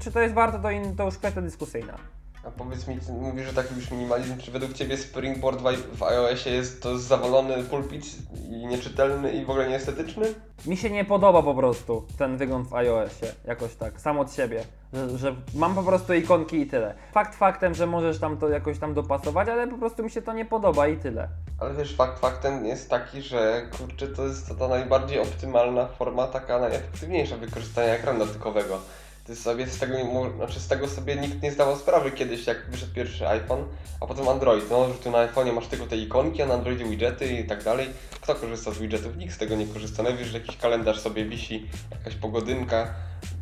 czy 0.00 0.12
to 0.12 0.20
jest 0.20 0.34
warto, 0.34 0.58
to, 0.58 0.70
in, 0.70 0.96
to 0.96 1.04
już 1.04 1.18
kwestia 1.18 1.42
dyskusyjna. 1.42 1.98
A 2.46 2.50
powiedz 2.50 2.88
mi, 2.88 2.98
mówisz, 3.20 3.46
że 3.46 3.52
taki 3.52 3.74
już 3.74 3.90
minimalizm, 3.90 4.38
czy 4.38 4.50
według 4.50 4.72
Ciebie 4.72 4.96
Springboard 4.96 5.60
w 5.92 6.02
iOSie 6.02 6.50
jest 6.50 6.82
to 6.82 6.98
zawalony 6.98 7.64
pulpit 7.64 8.04
i 8.48 8.66
nieczytelny 8.66 9.32
i 9.32 9.44
w 9.44 9.50
ogóle 9.50 9.68
nieestetyczny? 9.68 10.34
Mi 10.66 10.76
się 10.76 10.90
nie 10.90 11.04
podoba 11.04 11.42
po 11.42 11.54
prostu 11.54 12.06
ten 12.18 12.36
wygląd 12.36 12.68
w 12.68 12.74
iOSie, 12.74 13.26
jakoś 13.44 13.74
tak, 13.74 14.00
sam 14.00 14.18
od 14.18 14.34
siebie, 14.34 14.64
że, 14.92 15.18
że, 15.18 15.34
mam 15.54 15.74
po 15.74 15.82
prostu 15.82 16.14
ikonki 16.14 16.56
i 16.56 16.66
tyle. 16.66 16.94
Fakt 17.12 17.34
faktem, 17.34 17.74
że 17.74 17.86
możesz 17.86 18.18
tam 18.18 18.36
to 18.36 18.48
jakoś 18.48 18.78
tam 18.78 18.94
dopasować, 18.94 19.48
ale 19.48 19.68
po 19.68 19.78
prostu 19.78 20.02
mi 20.02 20.10
się 20.10 20.22
to 20.22 20.32
nie 20.32 20.44
podoba 20.44 20.88
i 20.88 20.96
tyle. 20.96 21.28
Ale 21.60 21.74
wiesz, 21.74 21.96
fakt 21.96 22.18
faktem 22.18 22.66
jest 22.66 22.90
taki, 22.90 23.22
że 23.22 23.62
kurczę, 23.78 24.08
to 24.08 24.26
jest 24.26 24.58
ta 24.58 24.68
najbardziej 24.68 25.20
optymalna 25.20 25.86
forma, 25.86 26.26
taka 26.26 26.58
najefektywniejsza 26.58 27.36
wykorzystania 27.36 27.94
ekranu 27.94 28.26
dotykowego 28.26 28.78
ty 29.26 29.36
sobie 29.36 29.66
z 29.66 29.78
tego, 29.78 29.94
znaczy 30.36 30.60
z 30.60 30.68
tego 30.68 30.88
sobie 30.88 31.16
nikt 31.16 31.42
nie 31.42 31.52
zdawał 31.52 31.76
sprawy 31.76 32.10
kiedyś, 32.10 32.46
jak 32.46 32.70
wyszedł 32.70 32.94
pierwszy 32.94 33.28
iPhone, 33.28 33.64
a 34.00 34.06
potem 34.06 34.28
Android. 34.28 34.70
No, 34.70 34.88
że 34.88 34.94
tu 34.94 35.10
na 35.10 35.28
iPhone'ie 35.28 35.52
masz 35.52 35.66
tylko 35.66 35.86
te 35.86 35.96
ikonki, 35.96 36.42
a 36.42 36.46
na 36.46 36.54
Androidzie 36.54 36.84
widgety 36.84 37.26
i 37.26 37.44
tak 37.44 37.64
dalej. 37.64 37.88
Kto 38.20 38.34
korzysta 38.34 38.70
z 38.70 38.78
widgetów? 38.78 39.16
Nikt 39.16 39.34
z 39.34 39.38
tego 39.38 39.56
nie 39.56 39.66
korzysta. 39.66 40.02
Najwyżej 40.02 40.32
że 40.32 40.38
jakiś 40.38 40.56
kalendarz 40.56 41.00
sobie 41.00 41.24
wisi, 41.24 41.66
jakaś 41.90 42.14
pogodynka. 42.14 42.94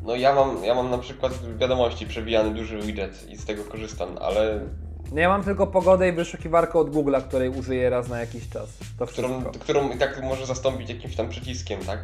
No 0.03 0.16
ja 0.16 0.35
mam, 0.35 0.64
ja 0.64 0.74
mam 0.74 0.91
na 0.91 0.99
przykład 0.99 1.57
wiadomości 1.59 2.07
przebijany 2.07 2.55
duży 2.55 2.78
widget 2.80 3.30
i 3.30 3.37
z 3.37 3.45
tego 3.45 3.64
korzystam, 3.64 4.18
ale 4.20 4.61
no 5.12 5.20
ja 5.20 5.28
mam 5.28 5.45
tylko 5.45 5.66
pogodę 5.66 6.09
i 6.09 6.12
wyszukiwarkę 6.12 6.78
od 6.78 6.91
Google'a, 6.91 7.22
której 7.22 7.49
użyję 7.49 7.91
raz 7.91 8.09
na 8.09 8.20
jakiś 8.20 8.49
czas. 8.49 8.68
To 8.99 9.07
którą, 9.07 9.45
którą 9.45 9.91
i 9.91 9.99
tak 9.99 10.22
może 10.22 10.47
zastąpić 10.47 10.89
jakimś 10.91 11.16
tam 11.16 11.28
przyciskiem, 11.28 11.80
tak? 11.80 11.99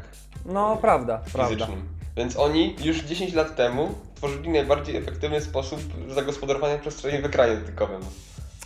No, 0.47 0.76
prawda, 0.76 1.18
Fizycznym. 1.18 1.59
prawda. 1.59 1.99
Więc 2.16 2.36
oni 2.36 2.76
już 2.84 3.00
10 3.00 3.34
lat 3.34 3.56
temu 3.56 3.94
tworzyli 4.14 4.48
najbardziej 4.48 4.96
efektywny 4.96 5.40
sposób 5.40 5.80
zagospodarowania 6.08 6.78
przestrzeni 6.78 7.22
w 7.22 7.24
ekranie 7.24 7.56
dotykowym. 7.56 8.00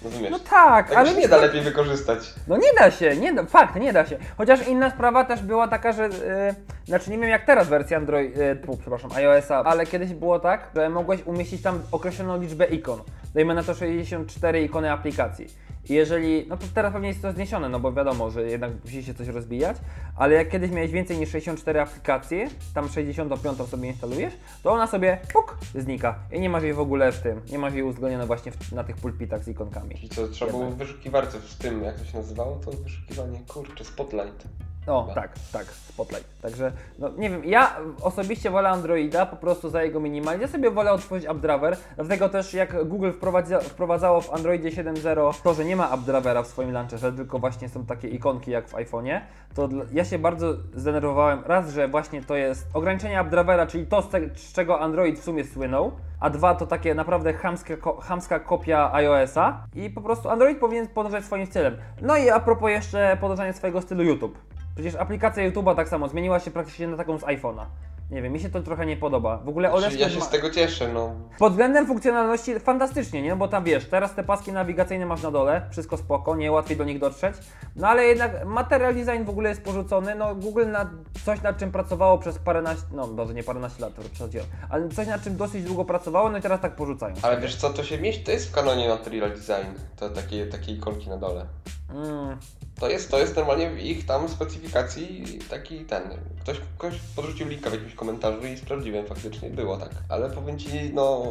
Rozumiesz? 0.04 0.30
No 0.30 0.38
tak, 0.38 0.90
ale... 0.90 0.98
ale... 0.98 1.14
nie 1.14 1.28
da 1.28 1.36
lepiej 1.36 1.60
wykorzystać. 1.60 2.34
No 2.48 2.56
nie 2.56 2.72
da 2.78 2.90
się, 2.90 3.16
nie 3.16 3.32
da, 3.32 3.44
fakt, 3.44 3.76
nie 3.76 3.92
da 3.92 4.06
się. 4.06 4.18
Chociaż 4.36 4.68
inna 4.68 4.90
sprawa 4.90 5.24
też 5.24 5.42
była 5.42 5.68
taka, 5.68 5.92
że, 5.92 6.02
yy, 6.02 6.54
znaczy 6.84 7.10
nie 7.10 7.18
wiem 7.18 7.28
jak 7.28 7.46
teraz 7.46 7.68
wersja 7.68 7.96
Android, 7.96 8.36
yy, 8.36 8.58
przepraszam, 8.80 9.12
iOS-a, 9.12 9.64
ale 9.64 9.86
kiedyś 9.86 10.12
było 10.12 10.38
tak, 10.38 10.70
że 10.76 10.88
mogłeś 10.88 11.20
umieścić 11.26 11.62
tam 11.62 11.82
określoną 11.92 12.40
liczbę 12.40 12.66
ikon. 12.66 13.00
Dajmy 13.34 13.54
na 13.54 13.62
to 13.62 13.74
64 13.74 14.62
ikony 14.62 14.92
aplikacji. 14.92 15.63
Jeżeli, 15.88 16.46
no 16.48 16.56
to 16.56 16.64
teraz 16.74 16.92
pewnie 16.92 17.08
jest 17.08 17.22
to 17.22 17.32
zniesione, 17.32 17.68
no 17.68 17.80
bo 17.80 17.92
wiadomo, 17.92 18.30
że 18.30 18.42
jednak 18.42 18.70
musi 18.84 19.04
się 19.04 19.14
coś 19.14 19.28
rozbijać, 19.28 19.76
ale 20.16 20.34
jak 20.34 20.48
kiedyś 20.48 20.70
miałeś 20.70 20.90
więcej 20.90 21.18
niż 21.18 21.30
64 21.30 21.80
aplikacje, 21.80 22.48
tam 22.74 22.88
65 22.88 23.58
sobie 23.58 23.88
instalujesz, 23.88 24.34
to 24.62 24.72
ona 24.72 24.86
sobie 24.86 25.18
puk, 25.32 25.58
znika 25.74 26.18
i 26.32 26.40
nie 26.40 26.50
masz 26.50 26.62
jej 26.62 26.74
w 26.74 26.80
ogóle 26.80 27.12
w 27.12 27.20
tym, 27.20 27.40
nie 27.50 27.58
masz 27.58 27.74
jej 27.74 27.82
uwzględnione 27.82 28.26
właśnie 28.26 28.52
w, 28.52 28.72
na 28.72 28.84
tych 28.84 28.96
pulpitach 28.96 29.44
z 29.44 29.48
ikonkami. 29.48 30.04
I 30.04 30.08
co, 30.08 30.28
trzeba 30.28 30.50
było 30.50 30.70
w 30.70 30.76
wyszukiwarce 30.76 31.38
w 31.38 31.54
tym, 31.54 31.82
jak 31.82 31.98
to 31.98 32.04
się 32.04 32.18
nazywało, 32.18 32.56
to 32.64 32.70
wyszukiwanie, 32.70 33.40
kurczę, 33.48 33.84
Spotlight. 33.84 34.48
O, 34.86 35.08
tak, 35.14 35.30
tak, 35.52 35.66
Spotlight. 35.94 36.40
Także, 36.42 36.72
no 36.98 37.10
nie 37.18 37.30
wiem, 37.30 37.44
ja 37.44 37.76
osobiście 38.02 38.50
wolę 38.50 38.68
Androida 38.68 39.26
po 39.26 39.36
prostu 39.36 39.70
za 39.70 39.82
jego 39.82 40.00
minimalizm. 40.00 40.42
Ja 40.42 40.48
sobie 40.48 40.70
wolę 40.70 40.92
otworzyć 40.92 41.26
AppDriver, 41.26 41.76
dlatego 41.96 42.28
też 42.28 42.54
jak 42.54 42.88
Google 42.88 43.12
wprowadza, 43.12 43.60
wprowadzało 43.60 44.20
w 44.20 44.32
Androidzie 44.32 44.70
7.0 44.70 45.42
to, 45.42 45.54
że 45.54 45.64
nie 45.64 45.76
ma 45.76 45.90
AppDrivera 45.90 46.42
w 46.42 46.46
swoim 46.46 46.72
launcherze, 46.72 47.12
tylko 47.12 47.38
właśnie 47.38 47.68
są 47.68 47.86
takie 47.86 48.08
ikonki 48.08 48.50
jak 48.50 48.68
w 48.68 48.74
iPhone'ie, 48.74 49.20
to 49.54 49.68
ja 49.92 50.04
się 50.04 50.18
bardzo 50.18 50.54
zdenerwowałem. 50.74 51.42
Raz, 51.46 51.72
że 51.72 51.88
właśnie 51.88 52.22
to 52.22 52.36
jest 52.36 52.66
ograniczenie 52.74 53.18
AppDrivera, 53.18 53.66
czyli 53.66 53.86
to, 53.86 54.02
z 54.34 54.52
czego 54.52 54.80
Android 54.80 55.18
w 55.18 55.24
sumie 55.24 55.44
słynął, 55.44 55.92
a 56.24 56.30
dwa 56.30 56.54
to 56.54 56.66
takie 56.66 56.94
naprawdę 56.94 57.34
ko, 57.80 58.00
chamska 58.00 58.40
kopia 58.40 58.90
iOS-a 58.92 59.66
i 59.74 59.90
po 59.90 60.00
prostu 60.00 60.30
Android 60.30 60.58
powinien 60.58 60.88
podążać 60.88 61.24
swoim 61.24 61.46
stylem. 61.46 61.76
No 62.02 62.16
i 62.16 62.30
a 62.30 62.40
propos 62.40 62.70
jeszcze 62.70 63.16
podążania 63.20 63.52
swojego 63.52 63.82
stylu 63.82 64.02
YouTube. 64.02 64.38
Przecież 64.74 64.94
aplikacja 64.94 65.50
YouTube'a 65.50 65.76
tak 65.76 65.88
samo 65.88 66.08
zmieniła 66.08 66.40
się 66.40 66.50
praktycznie 66.50 66.88
na 66.88 66.96
taką 66.96 67.18
z 67.18 67.22
iPhone'a. 67.22 67.64
Nie 68.10 68.22
wiem, 68.22 68.32
mi 68.32 68.40
się 68.40 68.50
to 68.50 68.60
trochę 68.60 68.86
nie 68.86 68.96
podoba. 68.96 69.36
W 69.36 69.48
ogóle 69.48 69.78
znaczy, 69.78 69.96
Ja 69.96 70.10
się 70.10 70.18
ma... 70.18 70.24
z 70.24 70.30
tego 70.30 70.50
cieszę, 70.50 70.92
no. 70.92 71.14
Pod 71.38 71.52
względem 71.52 71.86
funkcjonalności 71.86 72.60
fantastycznie, 72.60 73.22
nie? 73.22 73.36
Bo 73.36 73.48
tam 73.48 73.64
wiesz, 73.64 73.88
teraz 73.88 74.14
te 74.14 74.24
paski 74.24 74.52
nawigacyjne 74.52 75.06
masz 75.06 75.22
na 75.22 75.30
dole, 75.30 75.62
wszystko 75.70 75.96
spoko, 75.96 76.36
nie 76.36 76.52
łatwiej 76.52 76.76
do 76.76 76.84
nich 76.84 76.98
dotrzeć. 76.98 77.36
No 77.76 77.88
ale 77.88 78.04
jednak 78.04 78.46
material 78.46 78.94
design 78.94 79.24
w 79.24 79.30
ogóle 79.30 79.48
jest 79.48 79.62
porzucony. 79.62 80.14
No 80.14 80.34
Google 80.34 80.66
na 80.66 80.90
coś 81.24 81.42
nad 81.42 81.58
czym 81.58 81.72
pracowało 81.72 82.18
przez 82.18 82.38
paręnaście, 82.38 82.84
no 82.92 83.06
może 83.06 83.34
nie 83.34 83.42
paręnaście 83.42 83.82
lat, 83.82 83.94
to 83.94 84.02
przesadziłem, 84.02 84.46
ale 84.70 84.88
coś 84.88 85.06
nad 85.06 85.24
czym 85.24 85.36
dosyć 85.36 85.64
długo 85.64 85.84
pracowało, 85.84 86.30
no 86.30 86.38
i 86.38 86.42
teraz 86.42 86.60
tak 86.60 86.76
porzucają. 86.76 87.14
Ale 87.22 87.40
wiesz 87.40 87.56
co, 87.56 87.70
to 87.70 87.84
się 87.84 87.98
mieści, 87.98 88.24
to 88.24 88.30
jest 88.32 88.48
w 88.50 88.52
kanonie 88.54 88.88
material 88.88 89.30
design, 89.30 89.78
to 89.96 90.08
takie, 90.10 90.46
takie 90.46 90.72
ikonki 90.72 91.08
na 91.08 91.16
dole. 91.16 91.46
Mm, 91.90 92.36
to 92.80 92.90
jest, 92.90 93.10
to 93.10 93.18
jest 93.18 93.36
normalnie 93.36 93.70
w 93.70 93.78
ich 93.78 94.06
tam 94.06 94.28
specyfikacji 94.28 95.24
taki 95.50 95.78
ten. 95.78 96.02
Ktoś, 96.40 96.56
ktoś 96.78 96.94
podrzucił 97.16 97.48
linka 97.48 97.70
w 97.70 97.72
jakimś 97.72 97.94
komentarzu 97.94 98.46
i 98.46 98.56
sprawdziłem, 98.56 99.06
faktycznie 99.06 99.50
było 99.50 99.76
tak. 99.76 99.90
Ale 100.08 100.30
powiem 100.30 100.58
Ci, 100.58 100.90
no, 100.94 101.24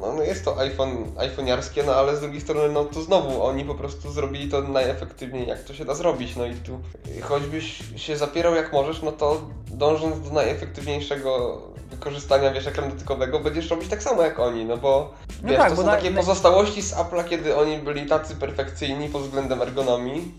no, 0.00 0.12
no 0.12 0.22
jest 0.22 0.44
to 0.44 0.58
iPhone, 0.58 1.04
iPhone'arskie, 1.04 1.86
no 1.86 1.94
ale 1.94 2.16
z 2.16 2.20
drugiej 2.20 2.40
strony, 2.40 2.74
no 2.74 2.84
to 2.84 3.02
znowu 3.02 3.42
oni 3.42 3.64
po 3.64 3.74
prostu 3.74 4.10
zrobili 4.10 4.48
to 4.48 4.62
najefektywniej, 4.62 5.48
jak 5.48 5.64
to 5.64 5.74
się 5.74 5.84
da 5.84 5.94
zrobić. 5.94 6.36
No 6.36 6.46
i 6.46 6.54
tu 6.54 6.80
choćbyś 7.22 7.82
się 7.96 8.16
zapierał 8.16 8.54
jak 8.54 8.72
możesz, 8.72 9.02
no 9.02 9.12
to 9.12 9.40
dążąc 9.70 10.28
do 10.28 10.34
najefektywniejszego 10.34 11.62
wykorzystania, 11.90 12.50
wiesz, 12.50 12.66
ekranu 12.66 12.92
dotykowego, 12.92 13.40
będziesz 13.40 13.70
robić 13.70 13.88
tak 13.88 14.02
samo 14.02 14.22
jak 14.22 14.38
oni, 14.38 14.64
no 14.64 14.76
bo 14.76 15.12
no 15.42 15.48
wiesz, 15.48 15.58
tak, 15.58 15.70
to 15.70 15.76
są 15.76 15.86
na, 15.86 15.96
takie 15.96 16.10
na... 16.10 16.16
pozostałości 16.16 16.82
z 16.82 16.94
Apple'a, 16.94 17.28
kiedy 17.28 17.56
oni 17.56 17.78
byli 17.78 18.06
tacy 18.06 18.36
perfekcyjni 18.36 19.08
pod 19.08 19.22
względem 19.22 19.62
ergonomii, 19.62 20.34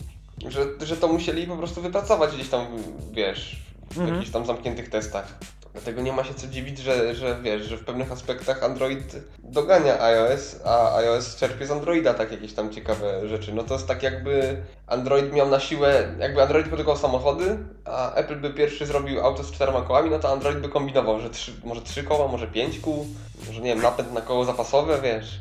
że, 0.47 0.85
że 0.85 0.97
to 0.97 1.07
musieli 1.07 1.47
po 1.47 1.57
prostu 1.57 1.81
wypracować 1.81 2.35
gdzieś 2.35 2.49
tam, 2.49 2.65
wiesz, 3.11 3.59
w 3.91 3.97
mhm. 3.97 4.15
jakichś 4.15 4.31
tam 4.31 4.45
zamkniętych 4.45 4.89
testach. 4.89 5.39
Dlatego 5.73 6.01
nie 6.01 6.13
ma 6.13 6.23
się 6.23 6.33
co 6.33 6.47
dziwić, 6.47 6.77
że, 6.77 7.15
że 7.15 7.39
wiesz, 7.41 7.63
że 7.63 7.77
w 7.77 7.85
pewnych 7.85 8.11
aspektach 8.11 8.63
Android 8.63 9.15
dogania 9.43 10.01
iOS, 10.01 10.55
a 10.65 10.95
iOS 10.95 11.35
czerpie 11.35 11.65
z 11.65 11.71
Androida 11.71 12.13
tak 12.13 12.31
jakieś 12.31 12.53
tam 12.53 12.73
ciekawe 12.73 13.27
rzeczy. 13.27 13.53
No 13.53 13.63
to 13.63 13.73
jest 13.73 13.87
tak 13.87 14.03
jakby 14.03 14.61
Android 14.87 15.33
miał 15.33 15.49
na 15.49 15.59
siłę, 15.59 16.15
jakby 16.19 16.41
Android 16.41 16.67
produkował 16.67 17.01
samochody, 17.01 17.57
a 17.85 18.13
Apple 18.13 18.39
by 18.39 18.49
pierwszy 18.49 18.85
zrobił 18.85 19.21
auto 19.21 19.43
z 19.43 19.51
czterema 19.51 19.81
kołami, 19.81 20.09
no 20.09 20.19
to 20.19 20.31
Android 20.31 20.59
by 20.59 20.69
kombinował, 20.69 21.19
że 21.19 21.29
trzy, 21.29 21.51
może 21.63 21.81
trzy 21.81 22.03
koła, 22.03 22.27
może 22.27 22.47
pięć 22.47 22.79
kół, 22.79 23.07
może 23.47 23.61
nie 23.61 23.69
wiem, 23.69 23.81
napęd 23.81 24.13
na 24.13 24.21
koło 24.21 24.45
zapasowe, 24.45 25.01
wiesz. 25.01 25.39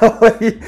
Oj, 0.20 0.58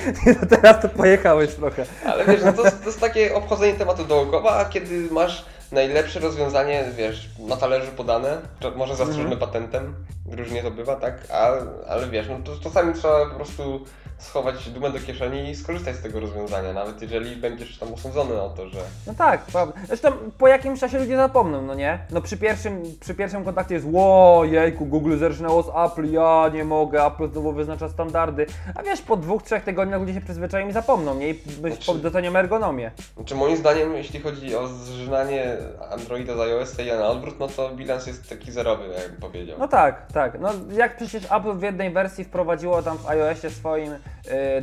teraz 0.50 0.82
to 0.82 0.88
pojechałeś 0.88 1.54
trochę. 1.54 1.86
Ale 2.06 2.24
wiesz, 2.24 2.40
no 2.44 2.52
to, 2.52 2.62
to 2.62 2.86
jest 2.86 3.00
takie 3.00 3.34
obchodzenie 3.34 3.74
tematu 3.74 4.04
dookoła, 4.04 4.56
a 4.56 4.64
kiedy 4.64 5.08
masz 5.10 5.44
najlepsze 5.72 6.20
rozwiązanie, 6.20 6.84
wiesz, 6.96 7.28
na 7.38 7.56
talerzu 7.56 7.92
podane, 7.92 8.38
może 8.76 8.96
zastrzeżone 8.96 9.26
mm. 9.26 9.38
patentem, 9.38 9.94
różnie 10.30 10.62
to 10.62 10.70
bywa, 10.70 10.96
tak? 10.96 11.30
Ale, 11.30 11.62
ale 11.88 12.08
wiesz, 12.08 12.26
no 12.28 12.38
to 12.44 12.60
czasami 12.62 12.94
trzeba 12.94 13.26
po 13.26 13.36
prostu 13.36 13.84
schować 14.18 14.68
dumę 14.70 14.90
do 14.90 14.98
kieszeni 14.98 15.50
i 15.50 15.56
skorzystać 15.56 15.96
z 15.96 16.00
tego 16.02 16.20
rozwiązania, 16.20 16.72
nawet 16.72 17.02
jeżeli 17.02 17.36
będziesz 17.36 17.78
tam 17.78 17.94
osądzony 17.94 18.42
o 18.42 18.48
to, 18.50 18.68
że... 18.68 18.78
No 19.06 19.14
tak, 19.14 19.40
prawda. 19.44 19.80
Zresztą 19.86 20.12
po 20.38 20.48
jakimś 20.48 20.80
czasie 20.80 20.98
ludzie 20.98 21.16
zapomną, 21.16 21.62
no 21.62 21.74
nie? 21.74 21.98
No 22.10 22.20
przy 22.20 22.36
pierwszym, 22.36 22.82
przy 23.00 23.14
pierwszym 23.14 23.44
kontakcie 23.44 23.74
jest 23.74 23.86
ło, 23.90 24.44
jejku, 24.44 24.86
Google 24.86 25.18
zerżnęło 25.18 25.62
z 25.62 25.68
Apple, 25.68 26.10
ja 26.12 26.50
nie 26.54 26.64
mogę, 26.64 27.06
Apple 27.06 27.30
znowu 27.30 27.52
wyznacza 27.52 27.88
standardy. 27.88 28.46
A 28.74 28.82
wiesz, 28.82 29.02
po 29.02 29.16
dwóch, 29.16 29.42
trzech 29.42 29.64
tygodniach 29.64 30.00
ludzie 30.00 30.14
się 30.14 30.20
przyzwyczają 30.20 30.68
i 30.68 30.72
zapomną, 30.72 31.14
nie? 31.14 31.28
I 31.30 31.40
Znaczy- 31.60 31.98
docenią 31.98 32.36
ergonomię. 32.36 32.90
Znaczy 33.16 33.34
moim 33.34 33.56
zdaniem, 33.56 33.94
jeśli 33.94 34.20
chodzi 34.20 34.56
o 34.56 34.68
zżynanie 34.68 35.56
Androida 35.90 36.36
z 36.36 36.40
iOS 36.40 36.78
i 36.80 36.86
na 36.86 37.08
odwrót, 37.08 37.38
no 37.40 37.48
to 37.48 37.70
bilans 37.70 38.06
jest 38.06 38.28
taki 38.28 38.52
zerowy, 38.52 38.88
jakbym 38.88 39.20
powiedział. 39.20 39.56
No 39.58 39.68
tak, 39.68 40.12
tak. 40.12 40.40
No 40.40 40.52
jak 40.72 40.96
przecież 40.96 41.24
Apple 41.24 41.52
w 41.54 41.62
jednej 41.62 41.90
wersji 41.90 42.24
wprowadziło 42.24 42.82
tam 42.82 42.98
w 42.98 43.08
iOSie 43.08 43.50
swoim 43.50 43.92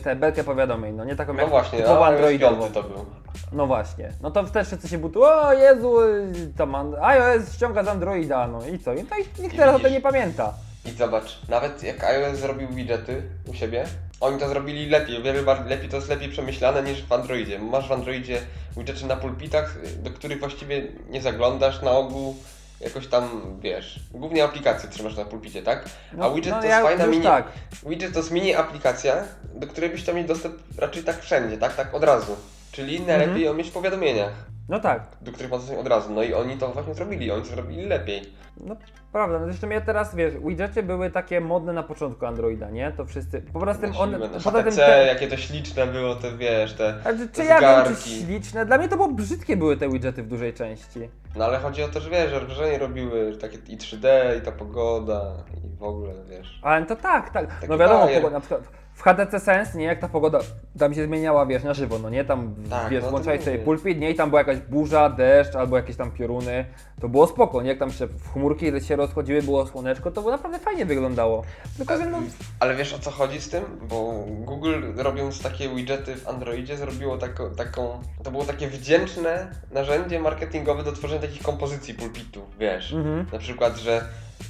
tę 0.04 0.16
belkę 0.16 0.44
powiadomień, 0.44 0.96
no 0.96 1.06
nie 1.06 1.16
taką 1.16 1.34
No 1.34 1.42
jak 1.42 1.50
właśnie, 1.50 1.78
typowo 1.80 2.06
androidową. 2.06 2.62
5 2.62 2.74
to 2.74 2.84
był. 2.84 3.06
No 3.52 3.68
właśnie. 3.68 4.12
No 4.22 4.32
to 4.32 4.44
też 4.44 4.68
wszyscy 4.68 4.88
się 4.88 4.98
butu, 4.98 5.24
o 5.24 5.54
Jezu, 5.54 6.02
y, 6.02 6.32
tam 6.58 6.76
iOS 7.02 7.54
ściąga 7.56 7.84
z 7.84 7.88
Androida, 7.88 8.48
no 8.48 8.68
i 8.68 8.80
co? 8.80 8.94
I 8.94 8.98
nikt 8.98 9.54
I 9.54 9.58
teraz 9.58 9.76
o 9.76 9.78
widzisz. 9.78 9.84
tym 9.84 9.94
nie 9.94 10.02
pamięta. 10.02 10.54
I 10.86 10.92
zobacz, 10.92 11.40
nawet 11.50 11.84
jak 11.84 12.04
iOS 12.04 12.38
zrobił 12.38 12.68
widgety 12.68 13.22
u 13.48 13.54
siebie, 13.54 13.84
oni 14.22 14.40
to 14.40 14.50
zrobili 14.50 14.90
lepiej, 14.90 15.18
o 15.18 15.22
wiele 15.22 15.44
bardziej 15.44 15.70
lepiej, 15.70 15.90
to 15.90 15.96
jest 15.96 16.10
lepiej 16.10 16.30
przemyślane 16.30 16.84
niż 16.84 17.04
w 17.06 17.12
Androidzie. 17.12 17.60
Masz 17.60 17.88
w 17.88 17.92
Androidzie 17.92 18.38
widgety 18.78 19.06
na 19.06 19.16
pulpitach, 19.16 19.76
do 20.04 20.10
których 20.12 20.40
właściwie 20.40 20.84
nie 21.10 21.22
zaglądasz 21.22 21.82
na 21.82 21.92
ogół, 21.92 22.36
jakoś 22.84 23.08
tam, 23.08 23.42
wiesz, 23.62 24.00
głównie 24.12 24.44
aplikacje 24.44 24.90
trzymasz 24.90 25.18
na 25.18 25.26
pulpicie, 25.26 25.64
tak? 25.64 25.86
A 26.22 26.30
widget 26.30 26.54
to 26.54 26.66
jest 26.66 26.82
fajna 26.82 27.08
mini... 27.08 27.24
tak. 27.24 27.46
Widget 27.86 28.14
to 28.14 28.20
jest 28.20 28.32
mini 28.32 28.56
aplikacja, 28.56 29.24
do 29.56 29.68
której 29.68 29.90
byś 29.90 30.04
tam 30.04 30.16
mieć 30.16 30.28
dostęp 30.28 30.56
raczej 30.78 31.04
tak 31.04 31.22
wszędzie, 31.22 31.58
tak? 31.58 31.76
Tak 31.76 31.94
od 31.94 32.04
razu. 32.04 32.36
Czyli 32.72 33.02
najlepiej 33.02 33.44
ją 33.44 33.54
mieć 33.54 33.70
w 33.70 33.72
powiadomieniach, 33.72 34.34
No 34.70 34.80
tak. 34.80 35.04
do 35.22 35.32
których 35.32 35.52
dostęp 35.52 35.80
od 35.80 35.88
razu. 35.88 36.14
No 36.14 36.24
i 36.24 36.34
oni 36.34 36.58
to 36.58 36.70
właśnie 36.70 36.94
zrobili, 36.94 37.32
oni 37.32 37.42
to 37.42 37.48
zrobili 37.48 37.86
lepiej. 37.86 38.22
No 38.58 38.76
prawda, 39.12 39.40
no 39.40 39.46
zresztą 39.46 39.70
ja 39.70 39.82
teraz, 39.82 40.16
wiesz, 40.16 40.34
widgety 40.38 40.84
były 40.84 41.12
takie 41.12 41.42
modne 41.42 41.74
na 41.74 41.84
początku 41.84 42.26
Androida, 42.26 42.70
nie? 42.70 42.92
To 42.92 43.06
wszyscy, 43.06 43.42
po 43.54 43.60
prostu 43.60 43.88
Na 43.88 44.00
one, 44.00 44.18
na 44.18 44.28
poza 44.28 44.52
tym 44.52 44.64
HTC, 44.64 44.76
te, 44.76 45.06
jakie 45.06 45.28
to 45.28 45.38
śliczne 45.38 45.88
było, 45.88 46.16
te 46.16 46.38
wiesz, 46.38 46.74
te 46.74 46.96
ale 47.04 47.18
czy 47.34 47.44
ja 47.44 47.60
wiem, 47.60 47.96
czy 47.96 48.10
śliczne, 48.10 48.66
dla 48.66 48.78
mnie 48.78 48.90
to 48.90 48.96
było 48.96 49.10
brzydkie 49.10 49.58
były 49.58 49.78
te 49.78 49.90
widgety 49.90 50.24
w 50.24 50.28
dużej 50.28 50.54
części. 50.54 51.10
No 51.36 51.46
ale 51.46 51.58
chodzi 51.58 51.84
o 51.84 51.88
to, 51.88 52.00
że 52.00 52.10
wiesz, 52.10 52.30
że 52.30 52.40
wrażenie 52.40 52.78
robiły 52.78 53.38
takie 53.38 53.58
i 53.58 53.78
3D, 53.78 54.08
i 54.38 54.42
ta 54.42 54.52
pogoda, 54.52 55.34
i 55.58 55.78
w 55.78 55.84
ogóle, 55.84 56.14
wiesz. 56.30 56.60
Ale 56.62 56.86
to 56.86 56.96
tak, 56.96 57.30
tak. 57.30 57.48
No 57.70 57.78
wiadomo, 57.78 58.08
pogoda, 58.08 58.30
na 58.30 58.40
przykład 58.40 58.83
w 58.94 59.02
HTC 59.04 59.40
Sense, 59.40 59.78
nie, 59.78 59.86
jak 59.86 60.00
ta 60.00 60.08
pogoda 60.08 60.40
tam 60.80 60.94
się 60.94 61.06
zmieniała, 61.06 61.46
wiesz, 61.46 61.64
na 61.64 61.74
żywo, 61.74 62.00
no 62.00 62.10
nie, 62.10 62.26
tam, 62.26 62.56
Tak, 62.70 62.90
wiesz, 62.90 63.04
no 63.04 63.10
włączałeś 63.10 63.42
sobie 63.42 63.60
pulpit, 63.60 64.00
nie, 64.00 64.12
i 64.12 64.16
tam 64.16 64.30
była 64.30 64.42
jakaś 64.42 64.58
burza, 64.60 65.10
deszcz, 65.10 65.56
albo 65.56 65.78
jakieś 65.78 65.96
tam 65.96 66.12
pioruny, 66.12 66.66
to 67.02 67.10
było 67.10 67.28
spoko, 67.28 67.62
nie, 67.62 67.70
jak 67.70 67.80
tam 67.80 67.92
się 67.92 68.08
w 68.08 68.34
chmurki 68.34 68.66
się 68.82 68.96
rozchodziły, 68.96 69.42
było 69.42 69.68
słoneczko, 69.68 70.12
to 70.12 70.22
naprawdę 70.22 70.60
fajnie 70.60 70.86
wyglądało. 70.86 71.44
Tylko, 71.78 71.98
że 71.98 72.06
no, 72.06 72.22
Ale 72.60 72.76
wiesz 72.76 72.94
o 72.94 73.00
co 73.00 73.12
chodzi 73.12 73.42
z 73.42 73.50
tym? 73.50 73.64
Bo 73.90 74.26
Google 74.28 74.82
robiąc 74.96 75.42
takie 75.42 75.70
widgety 75.70 76.16
w 76.16 76.28
Androidzie 76.28 76.78
zrobiło 76.78 77.18
tako, 77.18 77.50
taką, 77.50 78.02
to 78.24 78.32
było 78.32 78.44
takie 78.46 78.68
wdzięczne 78.68 79.48
narzędzie 79.72 80.20
marketingowe 80.20 80.84
do 80.84 80.92
tworzenia 80.92 81.22
takich 81.22 81.44
kompozycji 81.44 81.94
pulpitów, 81.94 82.58
wiesz. 82.60 82.94
mhm. 82.94 83.26
Na 83.34 83.40
przykład, 83.40 83.78
że 83.78 84.02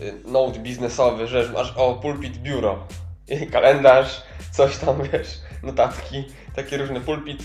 y, 0.01 0.13
note 0.27 0.59
biznesowy, 0.59 1.27
że 1.27 1.49
masz 1.53 1.73
o 1.77 1.93
pulpit 1.93 2.37
biuro, 2.37 2.79
kalendarz, 3.51 4.23
coś 4.51 4.77
tam 4.77 5.01
wiesz, 5.13 5.41
notatki, 5.63 6.23
takie 6.55 6.77
różne 6.77 7.01
pulpit, 7.01 7.41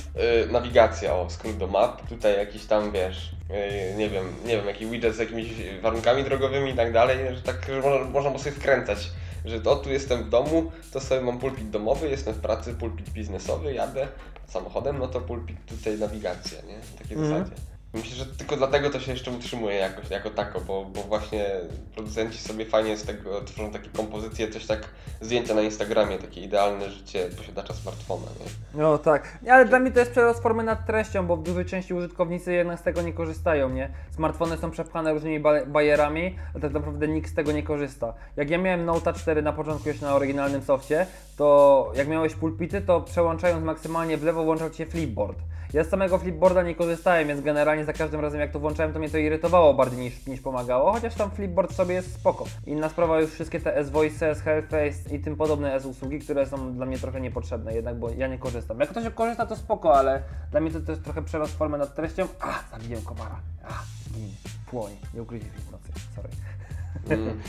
y, 0.46 0.52
nawigacja, 0.52 1.14
o 1.14 1.30
skrót 1.30 1.56
do 1.56 1.66
map, 1.66 2.08
tutaj 2.08 2.36
jakiś 2.36 2.64
tam 2.66 2.92
wiesz, 2.92 3.32
y, 3.92 3.94
nie 3.96 4.08
wiem, 4.10 4.24
nie 4.44 4.56
wiem, 4.56 4.66
jaki 4.66 4.86
widget 4.86 5.14
z 5.14 5.18
jakimiś 5.18 5.48
warunkami 5.82 6.24
drogowymi 6.24 6.70
i 6.70 6.74
tak 6.74 6.92
dalej, 6.92 7.18
że 7.36 7.42
tak, 7.42 7.66
że 7.68 7.80
można, 7.80 8.20
można 8.20 8.38
sobie 8.38 8.52
wkręcać. 8.56 9.10
Że 9.44 9.60
to 9.60 9.76
tu 9.76 9.90
jestem 9.90 10.24
w 10.24 10.28
domu, 10.28 10.72
to 10.92 11.00
sobie 11.00 11.20
mam 11.20 11.38
pulpit 11.38 11.70
domowy, 11.70 12.08
jestem 12.08 12.34
w 12.34 12.40
pracy, 12.40 12.74
pulpit 12.74 13.10
biznesowy, 13.10 13.74
jadę 13.74 14.08
samochodem, 14.46 14.98
no 14.98 15.08
to 15.08 15.20
pulpit 15.20 15.56
tutaj 15.66 15.98
nawigacja, 15.98 16.62
nie? 16.62 16.78
W 16.80 16.94
takiej 16.98 17.16
Mhm. 17.16 17.38
zasadzie. 17.38 17.62
Myślę, 17.95 18.16
że 18.16 18.26
tylko 18.26 18.57
dlatego 18.57 18.91
to 18.91 19.01
się 19.01 19.12
jeszcze 19.12 19.30
utrzymuje 19.30 19.76
jakoś, 19.76 20.11
jako 20.11 20.30
tako, 20.30 20.61
bo, 20.61 20.84
bo 20.84 21.03
właśnie 21.03 21.47
producenci 21.95 22.39
sobie 22.39 22.66
fajnie 22.66 22.97
z 22.97 23.05
tego 23.05 23.41
tworzą 23.41 23.70
takie 23.72 23.89
kompozycje, 23.89 24.51
coś 24.51 24.66
tak 24.66 24.89
zdjęcia 25.20 25.55
na 25.55 25.61
Instagramie, 25.62 26.18
takie 26.18 26.41
idealne 26.41 26.91
życie 26.91 27.28
posiadacza 27.39 27.74
smartfona, 27.74 28.26
nie? 28.41 28.80
No 28.80 28.99
tak, 28.99 29.39
ale 29.51 29.64
dla 29.64 29.78
mnie 29.78 29.91
to 29.91 29.99
jest 29.99 30.11
przerost 30.12 30.43
formy 30.43 30.62
nad 30.62 30.86
treścią, 30.86 31.26
bo 31.26 31.36
w 31.36 31.43
dużej 31.43 31.64
części 31.64 31.95
użytkownicy 31.95 32.53
jednak 32.53 32.78
z 32.78 32.82
tego 32.82 33.03
nie 33.03 33.12
korzystają, 33.12 33.68
nie? 33.70 33.91
Smartfony 34.14 34.57
są 34.59 34.70
przepchane 34.70 35.12
różnymi 35.12 35.41
ba- 35.41 35.66
bajerami, 35.66 36.36
a 36.57 36.59
tak 36.61 36.72
naprawdę 36.72 37.09
nikt 37.09 37.30
z 37.30 37.34
tego 37.34 37.53
nie 37.53 37.62
korzysta. 37.62 38.14
Jak 38.36 38.51
ja 38.51 38.59
miałem 38.59 38.84
Note 38.84 39.12
4 39.12 39.43
na 39.43 39.53
początku 39.53 39.89
jeszcze 39.89 40.07
na 40.07 40.14
oryginalnym 40.14 40.62
softie, 40.62 41.07
to 41.36 41.93
jak 41.95 42.09
miałeś 42.09 42.34
pulpity, 42.34 42.80
to 42.80 43.01
przełączając 43.01 43.64
maksymalnie 43.64 44.16
w 44.16 44.22
lewo 44.22 44.45
włączał 44.45 44.72
się 44.72 44.86
flipboard. 44.86 45.39
Ja 45.72 45.84
z 45.84 45.88
samego 45.88 46.18
flipboarda 46.18 46.62
nie 46.62 46.74
korzystałem, 46.74 47.28
więc 47.28 47.40
generalnie 47.40 47.84
za 47.84 47.92
każdym 47.92 48.20
razem 48.20 48.40
jak 48.40 48.52
to 48.52 48.60
włączałem, 48.60 48.92
to 48.92 48.98
mnie 48.98 49.10
to 49.10 49.18
irytowało 49.18 49.74
bardziej 49.74 49.98
niż, 49.98 50.26
niż 50.26 50.40
pomagało, 50.40 50.92
chociaż 50.92 51.14
tam 51.14 51.30
flipboard 51.30 51.72
sobie 51.74 51.94
jest 51.94 52.14
spoko. 52.14 52.44
Inna 52.66 52.88
sprawa 52.88 53.20
już 53.20 53.30
wszystkie 53.30 53.60
te 53.60 53.76
S-Voice, 53.76 54.30
S-Hellface 54.30 55.14
i 55.16 55.20
tym 55.20 55.36
podobne 55.36 55.74
S-usługi, 55.74 56.18
które 56.18 56.46
są 56.46 56.72
dla 56.74 56.86
mnie 56.86 56.98
trochę 56.98 57.20
niepotrzebne 57.20 57.74
jednak, 57.74 57.98
bo 57.98 58.10
ja 58.10 58.26
nie 58.26 58.38
korzystam. 58.38 58.80
Jak 58.80 58.88
ktoś 58.90 59.04
korzysta, 59.14 59.46
to 59.46 59.56
spoko, 59.56 59.94
ale 59.98 60.22
dla 60.50 60.60
mnie 60.60 60.70
to, 60.70 60.92
jest 60.92 61.04
trochę 61.04 61.22
przerost 61.22 61.58
formy 61.58 61.78
nad 61.78 61.94
treścią. 61.94 62.26
A, 62.40 62.78
zabiłem 62.78 63.02
komara. 63.02 63.40
A, 63.64 63.72
gin, 64.14 64.30
płoń, 64.70 64.92
nie 65.14 65.22
ukryjcie 65.22 65.46
się 65.46 65.52
w 65.52 65.70
nocy, 65.72 65.88
sorry. 66.16 66.28
Mm, 67.10 67.40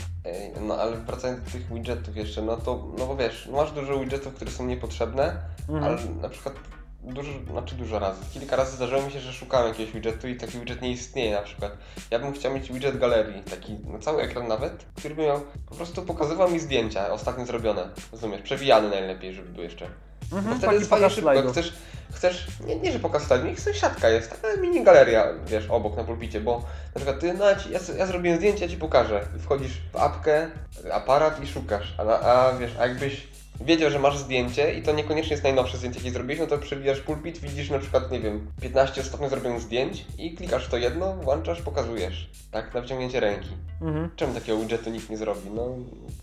no 0.68 0.74
ale 0.74 0.96
wracając 0.96 1.44
do 1.44 1.50
tych 1.50 1.72
widgetów 1.72 2.16
jeszcze, 2.16 2.42
no 2.42 2.56
to, 2.56 2.88
no 2.98 3.06
bo 3.06 3.16
wiesz, 3.16 3.48
masz 3.52 3.72
dużo 3.72 3.98
widgetów, 3.98 4.34
które 4.34 4.50
są 4.50 4.66
niepotrzebne, 4.66 5.36
Mhm. 5.68 5.84
ale 5.84 6.04
na 6.22 6.28
przykład 6.28 6.54
dużo, 7.02 7.30
znaczy 7.50 7.74
dużo 7.74 7.98
razy, 7.98 8.20
kilka 8.32 8.56
razy 8.56 8.76
zdarzyło 8.76 9.02
mi 9.02 9.12
się, 9.12 9.20
że 9.20 9.32
szukałem 9.32 9.68
jakiegoś 9.68 9.92
widgetu 9.92 10.28
i 10.28 10.36
taki 10.36 10.58
widget 10.58 10.82
nie 10.82 10.90
istnieje 10.90 11.34
na 11.34 11.42
przykład. 11.42 11.72
Ja 12.10 12.18
bym 12.18 12.32
chciał 12.32 12.54
mieć 12.54 12.72
widget 12.72 12.98
galerii, 12.98 13.42
taki 13.42 13.78
na 13.78 13.98
cały 13.98 14.22
ekran 14.22 14.48
nawet, 14.48 14.84
który 14.96 15.14
by 15.14 15.22
miał, 15.22 15.40
po 15.66 15.74
prostu 15.74 16.02
pokazywał 16.02 16.50
mi 16.50 16.60
zdjęcia 16.60 17.12
ostatnio 17.12 17.46
zrobione, 17.46 17.88
rozumiesz, 18.12 18.42
przewijane 18.42 18.90
najlepiej, 18.90 19.34
żeby 19.34 19.48
były 19.48 19.64
jeszcze. 19.64 19.86
Bo 20.30 20.36
Mhm, 20.36 20.58
wtedy 20.58 20.86
taki 20.86 21.02
jest 21.02 21.14
szybko, 21.14 21.50
chcesz, 21.50 21.72
chcesz, 22.12 22.46
nie, 22.66 22.76
nie 22.76 22.92
że 22.92 22.98
pokaz 22.98 23.22
slajdów, 23.22 23.66
niech 23.66 23.76
siatka 23.76 24.08
jest, 24.08 24.30
taka 24.30 24.60
mini 24.60 24.84
galeria, 24.84 25.26
wiesz, 25.46 25.66
obok 25.68 25.96
na 25.96 26.04
pulpicie, 26.04 26.40
bo 26.40 26.64
na 26.94 26.96
przykład 26.96 27.20
ty, 27.20 27.34
no 27.34 27.44
ja, 27.50 27.56
ja, 27.98 28.06
zrobiłem 28.06 28.38
zdjęcie, 28.38 28.64
ja 28.64 28.70
ci 28.70 28.76
pokażę. 28.76 29.26
Wchodzisz 29.38 29.80
w 29.92 29.96
apkę, 29.96 30.50
aparat 30.92 31.44
i 31.44 31.46
szukasz, 31.46 31.94
a, 31.98 32.02
a 32.02 32.52
wiesz, 32.52 32.72
a 32.78 32.86
jakbyś 32.86 33.28
wiedział, 33.60 33.90
że 33.90 33.98
masz 33.98 34.18
zdjęcie 34.18 34.74
i 34.74 34.82
to 34.82 34.92
niekoniecznie 34.92 35.30
jest 35.30 35.42
najnowsze 35.44 35.76
zdjęcie, 35.78 35.98
jakie 35.98 36.10
zrobiłeś, 36.10 36.40
no 36.40 36.46
to 36.46 36.58
przewijasz 36.58 37.00
pulpit, 37.00 37.38
widzisz 37.38 37.70
na 37.70 37.78
przykład, 37.78 38.10
nie 38.10 38.20
wiem, 38.20 38.46
15 38.62 39.00
ostatnio 39.00 39.28
zrobionych 39.28 39.60
zdjęć 39.60 40.04
i 40.18 40.34
klikasz 40.34 40.66
w 40.66 40.70
to 40.70 40.76
jedno, 40.76 41.14
włączasz, 41.16 41.62
pokazujesz, 41.62 42.30
tak, 42.50 42.74
na 42.74 42.80
wyciągnięcie 42.80 43.20
ręki. 43.20 43.48
Mhm. 43.82 44.10
Czemu 44.16 44.34
takiego 44.34 44.58
widgetu 44.58 44.90
nikt 44.90 45.10
nie 45.10 45.16
zrobi? 45.16 45.50
No, 45.54 45.68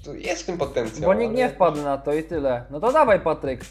to 0.06 0.14
jest 0.14 0.44
w 0.44 0.46
tym 0.46 0.58
potencjał. 0.58 1.06
Bo 1.06 1.14
nikt 1.14 1.30
ale- 1.30 1.38
nie 1.38 1.50
wpadł 1.50 1.82
na 1.82 1.98
to 1.98 2.14
i 2.14 2.24
tyle. 2.24 2.66
No 2.70 2.80
to 2.80 2.92
dawaj 2.94 3.20
Patryk, 3.20 3.62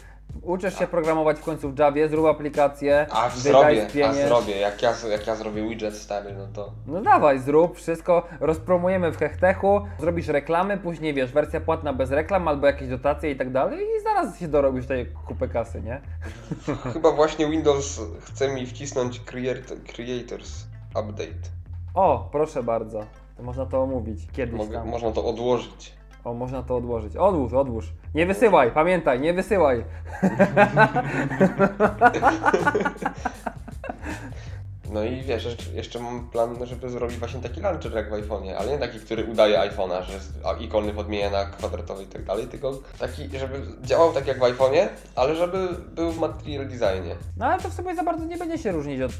uczysz 0.43 0.79
się 0.79 0.87
programować 0.87 1.37
w 1.39 1.43
końcu 1.43 1.71
w 1.71 1.79
Javie, 1.79 2.09
zrób 2.09 2.25
aplikację, 2.25 3.07
A 3.11 3.29
zrobię, 3.29 3.87
a 4.07 4.13
zrobię, 4.13 4.57
jak 4.57 4.81
ja, 4.81 4.93
jak 5.11 5.27
ja 5.27 5.35
zrobię 5.35 5.69
widget 5.69 5.95
stary, 5.95 6.33
no 6.37 6.47
to... 6.53 6.71
No 6.87 7.01
dawaj, 7.01 7.39
zrób 7.39 7.75
wszystko, 7.75 8.27
rozpromujemy 8.39 9.11
w 9.11 9.17
hechtechu, 9.17 9.81
zrobisz 9.99 10.27
reklamy, 10.27 10.77
później 10.77 11.13
wiesz, 11.13 11.31
wersja 11.31 11.61
płatna 11.61 11.93
bez 11.93 12.11
reklam 12.11 12.47
albo 12.47 12.67
jakieś 12.67 12.87
dotacje 12.87 13.31
i 13.31 13.35
tak 13.35 13.51
dalej 13.51 13.79
i 13.99 14.03
zaraz 14.03 14.39
się 14.39 14.47
dorobisz 14.47 14.87
tej 14.87 15.05
kupę 15.27 15.47
kasy, 15.47 15.81
nie? 15.81 16.01
Chyba 16.93 17.11
właśnie 17.11 17.49
Windows 17.49 18.01
chce 18.21 18.53
mi 18.55 18.65
wcisnąć 18.65 19.21
creat- 19.21 19.93
Creators 19.93 20.65
Update. 20.91 21.49
O, 21.93 22.29
proszę 22.31 22.63
bardzo, 22.63 23.03
to 23.37 23.43
można 23.43 23.65
to 23.65 23.81
omówić 23.81 24.27
kiedyś 24.31 24.57
Mogę, 24.57 24.73
tam. 24.77 24.87
można 24.87 25.11
to 25.11 25.25
odłożyć. 25.25 25.96
O, 26.27 26.33
można 26.33 26.63
to 26.63 26.75
odłożyć. 26.75 27.15
Odłóż, 27.15 27.53
odłóż. 27.53 27.93
Nie 28.15 28.25
wysyłaj, 28.25 28.71
pamiętaj, 28.71 29.19
nie 29.19 29.33
wysyłaj. 29.33 29.83
No 34.91 35.03
i 35.03 35.21
wiesz, 35.21 35.57
jeszcze- 35.73 35.99
mam 35.99 36.29
plan, 36.29 36.57
żeby 36.65 36.89
zrobić 36.89 37.17
właśnie 37.17 37.39
taki 37.41 37.61
launcher 37.61 37.93
jak 37.95 38.09
w 38.09 38.13
iPhone'ie, 38.13 38.53
ale 38.53 38.71
nie 38.71 38.77
taki, 38.77 38.99
który 38.99 39.23
udaje 39.25 39.57
iPhone'a, 39.59 40.01
że 40.03 40.19
ikony 40.63 40.93
podmienia 40.93 41.29
na 41.29 41.45
kwadratowe 41.45 42.03
i 42.03 42.05
tak 42.07 42.23
dalej, 42.23 42.47
tylko 42.47 42.71
taki, 42.99 43.39
żeby 43.39 43.61
działał 43.81 44.13
tak 44.13 44.27
jak 44.27 44.37
w 44.39 44.41
iPhone'ie, 44.41 44.87
ale 45.15 45.35
żeby 45.35 45.67
był 45.95 46.11
w 46.11 46.19
material 46.19 46.65
designie. 46.67 47.15
No 47.37 47.45
ale 47.45 47.61
to 47.61 47.69
w 47.69 47.73
sobie 47.73 47.95
za 47.95 48.03
bardzo 48.03 48.25
nie 48.25 48.37
będzie 48.37 48.57
się 48.57 48.71
różnić 48.71 49.01
od 49.01 49.11
y, 49.11 49.15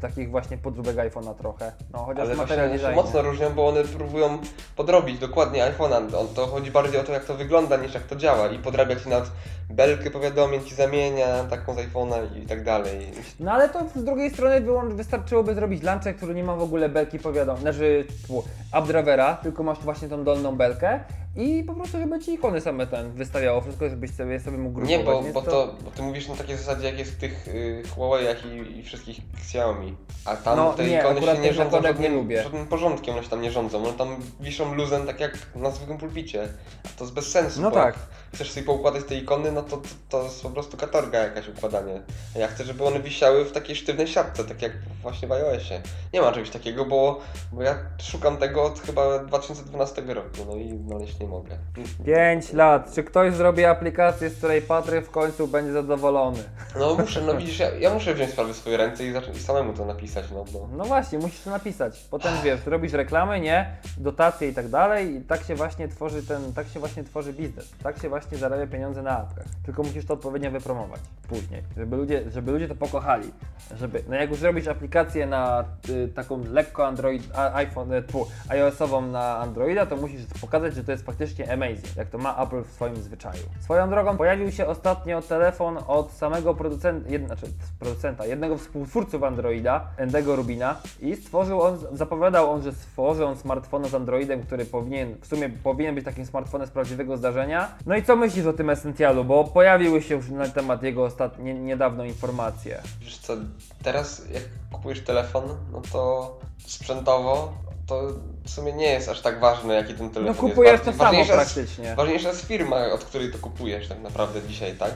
takich 0.00 0.30
właśnie 0.30 0.58
podróbek 0.58 0.96
iPhone'a 0.96 1.34
trochę. 1.34 1.72
No 1.92 1.98
chociaż 1.98 2.28
Ale 2.50 2.68
design. 2.68 2.94
mocno 2.94 3.22
różnią, 3.22 3.50
bo 3.50 3.68
one 3.68 3.84
próbują 3.84 4.38
podrobić 4.76 5.18
dokładnie 5.18 5.62
iPhone'a. 5.72 6.16
On- 6.16 6.28
To 6.34 6.46
chodzi 6.46 6.70
bardziej 6.70 7.00
o 7.00 7.04
to, 7.04 7.12
jak 7.12 7.24
to 7.24 7.34
wygląda, 7.34 7.76
niż 7.76 7.94
jak 7.94 8.02
to 8.02 8.16
działa. 8.16 8.48
I 8.48 8.58
podrabia 8.58 8.96
ci 8.96 9.08
nawet 9.08 9.30
belkę 9.70 10.10
powiadomień, 10.10 10.64
ci 10.64 10.74
zamienia 10.74 11.44
taką 11.50 11.74
z 11.74 11.76
iPhone'a 11.78 12.36
i 12.42 12.46
tak 12.46 12.64
dalej. 12.64 13.10
No 13.40 13.52
ale 13.52 13.68
to 13.68 13.78
z 13.96 14.04
drugiej 14.04 14.30
strony 14.30 14.60
wyłącz, 14.60 14.94
wystarczyłoby 15.06 15.54
zrobić 15.54 15.82
launcher, 15.82 16.16
który 16.16 16.34
nie 16.34 16.44
ma 16.44 16.56
w 16.56 16.62
ogóle 16.62 16.88
belki 16.88 17.18
powiadomień, 17.18 17.62
znaczy 17.62 18.06
tfu, 18.24 18.44
updrivera, 18.78 19.34
tylko 19.36 19.62
masz 19.62 19.78
właśnie 19.78 20.08
tą 20.08 20.24
dolną 20.24 20.56
belkę 20.56 21.00
i 21.36 21.64
po 21.64 21.74
prostu 21.74 21.98
żeby 21.98 22.20
ci 22.20 22.32
ikony 22.32 22.60
same 22.60 22.86
ten 22.86 23.12
wystawiało, 23.12 23.60
wszystko 23.60 23.88
żebyś 23.88 24.10
sobie, 24.14 24.40
sobie 24.40 24.58
mógł 24.58 24.74
grupować. 24.74 24.98
Nie, 24.98 25.04
bo, 25.04 25.22
bo, 25.22 25.42
to, 25.42 25.74
bo 25.84 25.90
ty 25.90 26.02
mówisz 26.02 26.28
na 26.28 26.36
takiej 26.36 26.56
zasadzie, 26.56 26.86
jak 26.86 26.98
jest 26.98 27.12
w 27.12 27.16
tych 27.16 27.48
y, 27.48 27.82
Huawei'ach 27.96 28.36
i, 28.52 28.78
i 28.78 28.82
wszystkich 28.82 29.18
Xiaomi. 29.40 29.96
A 30.24 30.36
tam 30.36 30.56
No, 30.56 30.72
te 30.72 30.84
nie, 30.84 30.98
ikony 30.98 31.20
się 31.20 31.38
nie 31.38 31.52
rządzą 31.52 31.64
nakładek 31.64 31.98
nie 31.98 32.02
żadnym, 32.04 32.14
lubię. 32.14 32.42
żadnym 32.42 32.66
porządkiem, 32.66 33.14
one 33.14 33.24
się 33.24 33.30
tam 33.30 33.40
nie 33.42 33.50
rządzą. 33.50 33.84
One 33.84 33.92
tam 33.98 34.16
wiszą 34.40 34.74
luzem 34.74 35.06
tak 35.06 35.20
jak 35.20 35.38
na 35.56 35.70
zwykłym 35.70 35.98
pulpicie. 35.98 36.48
A 36.84 36.88
to 36.98 37.04
jest 37.04 37.14
bez 37.14 37.30
sensu, 37.30 37.60
No 37.62 37.70
tak. 37.70 37.94
chcesz 38.34 38.50
sobie 38.50 38.66
poukładać 38.66 39.04
te 39.04 39.14
ikony, 39.16 39.52
no 39.52 39.62
to, 39.62 39.76
to, 39.76 39.88
to 40.08 40.22
jest 40.24 40.42
po 40.42 40.50
prostu 40.50 40.76
katorga 40.76 41.18
jakaś 41.18 41.48
układanie. 41.48 42.02
A 42.36 42.38
ja 42.38 42.48
chcę, 42.48 42.64
żeby 42.64 42.84
one 42.84 43.00
wisiały 43.00 43.44
w 43.44 43.52
takiej 43.52 43.76
sztywnej 43.76 44.06
siatce, 44.06 44.44
tak 44.44 44.62
jak 44.62 44.72
właśnie 45.02 45.28
w 45.28 45.32
iOSie. 45.32 45.80
Nie 46.12 46.20
ma 46.20 46.32
czegoś 46.32 46.50
takiego, 46.50 46.84
bo, 46.84 47.20
bo 47.52 47.62
ja 47.62 47.78
szukam 48.02 48.36
tego 48.36 48.64
od 48.64 48.80
chyba 48.80 49.18
2012 49.18 50.02
roku, 50.02 50.36
no 50.48 50.56
i 50.56 50.78
znaleźć 50.86 51.18
nie 51.18 51.26
mogę. 51.26 51.58
5 52.06 52.52
lat. 52.52 52.94
Czy 52.94 53.04
ktoś 53.04 53.34
zrobi 53.34 53.64
aplikację, 53.64 54.30
z 54.30 54.38
której 54.38 54.62
Patryk 54.62 55.06
w 55.06 55.10
końcu 55.10 55.48
będzie 55.48 55.72
zadowolony? 55.72 56.42
No 56.78 56.94
muszę, 56.94 57.22
no 57.22 57.34
widzisz, 57.34 57.58
ja, 57.58 57.70
ja 57.70 57.94
muszę 57.94 58.14
wziąć 58.14 58.30
sprawy 58.30 58.52
w 58.52 58.56
swoje 58.56 58.76
ręce 58.76 59.06
i, 59.06 59.12
zacząć, 59.12 59.36
i 59.36 59.40
samemu 59.40 59.72
to 59.72 59.84
napisać, 59.84 60.24
no 60.34 60.44
bo... 60.52 60.68
No 60.76 60.84
właśnie, 60.84 61.18
musisz 61.18 61.40
to 61.40 61.50
napisać. 61.50 62.06
Potem 62.10 62.32
wiesz, 62.44 62.66
robisz 62.66 62.92
reklamy, 62.92 63.40
nie? 63.40 63.76
Dotacje 63.96 64.48
i 64.48 64.54
tak 64.54 64.68
dalej 64.68 65.16
i 65.16 65.20
tak 65.20 65.42
się 65.42 65.54
właśnie 65.54 65.88
tworzy 65.88 66.22
ten, 66.22 66.52
tak 66.52 66.68
się 66.68 66.80
właśnie 66.80 67.04
tworzy 67.04 67.32
biznes. 67.32 67.70
Tak 67.82 67.98
się 67.98 68.08
właśnie 68.08 68.38
zarabia 68.38 68.66
pieniądze 68.66 69.02
na 69.02 69.18
apkach. 69.18 69.44
Tylko 69.64 69.82
musisz 69.82 70.06
to 70.06 70.14
odpowiednio 70.14 70.50
wypromować 70.50 71.00
później, 71.28 71.62
żeby 71.76 71.96
ludzie, 71.96 72.30
żeby 72.30 72.52
ludzie 72.52 72.68
to 72.68 72.74
pokochali. 72.74 73.32
Żeby, 73.76 74.02
no 74.08 74.16
jak 74.16 74.30
już 74.30 74.38
zrobisz 74.38 74.68
aplikację 74.68 74.91
na 75.26 75.64
y, 75.88 76.08
taką 76.08 76.44
lekko 76.52 76.86
Android, 76.86 77.22
a, 77.34 77.54
iPhone, 77.54 77.92
y, 77.92 78.02
iOS-ową 78.48 79.00
na 79.00 79.36
Androida, 79.38 79.86
to 79.86 79.96
musisz 79.96 80.26
pokazać, 80.40 80.74
że 80.74 80.84
to 80.84 80.92
jest 80.92 81.06
faktycznie 81.06 81.52
amazing, 81.52 81.96
jak 81.96 82.08
to 82.08 82.18
ma 82.18 82.42
Apple 82.42 82.62
w 82.62 82.72
swoim 82.72 82.96
zwyczaju. 82.96 83.42
Swoją 83.60 83.90
drogą 83.90 84.16
pojawił 84.16 84.52
się 84.52 84.66
ostatnio 84.66 85.22
telefon 85.22 85.78
od 85.86 86.12
samego 86.12 86.54
producenta, 86.54 87.10
jed, 87.10 87.26
znaczy 87.26 87.46
producenta, 87.78 88.26
jednego 88.26 88.58
współtwórców 88.58 89.22
Androida, 89.22 89.86
Endego 89.96 90.36
Rubina 90.36 90.76
i 91.00 91.16
stworzył 91.16 91.62
on, 91.62 91.78
zapowiadał 91.92 92.50
on, 92.50 92.62
że 92.62 92.72
stworzy 92.72 93.26
on 93.26 93.36
smartfona 93.36 93.88
z 93.88 93.94
Androidem, 93.94 94.42
który 94.42 94.64
powinien, 94.64 95.14
w 95.20 95.26
sumie 95.26 95.48
powinien 95.48 95.94
być 95.94 96.04
takim 96.04 96.26
smartfonem 96.26 96.66
z 96.66 96.70
prawdziwego 96.70 97.16
zdarzenia. 97.16 97.68
No 97.86 97.96
i 97.96 98.02
co 98.02 98.16
myślisz 98.16 98.46
o 98.46 98.52
tym 98.52 98.70
Essentialu, 98.70 99.24
bo 99.24 99.44
pojawiły 99.44 100.02
się 100.02 100.14
już 100.14 100.30
na 100.30 100.48
temat 100.48 100.82
jego 100.82 101.04
ostatnie, 101.04 101.54
niedawno 101.54 102.04
informacje. 102.04 102.82
Wiesz 103.00 103.18
co, 103.18 103.36
teraz 103.82 104.30
jak 104.32 104.42
kupujesz 104.72 105.04
telefon, 105.04 105.42
no 105.72 105.82
to 105.92 106.36
sprzętowo 106.66 107.52
to 107.86 108.02
w 108.44 108.50
sumie 108.50 108.72
nie 108.72 108.86
jest 108.86 109.08
aż 109.08 109.20
tak 109.20 109.40
ważne, 109.40 109.74
jaki 109.74 109.94
ten 109.94 110.10
telefon 110.10 110.22
No 110.22 110.28
jest. 110.28 110.40
kupujesz 110.40 110.80
to 110.80 110.84
Bardziej- 110.84 110.98
samo 110.98 111.10
ważniejsza 111.10 111.34
jest- 111.40 111.54
praktycznie. 111.54 111.94
Ważniejsza 111.94 112.28
jest 112.28 112.44
firma, 112.46 112.86
od 112.86 113.04
której 113.04 113.32
to 113.32 113.38
kupujesz 113.38 113.88
tak 113.88 114.00
naprawdę 114.02 114.42
dzisiaj, 114.42 114.74
tak? 114.76 114.92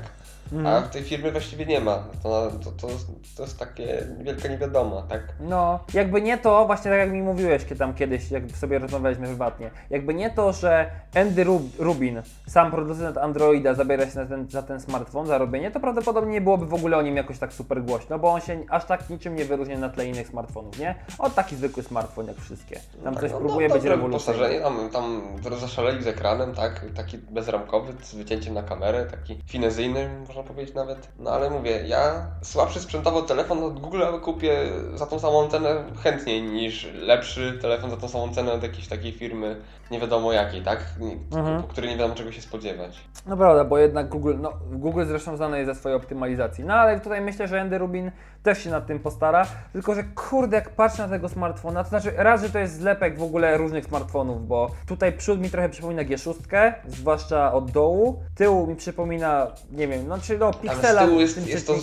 A 0.53 0.55
Mhm. 0.55 0.85
w 0.85 0.89
tej 0.89 1.03
firmy 1.03 1.33
właściwie 1.33 1.67
nie 1.67 1.81
ma. 1.81 2.05
To, 2.23 2.51
to, 2.65 2.71
to, 2.73 2.89
to 3.37 3.43
jest 3.43 3.59
takie 3.59 4.03
wielka 4.21 4.49
niewiadoma, 4.49 5.03
tak? 5.03 5.23
No, 5.41 5.81
jakby 5.95 6.23
nie 6.23 6.39
to, 6.39 6.67
właśnie 6.67 6.91
tak 6.91 7.01
jak 7.01 7.11
mi 7.13 7.23
mówiłeś 7.23 7.65
kie- 7.65 7.77
tam 7.77 7.95
kiedyś, 7.95 8.31
jak 8.31 8.51
sobie 8.51 8.79
rozmawialiśmy 8.79 9.27
prywatnie, 9.27 9.71
jakby 9.91 10.15
nie 10.15 10.31
to, 10.31 10.53
że 10.53 10.91
Andy 11.15 11.45
Rub- 11.45 11.71
Rubin, 11.79 12.23
sam 12.47 12.71
producent 12.71 13.19
Androida, 13.19 13.75
zabiera 13.75 14.07
się 14.11 14.19
na 14.19 14.27
ten, 14.27 14.51
za 14.51 14.63
ten 14.63 14.81
smartfon, 14.81 15.27
za 15.27 15.39
robienie, 15.39 15.71
to 15.71 15.81
prawdopodobnie 15.81 16.33
nie 16.33 16.41
byłoby 16.41 16.67
w 16.67 16.75
ogóle 16.75 16.97
o 16.97 17.03
nim 17.03 17.17
jakoś 17.17 17.39
tak 17.39 17.53
super 17.53 17.83
głośno, 17.83 18.19
bo 18.19 18.33
on 18.33 18.41
się 18.41 18.59
aż 18.71 18.85
tak 18.85 19.11
niczym 19.11 19.37
nie 19.37 19.45
wyróżnia 19.45 19.79
na 19.79 19.89
tle 19.89 20.07
innych 20.07 20.29
smartfonów, 20.29 20.79
nie? 20.79 20.95
O 21.19 21.31
taki 21.31 21.57
zwykły 21.57 21.83
smartfon 21.83 22.27
jak 22.27 22.37
wszystkie. 22.37 22.81
Tam 23.05 23.15
Tak, 23.15 23.23
coś 23.23 23.33
no, 23.33 23.39
próbuje 23.39 23.69
no, 23.69 23.75
być 23.75 23.85
rewolucyjny. 23.85 24.61
tam, 24.61 24.91
tam 24.93 25.23
zaszaleli 25.61 26.03
z 26.03 26.07
ekranem, 26.07 26.55
tak? 26.55 26.85
Taki 26.97 27.19
bezramkowy, 27.19 27.93
z 28.03 28.15
wycięciem 28.15 28.55
na 28.55 28.63
kamerę, 28.63 29.05
taki 29.07 29.39
finezyjny, 29.47 30.09
można 30.37 30.55
powiedzieć 30.55 30.75
nawet. 30.75 31.09
No 31.19 31.31
ale 31.31 31.51
mówię, 31.51 31.83
ja 31.87 32.27
słabszy 32.43 32.81
sprzętowo 32.81 33.23
telefon 33.23 33.65
od 33.65 33.81
Google 33.81 34.03
kupię 34.23 34.59
za 34.95 35.07
tą 35.07 35.19
samą 35.19 35.49
cenę 35.49 35.85
chętniej 36.03 36.43
niż 36.43 36.89
lepszy 36.95 37.59
telefon 37.63 37.91
za 37.91 37.97
tą 37.97 38.09
samą 38.09 38.35
cenę 38.35 38.53
od 38.53 38.63
jakiejś 38.63 38.89
takiej 38.89 39.13
firmy, 39.13 39.57
nie 39.91 40.01
wiadomo 40.01 40.33
jakiej, 40.33 40.63
tak? 40.63 40.79
Mhm. 41.33 41.63
Po 41.63 41.69
której 41.69 41.91
nie 41.91 41.97
wiadomo 41.97 42.15
czego 42.15 42.33
się 42.33 42.43
spodziewać. 42.43 43.01
No 43.27 43.37
prawda, 43.37 43.65
bo 43.65 43.79
jednak 43.79 44.09
Google, 44.09 44.35
no 44.41 44.53
Google 44.71 45.05
zresztą 45.07 45.37
znany 45.37 45.59
jest 45.59 45.71
ze 45.71 45.75
swojej 45.75 45.97
optymalizacji. 45.97 46.65
No 46.65 46.75
ale 46.75 47.01
tutaj 47.01 47.21
myślę, 47.21 47.49
że 47.49 47.61
Andy 47.61 47.79
Rubin 47.79 48.11
też 48.43 48.65
się 48.65 48.71
nad 48.71 48.87
tym 48.87 48.99
postara. 49.01 49.47
Tylko, 49.73 49.95
że 49.95 50.05
kurde, 50.05 50.57
jak 50.57 50.71
patrzę 50.71 51.03
na 51.03 51.09
tego 51.09 51.29
smartfona, 51.29 51.85
to 51.85 51.89
znaczy 51.91 52.13
raz, 52.17 52.43
że 52.43 52.51
to 52.51 52.59
jest 52.59 52.75
zlepek 52.75 53.19
w 53.19 53.23
ogóle 53.23 53.57
różnych 53.57 53.85
smartfonów, 53.85 54.47
bo 54.47 54.71
tutaj 54.89 55.13
przód 55.13 55.41
mi 55.41 55.51
trochę 55.51 55.69
przypomina 55.69 56.03
G6, 56.03 56.35
zwłaszcza 56.87 57.53
od 57.53 57.71
dołu. 57.71 58.23
Tył 58.35 58.67
mi 58.67 58.77
przypomina, 58.77 59.47
nie 59.71 59.89
wiem, 59.89 60.09
no 60.09 60.19
czy 60.27 60.39
no 60.39 60.51
Ale 60.69 60.95
z 60.95 61.09
tyłu 61.09 61.21
jest, 61.21 61.35
tym 61.35 61.47
jest 61.47 61.67
to, 61.67 61.75
to, 61.75 61.81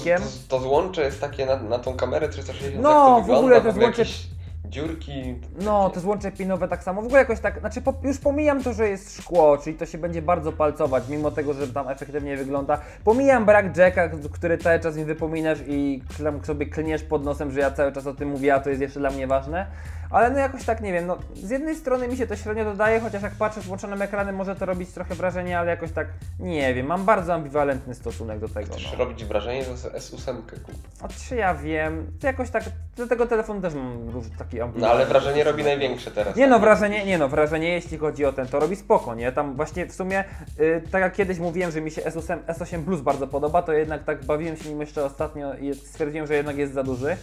to 0.47 0.59
złącze 0.59 1.01
jest 1.01 1.21
takie 1.21 1.45
na, 1.45 1.55
na 1.63 1.79
tą 1.79 1.93
kamerę 1.95 2.29
360, 2.29 2.83
No, 2.83 3.17
w 3.21 3.21
wygląda, 3.21 3.39
ogóle 3.39 3.61
to 3.61 3.71
złącze- 3.71 3.81
jakieś 3.99 4.27
dziurki. 4.65 5.35
No, 5.61 5.89
to 5.89 5.99
złącze 5.99 6.31
pinowe 6.31 6.67
tak 6.67 6.83
samo. 6.83 7.01
W 7.01 7.05
ogóle 7.05 7.19
jakoś 7.19 7.39
tak, 7.39 7.59
znaczy 7.59 7.81
po, 7.81 7.93
już 8.03 8.17
pomijam 8.17 8.63
to, 8.63 8.73
że 8.73 8.89
jest 8.89 9.21
szkło, 9.21 9.57
czyli 9.57 9.77
to 9.77 9.85
się 9.85 9.97
będzie 9.97 10.21
bardzo 10.21 10.51
palcować, 10.51 11.03
mimo 11.09 11.31
tego, 11.31 11.53
że 11.53 11.67
tam 11.67 11.89
efektywnie 11.89 12.37
wygląda. 12.37 12.79
Pomijam 13.03 13.45
brak 13.45 13.77
jacka, 13.77 14.09
który 14.31 14.57
cały 14.57 14.79
czas 14.79 14.95
mi 14.97 15.05
wypominasz 15.05 15.59
i 15.67 16.03
tam 16.23 16.45
sobie 16.45 16.65
klniesz 16.65 17.03
pod 17.03 17.23
nosem, 17.23 17.51
że 17.51 17.59
ja 17.59 17.71
cały 17.71 17.91
czas 17.91 18.07
o 18.07 18.13
tym 18.13 18.29
mówię, 18.29 18.55
a 18.55 18.59
to 18.59 18.69
jest 18.69 18.81
jeszcze 18.81 18.99
dla 18.99 19.09
mnie 19.09 19.27
ważne. 19.27 19.67
Ale 20.13 20.29
no 20.29 20.39
jakoś 20.39 20.63
tak, 20.65 20.81
nie 20.81 20.93
wiem, 20.93 21.07
no 21.07 21.17
z 21.35 21.49
jednej 21.49 21.75
strony 21.75 22.07
mi 22.07 22.17
się 22.17 22.27
to 22.27 22.35
średnio 22.35 22.65
dodaje, 22.65 22.99
chociaż 22.99 23.23
jak 23.23 23.33
patrzę 23.35 23.61
z 23.61 23.65
włączonym 23.65 24.01
ekranem 24.01 24.35
może 24.35 24.55
to 24.55 24.65
robić 24.65 24.89
trochę 24.89 25.15
wrażenie, 25.15 25.59
ale 25.59 25.71
jakoś 25.71 25.91
tak, 25.91 26.07
nie 26.39 26.73
wiem, 26.73 26.85
mam 26.85 27.05
bardzo 27.05 27.33
ambiwalentny 27.33 27.95
stosunek 27.95 28.39
do 28.39 28.49
tego. 28.49 28.65
Chcesz 28.65 28.91
No. 28.91 28.97
robić 28.97 29.25
wrażenie, 29.25 29.63
sobie 29.65 29.97
S8 29.99 30.35
kup. 30.35 30.75
A 31.01 31.07
czy 31.07 31.35
ja 31.35 31.55
wiem, 31.55 32.07
to 32.21 32.27
jakoś 32.27 32.49
tak, 32.49 32.63
do 32.97 33.07
tego 33.07 33.25
telefonu 33.27 33.61
też 33.61 33.73
mam 33.73 33.97
taki 34.37 34.57
No 34.57 34.63
ambiwalentny 34.63 34.89
ale 35.03 35.05
wrażenie 35.05 35.43
robi 35.43 35.63
największe 35.63 36.11
teraz. 36.11 36.35
Nie 36.35 36.47
no, 36.47 36.55
tak? 36.55 36.61
wrażenie, 36.61 37.05
nie 37.05 37.17
no, 37.17 37.29
wrażenie 37.29 37.69
jeśli 37.69 37.97
chodzi 37.97 38.25
o 38.25 38.33
ten, 38.33 38.47
to 38.47 38.59
robi 38.59 38.75
spoko, 38.75 39.15
nie? 39.15 39.31
Tam 39.31 39.55
właśnie 39.55 39.85
w 39.85 39.93
sumie, 39.93 40.23
y, 40.59 40.83
tak 40.91 41.01
jak 41.01 41.13
kiedyś 41.13 41.39
mówiłem, 41.39 41.71
że 41.71 41.81
mi 41.81 41.91
się 41.91 42.01
S8, 42.01 42.37
S8 42.47 42.83
Plus 42.85 43.01
bardzo 43.01 43.27
podoba, 43.27 43.61
to 43.61 43.73
jednak 43.73 44.03
tak 44.03 44.25
bawiłem 44.25 44.57
się 44.57 44.69
nim 44.69 44.81
jeszcze 44.81 45.05
ostatnio 45.05 45.53
i 45.53 45.75
stwierdziłem, 45.75 46.27
że 46.27 46.35
jednak 46.35 46.57
jest 46.57 46.73
za 46.73 46.83
duży. 46.83 47.17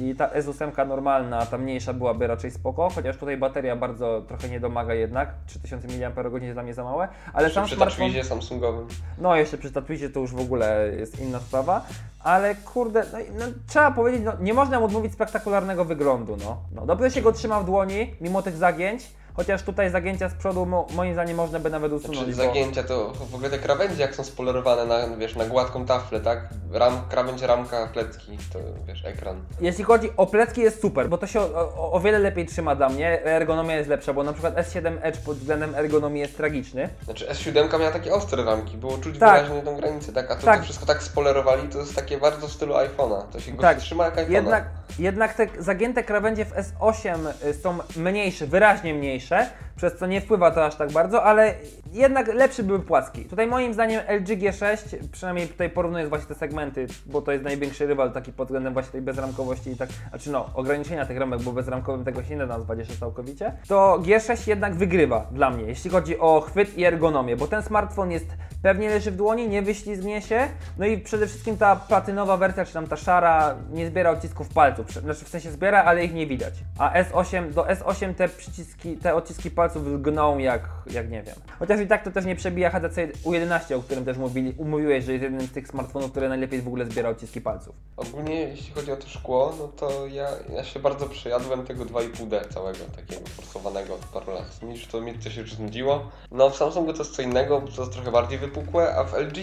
I 0.00 0.14
ta 0.14 0.28
S8 0.28 0.88
normalna, 0.88 1.46
ta 1.46 1.58
mniejsza 1.58 1.92
byłaby 1.92 2.26
raczej 2.26 2.50
spoko, 2.50 2.90
chociaż 2.94 3.16
tutaj 3.16 3.36
bateria 3.36 3.76
bardzo 3.76 4.22
trochę 4.28 4.48
nie 4.48 4.60
domaga 4.60 4.94
jednak, 4.94 5.34
3000 5.46 5.88
mAh 5.88 6.42
jest 6.42 6.54
dla 6.54 6.62
mnie 6.62 6.74
za 6.74 6.84
małe, 6.84 7.08
ale 7.32 7.44
Jeszcze 7.44 7.54
sam 7.54 7.66
przy 7.66 7.76
smartfon... 7.76 8.10
Samsungowym. 8.24 8.88
No, 9.18 9.36
jeszcze 9.36 9.58
przy 9.58 9.72
tatuizie 9.72 10.10
to 10.10 10.20
już 10.20 10.32
w 10.32 10.40
ogóle 10.40 10.92
jest 10.98 11.20
inna 11.20 11.40
sprawa, 11.40 11.86
ale 12.20 12.54
kurde, 12.54 13.04
no, 13.12 13.18
no, 13.38 13.44
trzeba 13.66 13.90
powiedzieć, 13.90 14.22
no, 14.24 14.32
nie 14.40 14.54
można 14.54 14.80
mu 14.80 14.86
odmówić 14.86 15.12
spektakularnego 15.12 15.84
wyglądu, 15.84 16.36
no. 16.44 16.62
no. 16.74 16.86
Dobrze 16.86 17.10
się 17.10 17.22
go 17.22 17.32
trzyma 17.32 17.60
w 17.60 17.64
dłoni, 17.64 18.14
mimo 18.20 18.42
tych 18.42 18.56
zagięć, 18.56 19.10
chociaż 19.34 19.62
tutaj 19.62 19.90
zagięcia 19.90 20.28
z 20.28 20.34
przodu 20.34 20.66
mo, 20.66 20.86
moim 20.90 21.12
zdaniem 21.12 21.36
można 21.36 21.58
by 21.58 21.70
nawet 21.70 21.92
usunąć, 21.92 22.18
Czy 22.20 22.26
bo... 22.26 22.32
zagięcia 22.32 22.82
to 22.82 23.12
w 23.30 23.34
ogóle 23.34 23.50
te 23.50 23.58
krawędzie 23.58 24.02
jak 24.02 24.14
są 24.14 24.24
spolerowane 24.24 24.84
na, 24.86 25.16
wiesz, 25.16 25.36
na 25.36 25.44
gładką 25.46 25.86
taflę, 25.86 26.20
tak? 26.20 26.48
Ram, 26.72 27.02
krawędź, 27.08 27.42
ramka, 27.42 27.86
plecki, 27.92 28.38
to 28.52 28.58
wiesz, 28.86 29.04
ekran. 29.04 29.40
Jeśli 29.60 29.84
chodzi 29.84 30.10
o 30.16 30.26
plecki 30.26 30.60
jest 30.60 30.80
super, 30.80 31.08
bo 31.08 31.18
to 31.18 31.26
się 31.26 31.40
o, 31.40 31.44
o, 31.76 31.92
o 31.92 32.00
wiele 32.00 32.18
lepiej 32.18 32.46
trzyma 32.46 32.74
dla 32.76 32.88
mnie, 32.88 33.24
ergonomia 33.24 33.76
jest 33.76 33.88
lepsza, 33.88 34.12
bo 34.12 34.22
na 34.22 34.32
przykład 34.32 34.54
S7 34.56 34.96
Edge 35.02 35.18
pod 35.18 35.36
względem 35.36 35.74
ergonomii 35.74 36.20
jest 36.20 36.36
tragiczny. 36.36 36.88
Znaczy 37.04 37.26
S7 37.26 37.78
miała 37.80 37.92
takie 37.92 38.12
ostre 38.14 38.44
ramki, 38.44 38.76
było 38.76 38.98
czuć 38.98 39.18
Tak. 39.18 39.42
wyraźnie 39.44 39.62
tą 39.62 39.76
granicę, 39.76 40.12
tak? 40.12 40.30
A 40.30 40.36
to, 40.36 40.44
Tak. 40.46 40.58
to 40.58 40.64
wszystko 40.64 40.86
tak 40.86 41.02
spolerowali, 41.02 41.68
to 41.68 41.78
jest 41.78 41.94
takie 41.96 42.18
bardzo 42.18 42.48
w 42.48 42.52
stylu 42.52 42.74
iPhone'a. 42.74 43.22
To 43.32 43.40
się 43.40 43.52
go 43.52 43.62
Tak. 43.62 43.78
trzyma 43.78 44.04
jak 44.04 44.16
iPhone'a. 44.16 44.30
Jednak, 44.32 44.64
Jednak 44.98 45.34
te 45.34 45.46
zagięte 45.58 46.02
krawędzie 46.02 46.44
w 46.44 46.54
S8 46.54 47.18
y, 47.46 47.54
są 47.54 47.78
mniejsze, 47.96 48.46
wyraźnie 48.46 48.94
mniejsze, 48.94 49.46
przez 49.76 49.96
co 49.98 50.06
nie 50.06 50.20
wpływa 50.20 50.50
to 50.50 50.66
aż 50.66 50.76
tak 50.76 50.92
bardzo, 50.92 51.24
ale 51.24 51.54
jednak 51.92 52.28
lepszy 52.28 52.62
były 52.62 52.80
płaski. 52.80 53.24
Tutaj 53.24 53.46
moim 53.46 53.74
zdaniem 53.74 54.00
LG 54.08 54.26
G6, 54.26 54.96
przynajmniej 55.12 55.48
tutaj 55.48 55.70
porównując 55.70 56.08
właśnie 56.08 56.28
te 56.28 56.34
segmenty, 56.34 56.86
bo 57.06 57.22
to 57.22 57.32
jest 57.32 57.44
największy 57.44 57.86
rywal 57.86 58.12
taki 58.12 58.32
pod 58.32 58.48
względem 58.48 58.72
właśnie 58.72 58.92
tej 58.92 59.02
bezramkowości 59.02 59.70
i 59.70 59.76
tak, 59.76 59.88
znaczy 60.08 60.30
no, 60.30 60.50
ograniczenia 60.54 61.06
tych 61.06 61.18
ramek, 61.18 61.42
bo 61.42 61.52
bezramkowym 61.52 62.04
tego 62.04 62.24
się 62.24 62.30
nie 62.30 62.38
da 62.38 62.46
nazwać 62.46 62.78
jeszcze 62.78 62.96
całkowicie, 62.96 63.52
to 63.68 63.98
G6 64.02 64.48
jednak 64.48 64.74
wygrywa 64.74 65.26
dla 65.32 65.50
mnie, 65.50 65.64
jeśli 65.64 65.90
chodzi 65.90 66.18
o 66.18 66.40
chwyt 66.40 66.78
i 66.78 66.84
ergonomię, 66.84 67.36
bo 67.36 67.46
ten 67.46 67.62
smartfon 67.62 68.10
jest 68.10 68.26
pewnie 68.62 68.88
leży 68.88 69.10
w 69.10 69.16
dłoni, 69.16 69.48
nie 69.48 69.62
wyślizgnie 69.62 70.22
się, 70.22 70.48
no 70.78 70.86
i 70.86 70.98
przede 70.98 71.26
wszystkim 71.26 71.56
ta 71.56 71.76
platynowa 71.76 72.36
wersja, 72.36 72.64
czy 72.64 72.72
tam 72.72 72.86
ta 72.86 72.96
szara, 72.96 73.54
nie 73.72 73.86
zbiera 73.86 74.10
odcisków 74.10 74.48
palców, 74.48 74.92
znaczy 74.92 75.24
w 75.24 75.28
sensie 75.28 75.50
zbiera, 75.50 75.84
ale 75.84 76.04
ich 76.04 76.14
nie 76.14 76.26
widać. 76.26 76.54
A 76.78 77.02
S8, 77.02 77.50
do 77.50 77.62
S8 77.62 78.14
te 78.14 78.28
przyciski, 78.28 78.96
te 78.96 79.14
odciski 79.14 79.50
palców 79.50 80.02
gną 80.02 80.38
jak, 80.38 80.62
jak 80.90 81.10
nie 81.10 81.22
wiem. 81.22 81.34
Chociaż 81.58 81.80
i 81.82 81.86
tak 81.86 82.04
to 82.04 82.10
też 82.10 82.24
nie 82.24 82.36
przebija 82.36 82.70
HTC 82.70 83.08
U11, 83.08 83.74
o 83.74 83.82
którym 83.82 84.04
też 84.04 84.18
mówili, 84.18 84.54
umówiłeś, 84.58 85.04
że 85.04 85.12
jest 85.12 85.22
jeden 85.22 85.40
z 85.40 85.52
tych 85.52 85.68
smartfonów, 85.68 86.10
które 86.10 86.28
najlepiej 86.28 86.62
w 86.62 86.66
ogóle 86.66 86.86
zbiera 86.86 87.08
odciski 87.08 87.40
palców. 87.40 87.74
Ogólnie 87.96 88.34
jeśli 88.34 88.74
chodzi 88.74 88.92
o 88.92 88.96
to 88.96 89.08
szkło, 89.08 89.54
no 89.58 89.68
to 89.68 90.06
ja, 90.06 90.28
ja 90.54 90.64
się 90.64 90.80
bardzo 90.80 91.06
przejadłem 91.06 91.66
tego 91.66 91.84
2,5D 91.84 92.48
całego, 92.48 92.78
takiego 92.96 93.26
forsowanego 93.26 93.94
od 93.94 94.00
paru 94.00 94.32
lat. 94.32 94.62
Niż 94.62 94.86
to 94.86 95.00
mi 95.00 95.22
się 95.22 95.40
już 95.40 95.54
znudziło. 95.54 96.10
No 96.30 96.50
w 96.50 96.56
Samsungu 96.56 96.92
to 96.92 96.98
jest 96.98 97.16
co 97.16 97.22
innego, 97.22 97.60
bo 97.60 97.68
to 97.68 97.82
jest 97.82 97.92
trochę 97.92 98.10
bardziej 98.10 98.38
wypukłe, 98.38 98.94
a 98.96 99.04
w 99.04 99.14
LG 99.14 99.36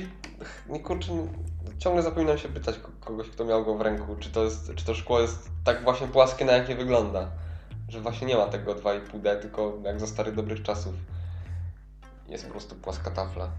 nie 0.70 0.80
kurczę, 0.80 1.12
ciągle 1.78 2.04
zapominam 2.04 2.38
się 2.38 2.50
pytać 2.50 2.76
kogoś, 3.00 3.30
kto 3.30 3.46
miał 3.46 3.66
go 3.66 3.76
w 3.76 3.82
ręku, 3.82 4.16
czy 4.20 4.30
to, 4.30 4.44
jest, 4.44 4.72
czy 4.76 4.86
to 4.86 4.94
szkło 4.94 5.20
jest 5.20 5.50
tak 5.64 5.84
właśnie 5.84 6.08
płaskie, 6.08 6.46
na 6.46 6.52
jakie 6.52 6.76
wygląda. 6.76 7.28
Że 7.90 8.02
właśnie 8.02 8.28
nie 8.28 8.36
ma 8.36 8.46
tego 8.46 8.76
2,5D, 8.76 9.40
tylko 9.42 9.78
jak 9.84 10.00
za 10.00 10.08
starych 10.08 10.36
dobrych 10.36 10.64
czasów. 10.64 10.94
Jest 12.30 12.46
po 12.46 12.52
prostu 12.52 12.76
płaska 12.76 13.12
tafla. 13.12 13.50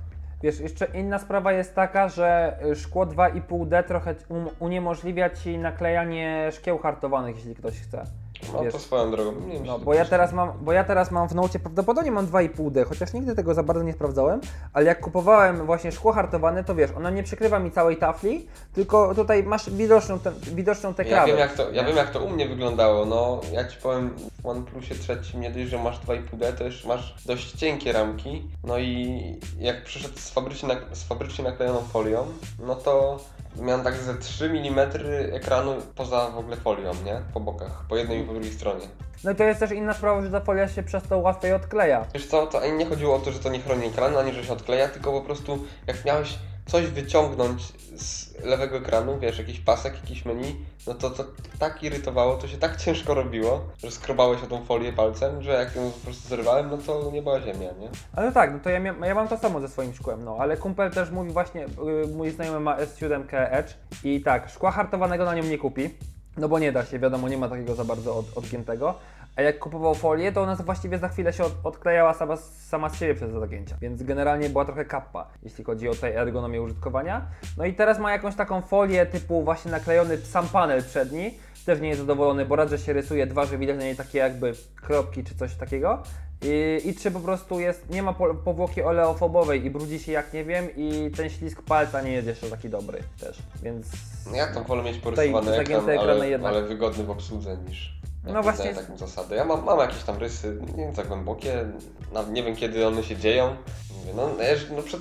Wiesz, 0.42 0.60
jeszcze 0.60 0.86
inna 0.94 1.18
sprawa 1.18 1.52
jest 1.52 1.74
taka, 1.74 2.08
że 2.08 2.58
szkło 2.74 3.06
2,5D 3.06 3.84
trochę 3.84 4.14
um, 4.28 4.48
uniemożliwia 4.58 5.30
Ci 5.30 5.58
naklejanie 5.58 6.48
szkieł 6.52 6.78
hartowanych, 6.78 7.36
jeśli 7.36 7.54
ktoś 7.54 7.80
chce. 7.80 8.04
No 8.52 8.62
Wiesz, 8.62 8.72
to 8.72 8.78
swoją 8.78 9.10
drogą. 9.10 9.40
Nie 9.40 9.60
No, 9.60 9.78
bo 9.78 9.94
ja 9.94 10.04
teraz 10.04 10.32
mam, 10.32 10.52
bo 10.60 10.72
ja 10.72 10.84
teraz 10.84 11.10
mam 11.10 11.28
w 11.28 11.34
Nocie, 11.34 11.58
prawdopodobnie 11.58 12.10
mam 12.10 12.26
2,5D, 12.26 12.86
chociaż 12.86 13.12
nigdy 13.12 13.34
tego 13.34 13.54
za 13.54 13.62
bardzo 13.62 13.82
nie 13.82 13.92
sprawdzałem, 13.92 14.40
ale 14.72 14.86
jak 14.86 15.00
kupowałem 15.00 15.66
właśnie 15.66 15.92
szkło 15.92 16.12
hartowane, 16.12 16.64
to 16.64 16.74
wiesz, 16.74 16.90
ona 16.96 17.10
nie 17.10 17.22
przykrywa 17.22 17.58
mi 17.58 17.70
całej 17.70 17.96
tafli, 17.96 18.46
tylko 18.72 19.14
tutaj 19.14 19.42
masz 19.42 19.70
widoczną, 19.70 20.18
ten, 20.18 20.34
widoczną 20.40 20.94
tę 20.94 21.04
Ja 21.04 21.26
wiem, 21.26 21.38
jak 21.38 21.52
to, 21.52 21.70
ja 21.70 21.84
wiem 21.84 21.96
jak 21.96 22.10
to 22.10 22.20
u 22.24 22.30
mnie 22.30 22.48
wyglądało. 22.48 23.04
No, 23.04 23.40
ja 23.52 23.68
ci 23.68 23.76
powiem, 23.76 24.10
w 24.42 24.46
OnePlusie 24.46 24.94
trzecim 24.94 25.40
nie 25.40 25.50
dość, 25.50 25.68
że 25.68 25.78
masz 25.78 26.00
2,5D, 26.00 26.52
to 26.52 26.64
już 26.64 26.84
masz 26.84 27.14
dość 27.26 27.52
cienkie 27.52 27.92
ramki. 27.92 28.48
No 28.64 28.78
i 28.78 29.22
jak 29.58 29.84
przyszedł 29.84 30.18
z 30.18 30.30
fabrycznie, 30.30 30.76
z 30.92 31.04
fabrycznie 31.04 31.44
naklejoną 31.44 31.80
folią, 31.80 32.26
no 32.66 32.74
to 32.74 33.18
miałem 33.56 33.84
tak 33.84 33.94
ze 33.96 34.14
3 34.14 34.44
mm 34.44 34.90
ekranu 35.32 35.74
poza 35.94 36.30
w 36.30 36.38
ogóle 36.38 36.56
folią, 36.56 36.92
nie? 37.04 37.20
Po 37.34 37.40
bokach, 37.40 37.84
po 37.88 37.96
jednej 37.96 38.20
i 38.20 38.24
po 38.24 38.32
drugiej 38.32 38.52
stronie. 38.52 38.86
No 39.24 39.30
i 39.30 39.34
to 39.34 39.44
jest 39.44 39.60
też 39.60 39.70
inna 39.70 39.94
sprawa, 39.94 40.22
że 40.22 40.30
ta 40.30 40.40
folia 40.40 40.68
się 40.68 40.82
przez 40.82 41.02
to 41.02 41.18
łatwiej 41.18 41.52
odkleja. 41.52 42.06
Wiesz 42.14 42.26
co, 42.26 42.46
to 42.46 42.62
ani 42.62 42.72
nie 42.72 42.86
chodziło 42.86 43.16
o 43.16 43.18
to, 43.18 43.32
że 43.32 43.38
to 43.38 43.48
nie 43.48 43.60
chroni 43.60 43.86
ekranu, 43.86 44.18
ani 44.18 44.32
że 44.32 44.44
się 44.44 44.52
odkleja, 44.52 44.88
tylko 44.88 45.12
po 45.12 45.20
prostu 45.20 45.58
jak 45.86 46.04
miałeś 46.04 46.38
coś 46.70 46.86
wyciągnąć 46.86 47.62
z 47.96 48.34
lewego 48.44 48.76
ekranu, 48.76 49.18
wiesz, 49.18 49.38
jakiś 49.38 49.60
pasek, 49.60 49.94
jakiś 49.94 50.24
menu, 50.24 50.56
no 50.86 50.94
to 50.94 51.10
to 51.10 51.24
tak 51.58 51.82
irytowało, 51.82 52.36
to 52.36 52.48
się 52.48 52.58
tak 52.58 52.76
ciężko 52.84 53.14
robiło, 53.14 53.60
że 53.78 53.90
skrobałeś 53.90 54.42
o 54.42 54.46
tą 54.46 54.64
folię 54.64 54.92
palcem, 54.92 55.42
że 55.42 55.52
jak 55.52 55.76
ją 55.76 55.90
po 55.90 55.98
prostu 55.98 56.28
zerwałem, 56.28 56.70
no 56.70 56.78
to 56.78 57.10
nie 57.12 57.22
była 57.22 57.40
ziemia, 57.40 57.72
nie? 57.80 57.88
Ale 58.16 58.32
tak, 58.32 58.52
no 58.52 58.58
to 58.58 58.70
ja, 58.70 58.80
ja 58.80 59.14
mam 59.14 59.28
to 59.28 59.38
samo 59.38 59.60
ze 59.60 59.68
swoim 59.68 59.94
szkłem, 59.94 60.24
no 60.24 60.36
ale 60.40 60.56
kumpel 60.56 60.90
też 60.90 61.10
mówi 61.10 61.30
właśnie, 61.30 61.60
yy, 61.60 62.14
mój 62.16 62.30
znajomy 62.30 62.60
ma 62.60 62.76
S7 62.76 63.24
Edge 63.30 63.74
i 64.04 64.20
tak, 64.20 64.50
szkła 64.50 64.70
hartowanego 64.70 65.24
na 65.24 65.34
nią 65.34 65.42
nie 65.42 65.58
kupi, 65.58 65.90
no 66.36 66.48
bo 66.48 66.58
nie 66.58 66.72
da 66.72 66.84
się, 66.84 66.98
wiadomo, 66.98 67.28
nie 67.28 67.38
ma 67.38 67.48
takiego 67.48 67.74
za 67.74 67.84
bardzo 67.84 68.18
od, 68.18 68.38
odgiętego, 68.38 68.94
a 69.36 69.42
jak 69.42 69.58
kupował 69.58 69.94
folię, 69.94 70.32
to 70.32 70.42
ona 70.42 70.56
właściwie 70.56 70.98
za 70.98 71.08
chwilę 71.08 71.32
się 71.32 71.44
od, 71.44 71.52
odklejała 71.64 72.14
sama, 72.14 72.36
sama 72.36 72.88
z 72.88 72.96
siebie 72.96 73.14
przez 73.14 73.30
zagięcia, 73.32 73.76
więc 73.80 74.02
generalnie 74.02 74.48
była 74.48 74.64
trochę 74.64 74.84
kappa, 74.84 75.26
jeśli 75.42 75.64
chodzi 75.64 75.88
o 75.88 75.94
tę 75.94 76.16
ergonomię 76.16 76.62
użytkowania. 76.62 77.26
No 77.56 77.64
i 77.64 77.74
teraz 77.74 77.98
ma 77.98 78.12
jakąś 78.12 78.34
taką 78.34 78.62
folię 78.62 79.06
typu 79.06 79.42
właśnie 79.42 79.70
naklejony 79.70 80.16
sam 80.16 80.48
panel 80.48 80.84
przedni, 80.84 81.34
też 81.66 81.80
nie 81.80 81.88
jest 81.88 82.00
zadowolony, 82.00 82.46
bo 82.46 82.68
że 82.68 82.78
się 82.78 82.92
rysuje, 82.92 83.26
dwa, 83.26 83.46
że 83.46 83.58
widać 83.58 83.76
na 83.76 83.82
niej 83.82 83.96
takie 83.96 84.18
jakby 84.18 84.52
kropki 84.82 85.24
czy 85.24 85.34
coś 85.34 85.54
takiego. 85.54 86.02
I, 86.42 86.80
I 86.88 86.94
trzy 86.94 87.10
po 87.10 87.20
prostu 87.20 87.60
jest, 87.60 87.90
nie 87.90 88.02
ma 88.02 88.12
po, 88.12 88.34
powłoki 88.34 88.82
oleofobowej 88.82 89.64
i 89.64 89.70
brudzi 89.70 89.98
się 89.98 90.12
jak 90.12 90.32
nie 90.32 90.44
wiem 90.44 90.68
i 90.76 91.10
ten 91.16 91.30
ślisk 91.30 91.62
palca 91.62 92.02
nie 92.02 92.12
jest 92.12 92.26
jeszcze 92.26 92.50
taki 92.50 92.68
dobry 92.68 92.98
też, 93.20 93.38
więc... 93.62 93.86
No 94.30 94.36
ja 94.36 94.54
tam 94.54 94.64
wolę 94.64 94.82
mieć 94.82 94.98
porysowany 94.98 95.56
ekran, 95.56 95.90
ale, 95.98 96.30
jednak. 96.30 96.52
ale 96.52 96.62
wygodny 96.62 97.04
w 97.04 97.10
obsłudze 97.10 97.56
niż... 97.68 98.00
No 98.24 98.42
właśnie- 98.42 98.74
taką 98.74 98.96
zasadę. 98.96 99.36
Ja 99.36 99.44
mam, 99.44 99.64
mam 99.64 99.78
jakieś 99.78 100.02
tam 100.02 100.18
rysy, 100.18 100.58
nie 100.76 100.84
wiem, 100.84 100.94
za 100.94 101.04
głębokie, 101.04 101.64
nawet 102.12 102.32
nie 102.32 102.42
wiem 102.42 102.56
kiedy 102.56 102.86
one 102.86 103.02
się 103.02 103.16
dzieją. 103.16 103.56
Mówię, 104.00 104.12
no, 104.16 104.44
ja- 104.44 104.76
no 104.76 104.82
przed, 104.82 105.00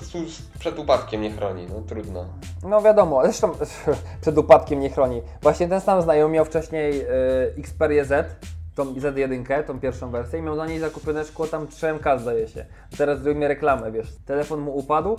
przed 0.58 0.78
upadkiem 0.78 1.20
nie 1.20 1.30
chroni, 1.30 1.66
no 1.66 1.80
trudno. 1.80 2.26
No 2.62 2.82
wiadomo, 2.82 3.22
zresztą 3.24 3.52
przed 4.22 4.38
upadkiem 4.38 4.80
nie 4.80 4.90
chroni. 4.90 5.22
Właśnie 5.42 5.68
ten 5.68 5.80
sam 5.80 6.02
znajomy 6.02 6.34
miał 6.34 6.44
wcześniej 6.44 7.00
y, 7.00 7.06
Xperia 7.58 8.04
Z, 8.04 8.36
tą 8.84 8.94
Z1, 8.94 9.64
tą 9.64 9.80
pierwszą 9.80 10.10
wersję 10.10 10.38
i 10.38 10.42
miał 10.42 10.56
na 10.56 10.66
niej 10.66 10.78
zakupione 10.78 11.24
szkło 11.24 11.46
tam 11.46 11.66
3MK 11.66 12.18
zdaje 12.18 12.48
się. 12.48 12.64
Teraz 12.98 13.20
zrobimy 13.22 13.48
reklamę, 13.48 13.92
wiesz, 13.92 14.08
telefon 14.26 14.60
mu 14.60 14.76
upadł 14.76 15.18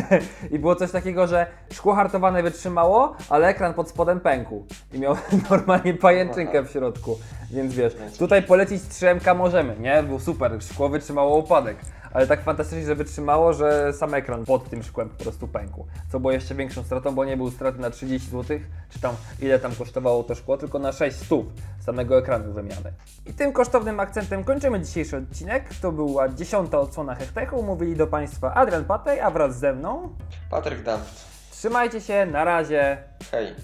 i 0.52 0.58
było 0.58 0.76
coś 0.76 0.90
takiego, 0.90 1.26
że 1.26 1.46
szkło 1.72 1.94
hartowane 1.94 2.42
wytrzymało, 2.42 3.16
ale 3.28 3.46
ekran 3.46 3.74
pod 3.74 3.88
spodem 3.88 4.20
pękł 4.20 4.66
i 4.92 4.98
miał 4.98 5.16
normalnie 5.50 5.94
pajęczynkę 5.94 6.62
w 6.62 6.70
środku. 6.70 7.18
Więc 7.50 7.74
wiesz, 7.74 7.96
tutaj 8.18 8.42
polecić 8.42 8.82
3MK 8.82 9.36
możemy, 9.36 9.76
nie? 9.80 10.02
Był 10.02 10.20
super, 10.20 10.62
szkło 10.62 10.88
wytrzymało 10.88 11.36
upadek. 11.38 11.76
Ale 12.12 12.26
tak 12.26 12.42
fantastycznie, 12.42 12.86
że 12.86 12.94
wytrzymało, 12.94 13.52
że 13.52 13.92
sam 13.92 14.14
ekran 14.14 14.44
pod 14.44 14.70
tym 14.70 14.82
szkłem 14.82 15.08
po 15.08 15.22
prostu 15.22 15.48
pękł. 15.48 15.86
Co 16.12 16.20
było 16.20 16.32
jeszcze 16.32 16.54
większą 16.54 16.82
stratą, 16.82 17.14
bo 17.14 17.24
nie 17.24 17.36
był 17.36 17.50
straty 17.50 17.78
na 17.78 17.90
30 17.90 18.30
zł, 18.30 18.58
czy 18.90 19.00
tam 19.00 19.14
ile 19.40 19.58
tam 19.58 19.74
kosztowało 19.74 20.22
to 20.22 20.34
szkło, 20.34 20.56
tylko 20.56 20.78
na 20.78 20.92
6 20.92 21.16
stóp 21.16 21.52
samego 21.80 22.18
ekranu 22.18 22.52
wymiany. 22.52 22.92
I 23.26 23.32
tym 23.32 23.52
kosztownym 23.52 24.00
akcentem 24.00 24.44
kończymy 24.44 24.80
dzisiejszy 24.80 25.16
odcinek. 25.16 25.64
To 25.82 25.92
była 25.92 26.28
dziesiąta 26.28 26.78
odsłona 26.80 27.14
Hechtechu. 27.14 27.62
Mówili 27.62 27.96
do 27.96 28.06
Państwa 28.06 28.54
Adrian 28.54 28.84
Patej, 28.84 29.20
a 29.20 29.30
wraz 29.30 29.58
ze 29.58 29.72
mną 29.72 30.08
Patryk 30.50 30.82
Dampf, 30.82 31.26
trzymajcie 31.50 32.00
się, 32.00 32.26
na 32.26 32.44
razie. 32.44 32.98
hej. 33.30 33.54